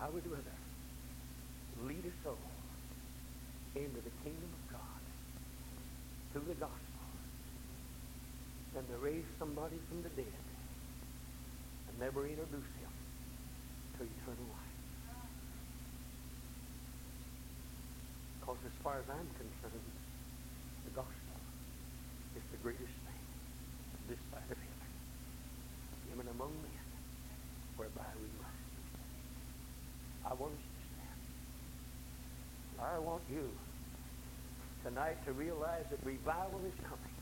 I 0.00 0.08
would 0.08 0.26
rather 0.26 0.58
lead 1.86 2.04
a 2.06 2.14
soul 2.24 2.38
into 3.74 4.00
the 4.02 4.10
kingdom 4.22 4.50
of 4.50 4.72
God 4.72 5.02
through 6.32 6.46
the 6.48 6.58
gospel 6.60 6.81
than 8.74 8.86
to 8.86 8.96
raise 9.04 9.24
somebody 9.38 9.76
from 9.88 10.02
the 10.02 10.08
dead 10.10 10.44
and 11.88 11.98
never 12.00 12.26
introduce 12.26 12.72
him 12.80 12.92
to 13.98 14.04
eternal 14.04 14.48
life. 14.48 14.76
Because 18.40 18.58
as 18.64 18.76
far 18.82 18.98
as 18.98 19.04
I'm 19.08 19.28
concerned, 19.36 19.92
the 20.84 20.90
gospel 20.90 21.38
is 22.36 22.42
the 22.50 22.58
greatest 22.58 22.96
thing 23.06 23.22
on 23.94 24.02
this 24.08 24.18
side 24.32 24.48
of 24.50 24.56
heaven, 24.56 24.90
even 26.12 26.26
among 26.28 26.52
men, 26.64 26.86
whereby 27.76 28.08
we 28.16 28.28
must 28.40 28.56
be. 28.72 28.82
I 30.24 30.34
want 30.34 30.54
you 30.56 30.72
I 32.82 32.98
want 32.98 33.22
you 33.30 33.48
tonight 34.82 35.24
to 35.26 35.32
realize 35.32 35.84
that 35.90 36.04
revival 36.04 36.60
is 36.66 36.74
coming. 36.82 37.21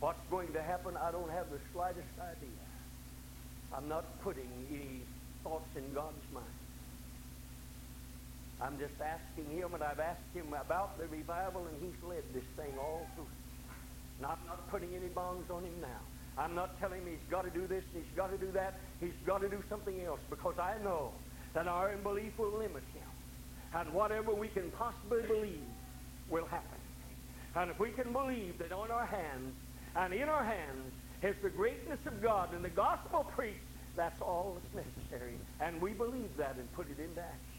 What's 0.00 0.26
going 0.30 0.52
to 0.54 0.62
happen, 0.62 0.96
I 0.96 1.10
don't 1.10 1.30
have 1.30 1.50
the 1.50 1.58
slightest 1.72 2.08
idea. 2.18 2.64
I'm 3.76 3.88
not 3.88 4.04
putting 4.22 4.48
any 4.70 5.02
thoughts 5.44 5.68
in 5.76 5.92
God's 5.92 6.24
mind. 6.32 6.46
I'm 8.62 8.78
just 8.78 8.94
asking 9.00 9.56
him, 9.56 9.74
and 9.74 9.82
I've 9.82 10.00
asked 10.00 10.32
him 10.34 10.52
about 10.52 10.98
the 10.98 11.06
revival, 11.06 11.66
and 11.66 11.76
he's 11.80 12.08
led 12.08 12.24
this 12.34 12.44
thing 12.56 12.72
all 12.78 13.06
through. 13.14 13.26
Not, 14.20 14.38
not 14.46 14.68
putting 14.70 14.94
any 14.94 15.08
bonds 15.08 15.50
on 15.50 15.64
him 15.64 15.80
now. 15.80 16.00
I'm 16.36 16.54
not 16.54 16.78
telling 16.80 17.02
him 17.02 17.08
he's 17.08 17.30
got 17.30 17.44
to 17.44 17.50
do 17.50 17.66
this, 17.66 17.84
he's 17.94 18.02
got 18.16 18.30
to 18.30 18.38
do 18.38 18.50
that, 18.52 18.74
he's 19.00 19.16
got 19.26 19.40
to 19.42 19.48
do 19.48 19.62
something 19.68 20.02
else, 20.04 20.20
because 20.28 20.58
I 20.58 20.76
know 20.82 21.12
that 21.54 21.66
our 21.68 21.92
unbelief 21.92 22.38
will 22.38 22.52
limit 22.52 22.82
him 22.94 23.10
and 23.74 23.92
whatever 23.92 24.34
we 24.34 24.48
can 24.48 24.70
possibly 24.72 25.22
believe 25.22 25.68
will 26.28 26.46
happen. 26.46 26.78
And 27.54 27.70
if 27.70 27.78
we 27.78 27.90
can 27.90 28.12
believe 28.12 28.58
that 28.58 28.72
on 28.72 28.90
our 28.90 29.06
hands 29.06 29.54
and 29.96 30.14
in 30.14 30.28
our 30.28 30.44
hands 30.44 30.92
is 31.22 31.34
the 31.42 31.50
greatness 31.50 31.98
of 32.06 32.22
God 32.22 32.54
and 32.54 32.64
the 32.64 32.70
gospel 32.70 33.24
preached, 33.36 33.58
that's 33.96 34.20
all 34.22 34.56
that's 34.56 34.86
necessary. 34.86 35.34
And 35.60 35.80
we 35.80 35.92
believe 35.92 36.30
that 36.38 36.56
and 36.56 36.72
put 36.74 36.86
it 36.90 36.98
into 36.98 37.20
action. 37.20 37.50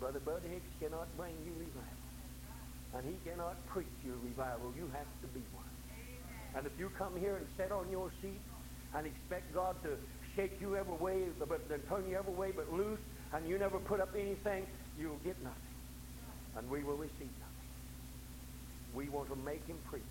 Brother 0.00 0.20
Bud 0.20 0.42
Hicks 0.48 0.70
cannot 0.80 1.08
bring 1.16 1.34
you 1.44 1.52
revival. 1.58 1.98
And 2.94 3.04
he 3.04 3.16
cannot 3.28 3.54
preach 3.66 3.86
you 4.04 4.14
revival. 4.24 4.72
You 4.76 4.88
have 4.94 5.10
to 5.22 5.28
be 5.34 5.42
one. 5.52 5.64
And 6.56 6.66
if 6.66 6.72
you 6.78 6.90
come 6.96 7.18
here 7.18 7.36
and 7.36 7.46
sit 7.56 7.70
on 7.70 7.90
your 7.90 8.10
seat 8.22 8.40
and 8.94 9.06
expect 9.06 9.52
God 9.54 9.76
to 9.82 9.90
shake 10.34 10.60
you 10.60 10.76
every 10.76 10.94
way, 10.94 11.24
but 11.38 11.68
then 11.68 11.80
turn 11.88 12.08
you 12.08 12.16
every 12.16 12.32
way 12.32 12.52
but 12.54 12.72
loose, 12.72 13.00
and 13.34 13.46
you 13.46 13.58
never 13.58 13.78
put 13.78 14.00
up 14.00 14.14
anything, 14.16 14.66
you'll 14.98 15.20
get 15.24 15.36
nothing. 15.42 15.58
And 16.56 16.70
we 16.70 16.82
will 16.82 16.96
receive 16.96 17.30
nothing. 17.38 17.47
We 18.94 19.08
want 19.08 19.28
to 19.30 19.36
make 19.36 19.66
him 19.66 19.78
preach. 19.88 20.02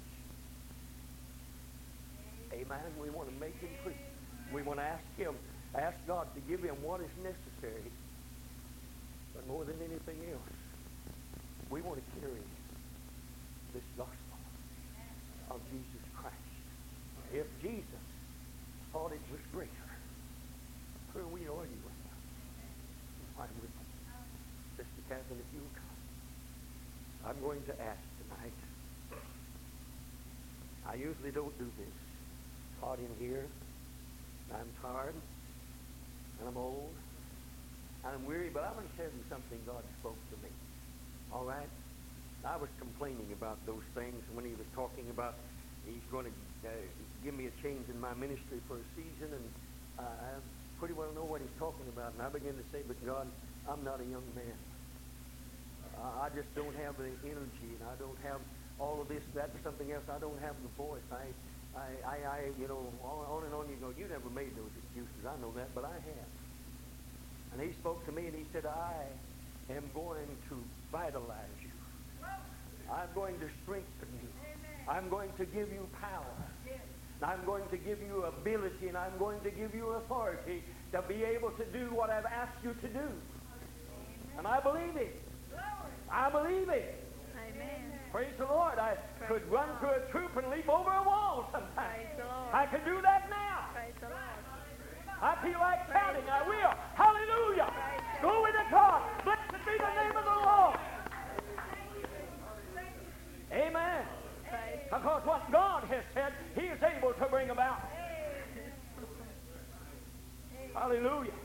Amen. 2.53 2.79
We 3.01 3.09
want 3.09 3.29
to 3.29 3.35
make 3.39 3.59
him 3.59 3.69
preach. 3.83 3.95
We 4.53 4.61
want 4.61 4.79
to 4.79 4.85
ask 4.85 5.03
him, 5.17 5.35
ask 5.75 5.97
God 6.07 6.27
to 6.35 6.41
give 6.41 6.63
him 6.63 6.75
what 6.81 7.01
is 7.01 7.11
necessary. 7.21 7.91
But 9.35 9.47
more 9.47 9.65
than 9.65 9.75
anything 9.79 10.17
else, 10.31 10.53
we 11.69 11.81
want 11.81 11.99
to 11.99 12.21
carry 12.21 12.47
this 13.73 13.83
gospel 13.97 14.39
of 15.51 15.59
Jesus 15.69 16.03
Christ. 16.15 16.35
If 17.33 17.45
Jesus 17.61 18.03
thought 18.93 19.11
it 19.11 19.21
was 19.31 19.41
greater, 19.53 19.89
who 21.13 21.19
are 21.19 21.27
we 21.27 21.41
to 21.41 21.51
argue 21.51 21.81
with? 21.83 21.97
Why 23.35 23.45
would 23.61 23.69
Sister 24.77 25.01
Catherine, 25.09 25.37
if 25.37 25.53
you 25.53 25.61
come, 25.75 27.29
I'm 27.29 27.39
going 27.41 27.61
to 27.65 27.73
ask 27.81 28.06
usually 30.97 31.31
don't 31.31 31.57
do 31.57 31.69
this. 31.77 31.95
Hot 32.81 32.99
in 32.99 33.09
here. 33.19 33.45
I'm 34.53 34.69
tired. 34.81 35.15
And 36.39 36.47
I'm 36.47 36.57
old. 36.57 36.93
And 38.05 38.13
I'm 38.13 38.25
weary, 38.25 38.49
but 38.49 38.63
I'm 38.63 38.73
going 38.75 38.87
to 38.87 38.95
tell 38.97 39.05
you 39.05 39.23
something 39.29 39.59
God 39.65 39.83
spoke 39.99 40.17
to 40.31 40.37
me. 40.43 40.49
All 41.33 41.45
right? 41.45 41.69
I 42.45 42.55
was 42.55 42.69
complaining 42.79 43.27
about 43.33 43.57
those 43.65 43.83
things 43.95 44.21
when 44.33 44.45
he 44.45 44.53
was 44.53 44.67
talking 44.75 45.09
about 45.09 45.35
he's 45.85 46.05
going 46.11 46.25
to 46.25 46.33
uh, 46.67 46.71
give 47.23 47.33
me 47.33 47.47
a 47.47 47.53
change 47.63 47.89
in 47.89 47.99
my 47.99 48.13
ministry 48.13 48.61
for 48.67 48.77
a 48.77 48.85
season, 48.95 49.33
and 49.33 49.47
uh, 49.99 50.03
I 50.03 50.29
pretty 50.79 50.93
well 50.93 51.11
know 51.15 51.25
what 51.25 51.41
he's 51.41 51.57
talking 51.57 51.87
about. 51.89 52.13
And 52.13 52.21
I 52.21 52.29
began 52.29 52.53
to 52.53 52.65
say, 52.71 52.85
but 52.87 52.95
God, 53.05 53.27
I'm 53.67 53.83
not 53.83 53.99
a 53.99 54.05
young 54.05 54.25
man. 54.35 54.57
I 55.97 56.29
just 56.29 56.47
don't 56.53 56.75
have 56.85 56.93
the 56.97 57.09
energy, 57.25 57.73
and 57.73 57.81
I 57.89 57.95
don't 57.97 58.17
have 58.21 58.37
all 58.79 59.01
of 59.01 59.07
this, 59.07 59.23
that, 59.33 59.49
or 59.53 59.59
something 59.63 59.91
else. 59.91 60.03
I 60.09 60.19
don't 60.19 60.39
have 60.41 60.55
the 60.61 60.69
voice. 60.77 61.05
I, 61.11 61.33
I, 61.77 61.89
I, 62.05 62.17
I 62.29 62.39
you 62.59 62.67
know, 62.67 62.93
on 63.03 63.43
and 63.45 63.53
on 63.53 63.69
you 63.69 63.77
go. 63.81 63.93
You 63.97 64.07
never 64.07 64.29
made 64.29 64.55
those 64.55 64.71
excuses. 64.77 65.25
I 65.25 65.39
know 65.41 65.51
that, 65.55 65.73
but 65.73 65.85
I 65.85 65.93
have. 65.93 66.29
And 67.53 67.61
he 67.61 67.73
spoke 67.73 68.05
to 68.05 68.11
me, 68.11 68.27
and 68.27 68.35
he 68.35 68.45
said, 68.51 68.65
I 68.65 69.73
am 69.73 69.89
going 69.93 70.27
to 70.49 70.63
vitalize 70.91 71.59
you. 71.63 71.71
I'm 72.91 73.09
going 73.15 73.39
to 73.39 73.49
strengthen 73.63 74.07
you. 74.21 74.29
I'm 74.87 75.09
going 75.09 75.31
to 75.37 75.45
give 75.45 75.71
you 75.71 75.87
power. 75.99 76.23
I'm 77.21 77.43
going 77.45 77.67
to 77.69 77.77
give 77.77 77.99
you 78.01 78.23
ability, 78.23 78.87
and 78.87 78.97
I'm 78.97 79.17
going 79.17 79.41
to 79.41 79.49
give 79.49 79.73
you 79.73 79.89
authority 79.89 80.63
to 80.91 81.01
be 81.01 81.23
able 81.23 81.49
to 81.51 81.65
do 81.65 81.93
what 81.93 82.09
I've 82.09 82.25
asked 82.25 82.63
you 82.63 82.73
to 82.73 82.87
do. 82.87 83.09
And 84.37 84.45
I 84.45 84.59
believe 84.59 84.95
it. 84.95 85.19
I 86.11 86.29
believe 86.29 86.69
it. 86.69 87.03
Amen. 87.35 87.96
Praise 88.17 88.33
the 88.39 88.49
Lord. 88.49 88.79
I 88.81 88.97
Praise 89.21 89.29
could 89.29 89.45
run 89.51 89.69
through 89.77 89.93
a 89.93 90.01
troop 90.09 90.33
and 90.41 90.49
leap 90.49 90.67
over 90.67 90.89
a 90.89 91.03
wall 91.05 91.53
sometimes. 91.53 92.01
Praise. 92.17 92.49
I 92.51 92.65
can 92.65 92.81
do 92.81 92.97
that 93.05 93.29
now. 93.29 93.69
Praise 93.77 93.93
the 94.01 94.09
Lord. 94.09 94.41
I 95.21 95.37
feel 95.45 95.59
like 95.61 95.85
shouting. 95.93 96.25
I 96.25 96.41
will. 96.41 96.73
Hallelujah. 96.97 97.69
Praise 97.69 98.17
Glory 98.25 98.51
to 98.53 98.65
God. 98.73 99.01
Blessed 99.21 99.61
be 99.69 99.77
the 99.77 99.93
name 100.01 100.17
of 100.17 100.25
the 100.25 100.39
Lord. 100.49 100.77
Amen. 103.53 104.05
Because 104.89 105.21
what 105.23 105.51
God 105.51 105.83
has 105.83 106.03
said, 106.15 106.33
He 106.55 106.73
is 106.73 106.79
able 106.81 107.13
to 107.13 107.25
bring 107.29 107.51
about. 107.51 107.85
Hallelujah. 110.73 111.37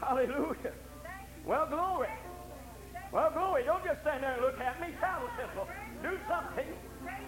Hallelujah. 0.00 0.74
Well, 1.46 1.68
glory. 1.70 2.01
Well, 3.12 3.30
glory. 3.30 3.64
Don't 3.64 3.84
just 3.84 4.00
stand 4.00 4.24
there 4.24 4.32
and 4.32 4.42
look 4.42 4.58
at 4.58 4.80
me. 4.80 4.88
Shout 4.98 5.20
a 5.20 5.28
simple. 5.36 5.68
Do 6.02 6.16
something. 6.26 6.72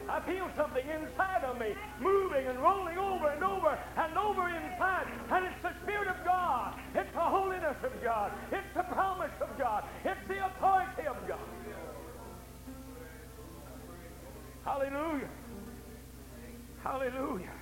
I 0.09 0.21
feel 0.21 0.49
something 0.57 0.85
inside 0.89 1.45
of 1.45 1.59
me 1.59 1.75
moving 2.01 2.47
and 2.47 2.59
rolling 2.59 2.99
over 2.99 3.29
and 3.29 3.45
over 3.45 3.79
and 3.97 4.17
over 4.17 4.49
inside. 4.49 5.07
And 5.31 5.45
it's 5.45 5.63
the 5.63 5.73
Spirit 5.83 6.09
of 6.09 6.17
God. 6.25 6.75
It's 6.95 7.13
the 7.13 7.21
holiness 7.21 7.77
of 7.85 7.93
God. 8.03 8.33
It's 8.51 8.73
the 8.75 8.83
promise 8.83 9.33
of 9.41 9.59
God. 9.59 9.85
It's 10.05 10.21
the 10.29 10.47
authority 10.47 11.07
of 11.07 11.17
God. 11.29 11.39
Hallelujah. 14.65 15.29
Hallelujah. 16.83 17.53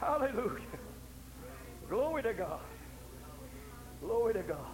Hallelujah. 0.00 0.78
Glory 1.88 2.22
to 2.22 2.32
God. 2.32 2.60
Glory 4.00 4.32
to 4.34 4.42
God. 4.42 4.66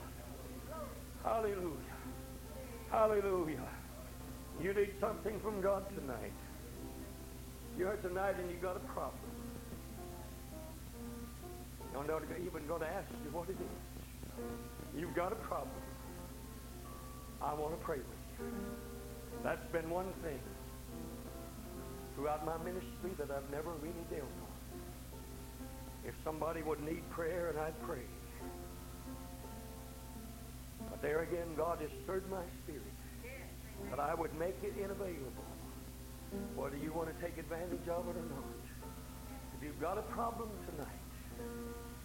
Hallelujah. 1.24 1.87
Hallelujah. 2.90 3.68
You 4.62 4.72
need 4.72 4.94
something 5.00 5.38
from 5.40 5.60
God 5.60 5.84
tonight. 5.94 6.32
You're 7.76 7.92
here 7.92 8.00
tonight 8.02 8.34
and 8.40 8.50
you 8.50 8.56
got 8.56 8.76
a 8.76 8.80
problem. 8.92 9.20
I'm 11.96 12.06
not 12.06 12.22
even 12.40 12.66
going 12.66 12.80
to 12.80 12.88
ask 12.88 13.08
you 13.24 13.30
what 13.30 13.48
it 13.48 13.56
is. 13.58 15.00
You've 15.00 15.14
got 15.14 15.32
a 15.32 15.36
problem. 15.36 15.70
I 17.42 17.54
want 17.54 17.78
to 17.78 17.84
pray 17.84 17.98
with 17.98 18.06
you. 18.38 18.46
That's 19.44 19.64
been 19.72 19.88
one 19.90 20.12
thing 20.22 20.40
throughout 22.14 22.44
my 22.44 22.56
ministry 22.58 23.12
that 23.18 23.30
I've 23.30 23.48
never 23.50 23.70
really 23.82 24.04
dealt 24.10 24.22
with. 24.22 26.08
If 26.08 26.14
somebody 26.24 26.62
would 26.62 26.80
need 26.82 27.08
prayer, 27.10 27.50
and 27.50 27.58
I'd 27.58 27.80
pray. 27.82 28.02
But 30.90 31.02
there 31.02 31.22
again, 31.22 31.54
God 31.56 31.80
has 31.80 31.90
stirred 32.04 32.28
my 32.30 32.42
spirit 32.64 32.82
that 33.90 34.00
I 34.00 34.14
would 34.14 34.34
make 34.38 34.56
it 34.62 34.74
inavailable, 34.76 35.48
whether 36.56 36.76
you 36.76 36.92
want 36.92 37.08
to 37.14 37.24
take 37.24 37.38
advantage 37.38 37.88
of 37.88 38.08
it 38.08 38.16
or 38.16 38.26
not. 38.28 38.58
If 39.56 39.64
you've 39.64 39.80
got 39.80 39.98
a 39.98 40.02
problem 40.02 40.50
tonight, 40.70 41.02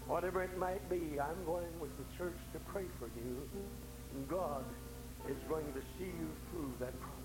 whatever 0.08 0.44
it 0.44 0.58
might 0.58 0.88
be, 0.90 1.20
I'm 1.20 1.44
going 1.46 1.80
with 1.80 1.92
the 1.98 2.06
church 2.18 2.38
to 2.54 2.60
pray 2.72 2.86
for 3.00 3.08
you, 3.18 3.50
and 4.16 4.28
God 4.28 4.64
is 5.30 5.38
going 5.50 5.66
to 5.74 5.82
see 5.98 6.12
you 6.12 6.30
through 6.52 6.74
that 6.80 6.94
problem. 7.00 7.24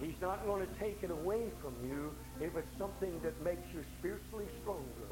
He's 0.00 0.20
not 0.20 0.44
going 0.46 0.66
to 0.66 0.72
take 0.78 1.02
it 1.02 1.10
away 1.10 1.50
from 1.60 1.74
you 1.84 2.12
if 2.40 2.56
it's 2.56 2.78
something 2.78 3.20
that 3.22 3.40
makes 3.42 3.62
you 3.72 3.84
spiritually 3.98 4.46
stronger. 4.62 5.08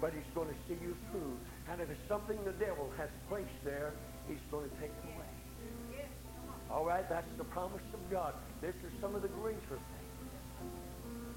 But 0.00 0.12
he's 0.12 0.30
going 0.34 0.48
to 0.48 0.54
see 0.68 0.78
you 0.80 0.96
through. 1.10 1.36
And 1.70 1.80
if 1.80 1.90
it's 1.90 2.08
something 2.08 2.38
the 2.44 2.52
devil 2.52 2.90
has 2.96 3.08
placed 3.28 3.64
there, 3.64 3.92
he's 4.28 4.38
going 4.50 4.68
to 4.68 4.76
take 4.76 4.92
it 4.92 5.04
away. 5.14 6.04
All 6.70 6.84
right, 6.84 7.08
that's 7.08 7.30
the 7.38 7.44
promise 7.44 7.82
of 7.94 8.10
God. 8.10 8.34
This 8.60 8.74
is 8.84 8.92
some 9.00 9.14
of 9.14 9.22
the 9.22 9.28
greater 9.28 9.58
things. 9.60 9.80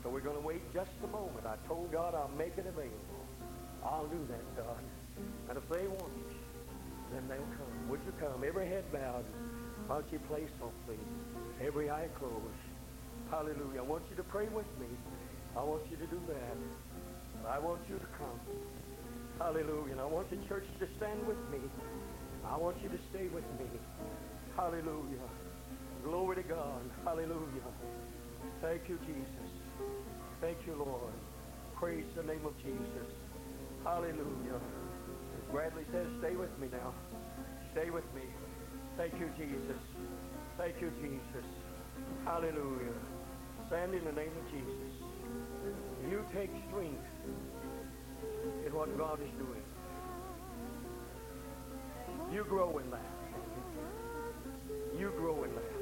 So 0.03 0.09
we're 0.09 0.19
going 0.19 0.35
to 0.35 0.45
wait 0.45 0.61
just 0.73 0.91
a 1.03 1.07
moment. 1.07 1.45
I 1.45 1.55
told 1.67 1.91
God 1.91 2.13
I'll 2.15 2.35
make 2.37 2.57
it 2.57 2.65
available. 2.67 3.25
I'll 3.83 4.07
do 4.07 4.19
that, 4.29 4.57
God. 4.57 4.83
And 5.49 5.57
if 5.57 5.67
they 5.69 5.87
want 5.87 6.11
it, 6.29 6.35
then 7.13 7.27
they'll 7.27 7.57
come. 7.57 7.89
Would 7.89 8.01
you 8.05 8.13
come? 8.19 8.43
Every 8.43 8.67
head 8.67 8.83
bowed. 8.91 9.25
Why 9.87 9.99
don't 9.99 10.11
you 10.11 10.19
play 10.19 10.47
softly? 10.59 10.97
Every 11.61 11.89
eye 11.89 12.07
closed. 12.17 12.35
Hallelujah. 13.29 13.79
I 13.79 13.83
want 13.83 14.03
you 14.09 14.15
to 14.17 14.23
pray 14.23 14.47
with 14.47 14.67
me. 14.79 14.87
I 15.55 15.63
want 15.63 15.83
you 15.89 15.97
to 15.97 16.07
do 16.07 16.19
that. 16.27 17.47
I 17.47 17.59
want 17.59 17.81
you 17.89 17.97
to 17.97 18.07
come. 18.17 18.39
Hallelujah. 19.39 19.91
And 19.91 20.01
I 20.01 20.05
want 20.05 20.29
the 20.29 20.37
church 20.47 20.65
to 20.79 20.87
stand 20.97 21.25
with 21.27 21.37
me. 21.51 21.59
I 22.47 22.57
want 22.57 22.77
you 22.81 22.89
to 22.89 22.99
stay 23.09 23.27
with 23.27 23.45
me. 23.59 23.67
Hallelujah. 24.55 25.27
Glory 26.03 26.35
to 26.37 26.43
God. 26.43 26.81
Hallelujah. 27.03 27.69
Thank 28.61 28.89
you, 28.89 28.97
Jesus. 29.05 29.49
Thank 30.41 30.57
you, 30.65 30.75
Lord. 30.75 31.13
Praise 31.75 32.05
the 32.15 32.23
name 32.23 32.45
of 32.45 32.57
Jesus. 32.57 33.09
Hallelujah. 33.83 34.57
As 34.57 35.51
Bradley 35.51 35.85
says, 35.91 36.07
stay 36.19 36.35
with 36.35 36.51
me 36.59 36.67
now. 36.71 36.93
Stay 37.73 37.89
with 37.89 38.05
me. 38.13 38.21
Thank 38.97 39.13
you, 39.19 39.29
Jesus. 39.37 39.81
Thank 40.57 40.81
you, 40.81 40.91
Jesus. 41.01 41.45
Hallelujah. 42.25 42.93
Stand 43.67 43.93
in 43.93 44.03
the 44.03 44.11
name 44.11 44.31
of 44.37 44.51
Jesus. 44.51 44.93
You 46.09 46.25
take 46.33 46.51
strength 46.67 47.05
in 48.65 48.73
what 48.73 48.95
God 48.97 49.19
is 49.21 49.29
doing. 49.37 49.60
You 52.29 52.45
grow 52.45 52.77
in 52.77 52.89
that. 52.91 53.11
you 54.97 55.11
grow 55.17 55.43
in 55.43 55.55
that. 55.55 55.81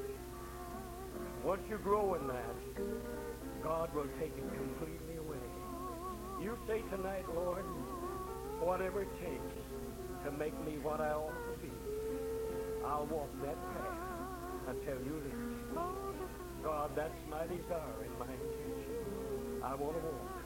Once 1.43 1.61
you 1.69 1.77
grow 1.77 2.15
in 2.15 2.27
that, 2.27 2.55
God 3.63 3.93
will 3.93 4.07
take 4.19 4.33
it 4.37 4.49
completely 4.55 5.17
away. 5.17 5.37
You 6.41 6.57
say 6.67 6.81
tonight, 6.89 7.25
Lord, 7.35 7.65
whatever 8.61 9.01
it 9.01 9.09
takes 9.19 9.53
to 10.25 10.31
make 10.31 10.53
me 10.65 10.77
what 10.79 11.01
I 11.01 11.11
ought 11.11 11.33
to 11.33 11.59
be, 11.61 11.71
I'll 12.85 13.05
walk 13.05 13.29
that 13.43 13.57
path 13.73 13.97
until 14.69 14.99
you 15.05 15.21
me. 15.23 15.33
God, 16.63 16.91
that's 16.95 17.19
my 17.29 17.43
desire 17.43 17.99
and 18.03 18.19
my 18.19 18.31
intention. 18.31 18.95
I 19.63 19.75
want 19.75 19.95
to 19.95 20.03
walk 20.03 20.39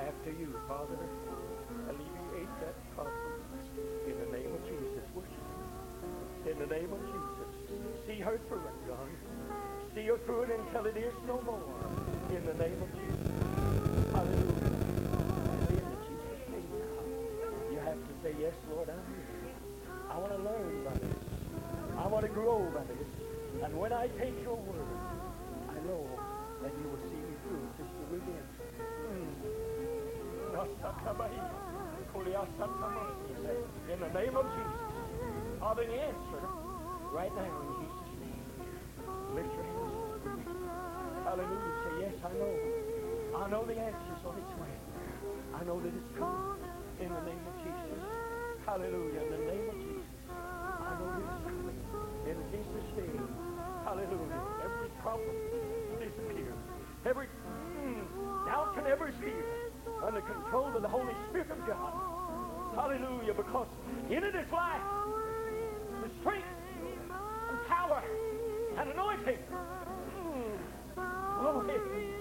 after 0.00 0.30
you, 0.32 0.54
Father. 0.68 0.98
Alleviate 1.88 2.54
that 2.60 2.74
In 6.56 6.68
the 6.68 6.74
name 6.74 6.90
of 6.90 7.00
Jesus. 7.00 7.48
See 8.06 8.18
her 8.20 8.40
through 8.48 8.64
it, 8.64 8.88
God. 8.88 9.10
See 9.94 10.06
her 10.06 10.16
through 10.24 10.42
it 10.44 10.58
until 10.58 10.86
it 10.86 10.96
is 10.96 11.12
no 11.26 11.38
more. 11.42 11.60
In 12.30 12.46
the 12.46 12.54
name 12.54 12.80
of 12.80 12.88
Jesus. 12.96 13.28
Hallelujah. 14.14 14.72
You 17.70 17.78
have 17.84 18.00
to 18.00 18.12
say, 18.22 18.34
yes, 18.40 18.54
Lord, 18.70 18.88
I'm 18.88 19.04
here. 19.04 19.52
I 20.08 20.16
want 20.18 20.32
to 20.32 20.38
learn 20.38 20.84
by 20.84 20.94
this. 20.94 21.16
I 21.98 22.06
want 22.06 22.24
to 22.24 22.32
grow 22.32 22.70
by 22.72 22.84
this. 22.84 23.06
And 23.62 23.78
when 23.78 23.92
I 23.92 24.08
take 24.16 24.40
your 24.42 24.56
word, 24.56 24.88
I 25.68 25.74
know 25.86 26.08
that 26.62 26.72
you 26.72 26.88
will 26.88 27.02
see 27.04 27.20
me 27.20 27.36
through, 27.44 27.68
Sister 27.76 28.04
Redemption. 28.12 28.64
Hmm. 29.12 29.56
In 33.92 34.00
the 34.00 34.08
name 34.08 34.36
of 34.36 34.46
Jesus. 34.56 34.75
Father, 35.66 35.82
the 35.82 35.98
answer 35.98 36.46
right 37.10 37.34
now 37.34 37.42
in 37.42 37.70
Jesus' 37.82 38.14
name. 38.22 38.46
Lift 39.34 39.50
your 39.50 39.66
hands. 39.66 40.46
Hallelujah. 41.26 41.74
Say, 41.82 41.92
yes, 42.06 42.14
I 42.22 42.30
know. 42.38 42.54
I 43.34 43.50
know 43.50 43.66
the 43.66 43.74
answer's 43.74 44.22
on 44.22 44.38
its 44.38 44.54
way. 44.62 44.70
I 45.58 45.66
know 45.66 45.82
that 45.82 45.90
it's 45.90 46.12
coming. 46.14 46.62
In 47.02 47.10
the 47.10 47.22
name 47.26 47.42
of 47.50 47.54
Jesus. 47.66 47.98
Hallelujah. 48.62 49.26
In 49.26 49.30
the 49.34 49.42
name 49.42 49.66
of 49.66 49.78
Jesus. 49.82 50.14
I 50.30 50.92
know 51.02 51.08
that 51.18 51.26
it's 51.26 51.42
coming. 51.42 51.78
In 52.30 52.38
Jesus' 52.54 52.90
name. 53.02 53.26
Hallelujah. 53.82 54.42
Every 54.62 54.90
problem 55.02 55.34
disappears. 55.98 56.62
Every 57.10 57.26
mm, 57.26 58.06
doubt 58.46 58.78
and 58.78 58.86
every 58.86 59.10
fear 59.18 59.42
under 59.98 60.22
control 60.22 60.70
of 60.76 60.80
the 60.80 60.88
Holy 60.88 61.14
Spirit 61.26 61.50
of 61.50 61.58
God. 61.66 61.90
Hallelujah. 62.78 63.34
Because 63.34 63.66
in 64.06 64.22
it 64.22 64.36
is 64.38 64.46
life, 64.54 65.15
and 68.86 68.98
anointing. 68.98 69.38
Oh, 70.98 71.62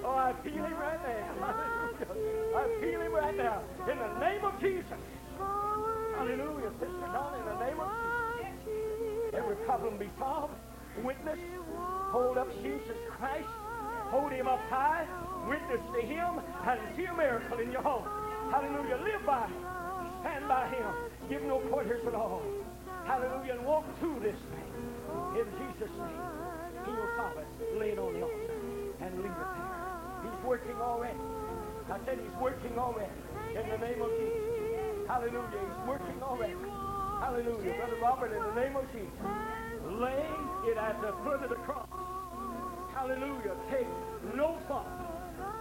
oh, 0.03 0.09
I 0.09 0.34
feel 0.43 0.66
him 0.66 0.78
right 0.78 0.99
now. 1.03 1.55
I 2.57 2.82
feel 2.82 3.01
him 3.01 3.13
right 3.13 3.38
now. 3.38 3.61
In 3.89 3.97
the 3.97 4.20
name 4.20 4.43
of 4.43 4.59
Jesus. 4.59 4.99
Hallelujah. 6.18 6.72
Sister 6.80 7.07
Donna, 7.13 7.38
in 7.39 7.45
the 7.45 7.66
name 7.66 7.80
of 7.80 7.89
Jesus. 8.57 9.34
Every 9.34 9.55
problem 9.66 9.97
be 9.97 10.09
solved. 10.20 10.53
Witness. 11.03 11.39
Hold 12.11 12.38
up 12.38 12.47
Jesus 12.61 12.97
Christ. 13.09 13.47
Hold 14.11 14.32
him 14.32 14.47
up 14.47 14.59
high. 14.70 15.05
Witness 15.47 15.82
to 15.93 16.01
him 16.01 16.41
and 16.66 16.80
see 16.95 17.05
a 17.05 17.13
miracle 17.13 17.59
in 17.59 17.72
your 17.72 17.82
home. 17.82 18.07
Hallelujah. 18.51 18.99
Live 19.03 19.26
by 19.26 19.47
him. 19.47 19.66
Stand 20.22 20.47
by 20.47 20.68
him. 20.70 20.86
Give 21.30 21.41
no 21.43 21.59
pointers 21.72 22.05
at 22.07 22.16
all. 22.16 22.41
Hallelujah. 23.05 23.53
And 23.53 23.66
walk 23.66 23.86
through 23.99 24.20
this 24.22 24.36
thing. 24.51 25.39
In 25.39 25.45
Jesus' 25.59 25.91
name. 25.97 26.44
It. 27.16 27.80
Lay 27.80 27.95
it 27.95 27.99
on 27.99 28.11
the 28.11 28.22
altar 28.28 28.55
and 28.99 29.16
leave 29.24 29.32
it 29.32 29.49
there. 29.55 29.72
He's 30.24 30.43
working 30.43 30.76
already. 30.76 31.20
I 31.88 31.97
said 32.03 32.20
he's 32.20 32.41
working 32.41 32.76
already. 32.78 33.16
In 33.55 33.70
the 33.72 33.80
name 33.80 34.01
of 34.03 34.11
Jesus. 34.20 35.07
Hallelujah. 35.07 35.63
He's 35.63 35.88
working 35.88 36.20
already. 36.20 36.59
Hallelujah. 37.24 37.72
Brother 37.80 37.99
Robert, 38.03 38.32
in 38.36 38.43
the 38.43 38.55
name 38.59 38.76
of 38.76 38.84
Jesus. 38.91 39.16
Lay 39.95 40.28
it 40.68 40.78
at 40.78 40.99
the 40.99 41.16
foot 41.24 41.39
of 41.39 41.49
the 41.49 41.61
cross. 41.63 41.88
Hallelujah. 42.93 43.55
Take 43.72 43.88
no 44.36 44.59
thought 44.68 44.91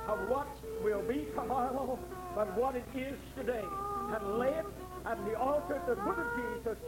of 0.09 0.29
what 0.29 0.49
will 0.83 1.07
be 1.07 1.29
tomorrow, 1.37 1.99
but 2.35 2.51
what 2.59 2.75
it 2.75 2.85
is 2.99 3.15
today. 3.37 3.63
And 3.63 4.39
lay 4.39 4.59
it 4.59 4.67
at 5.07 5.25
the 5.25 5.39
altar 5.39 5.77
at 5.77 5.87
the 5.87 5.95
foot 6.03 6.19
of 6.19 6.27
Jesus 6.35 6.79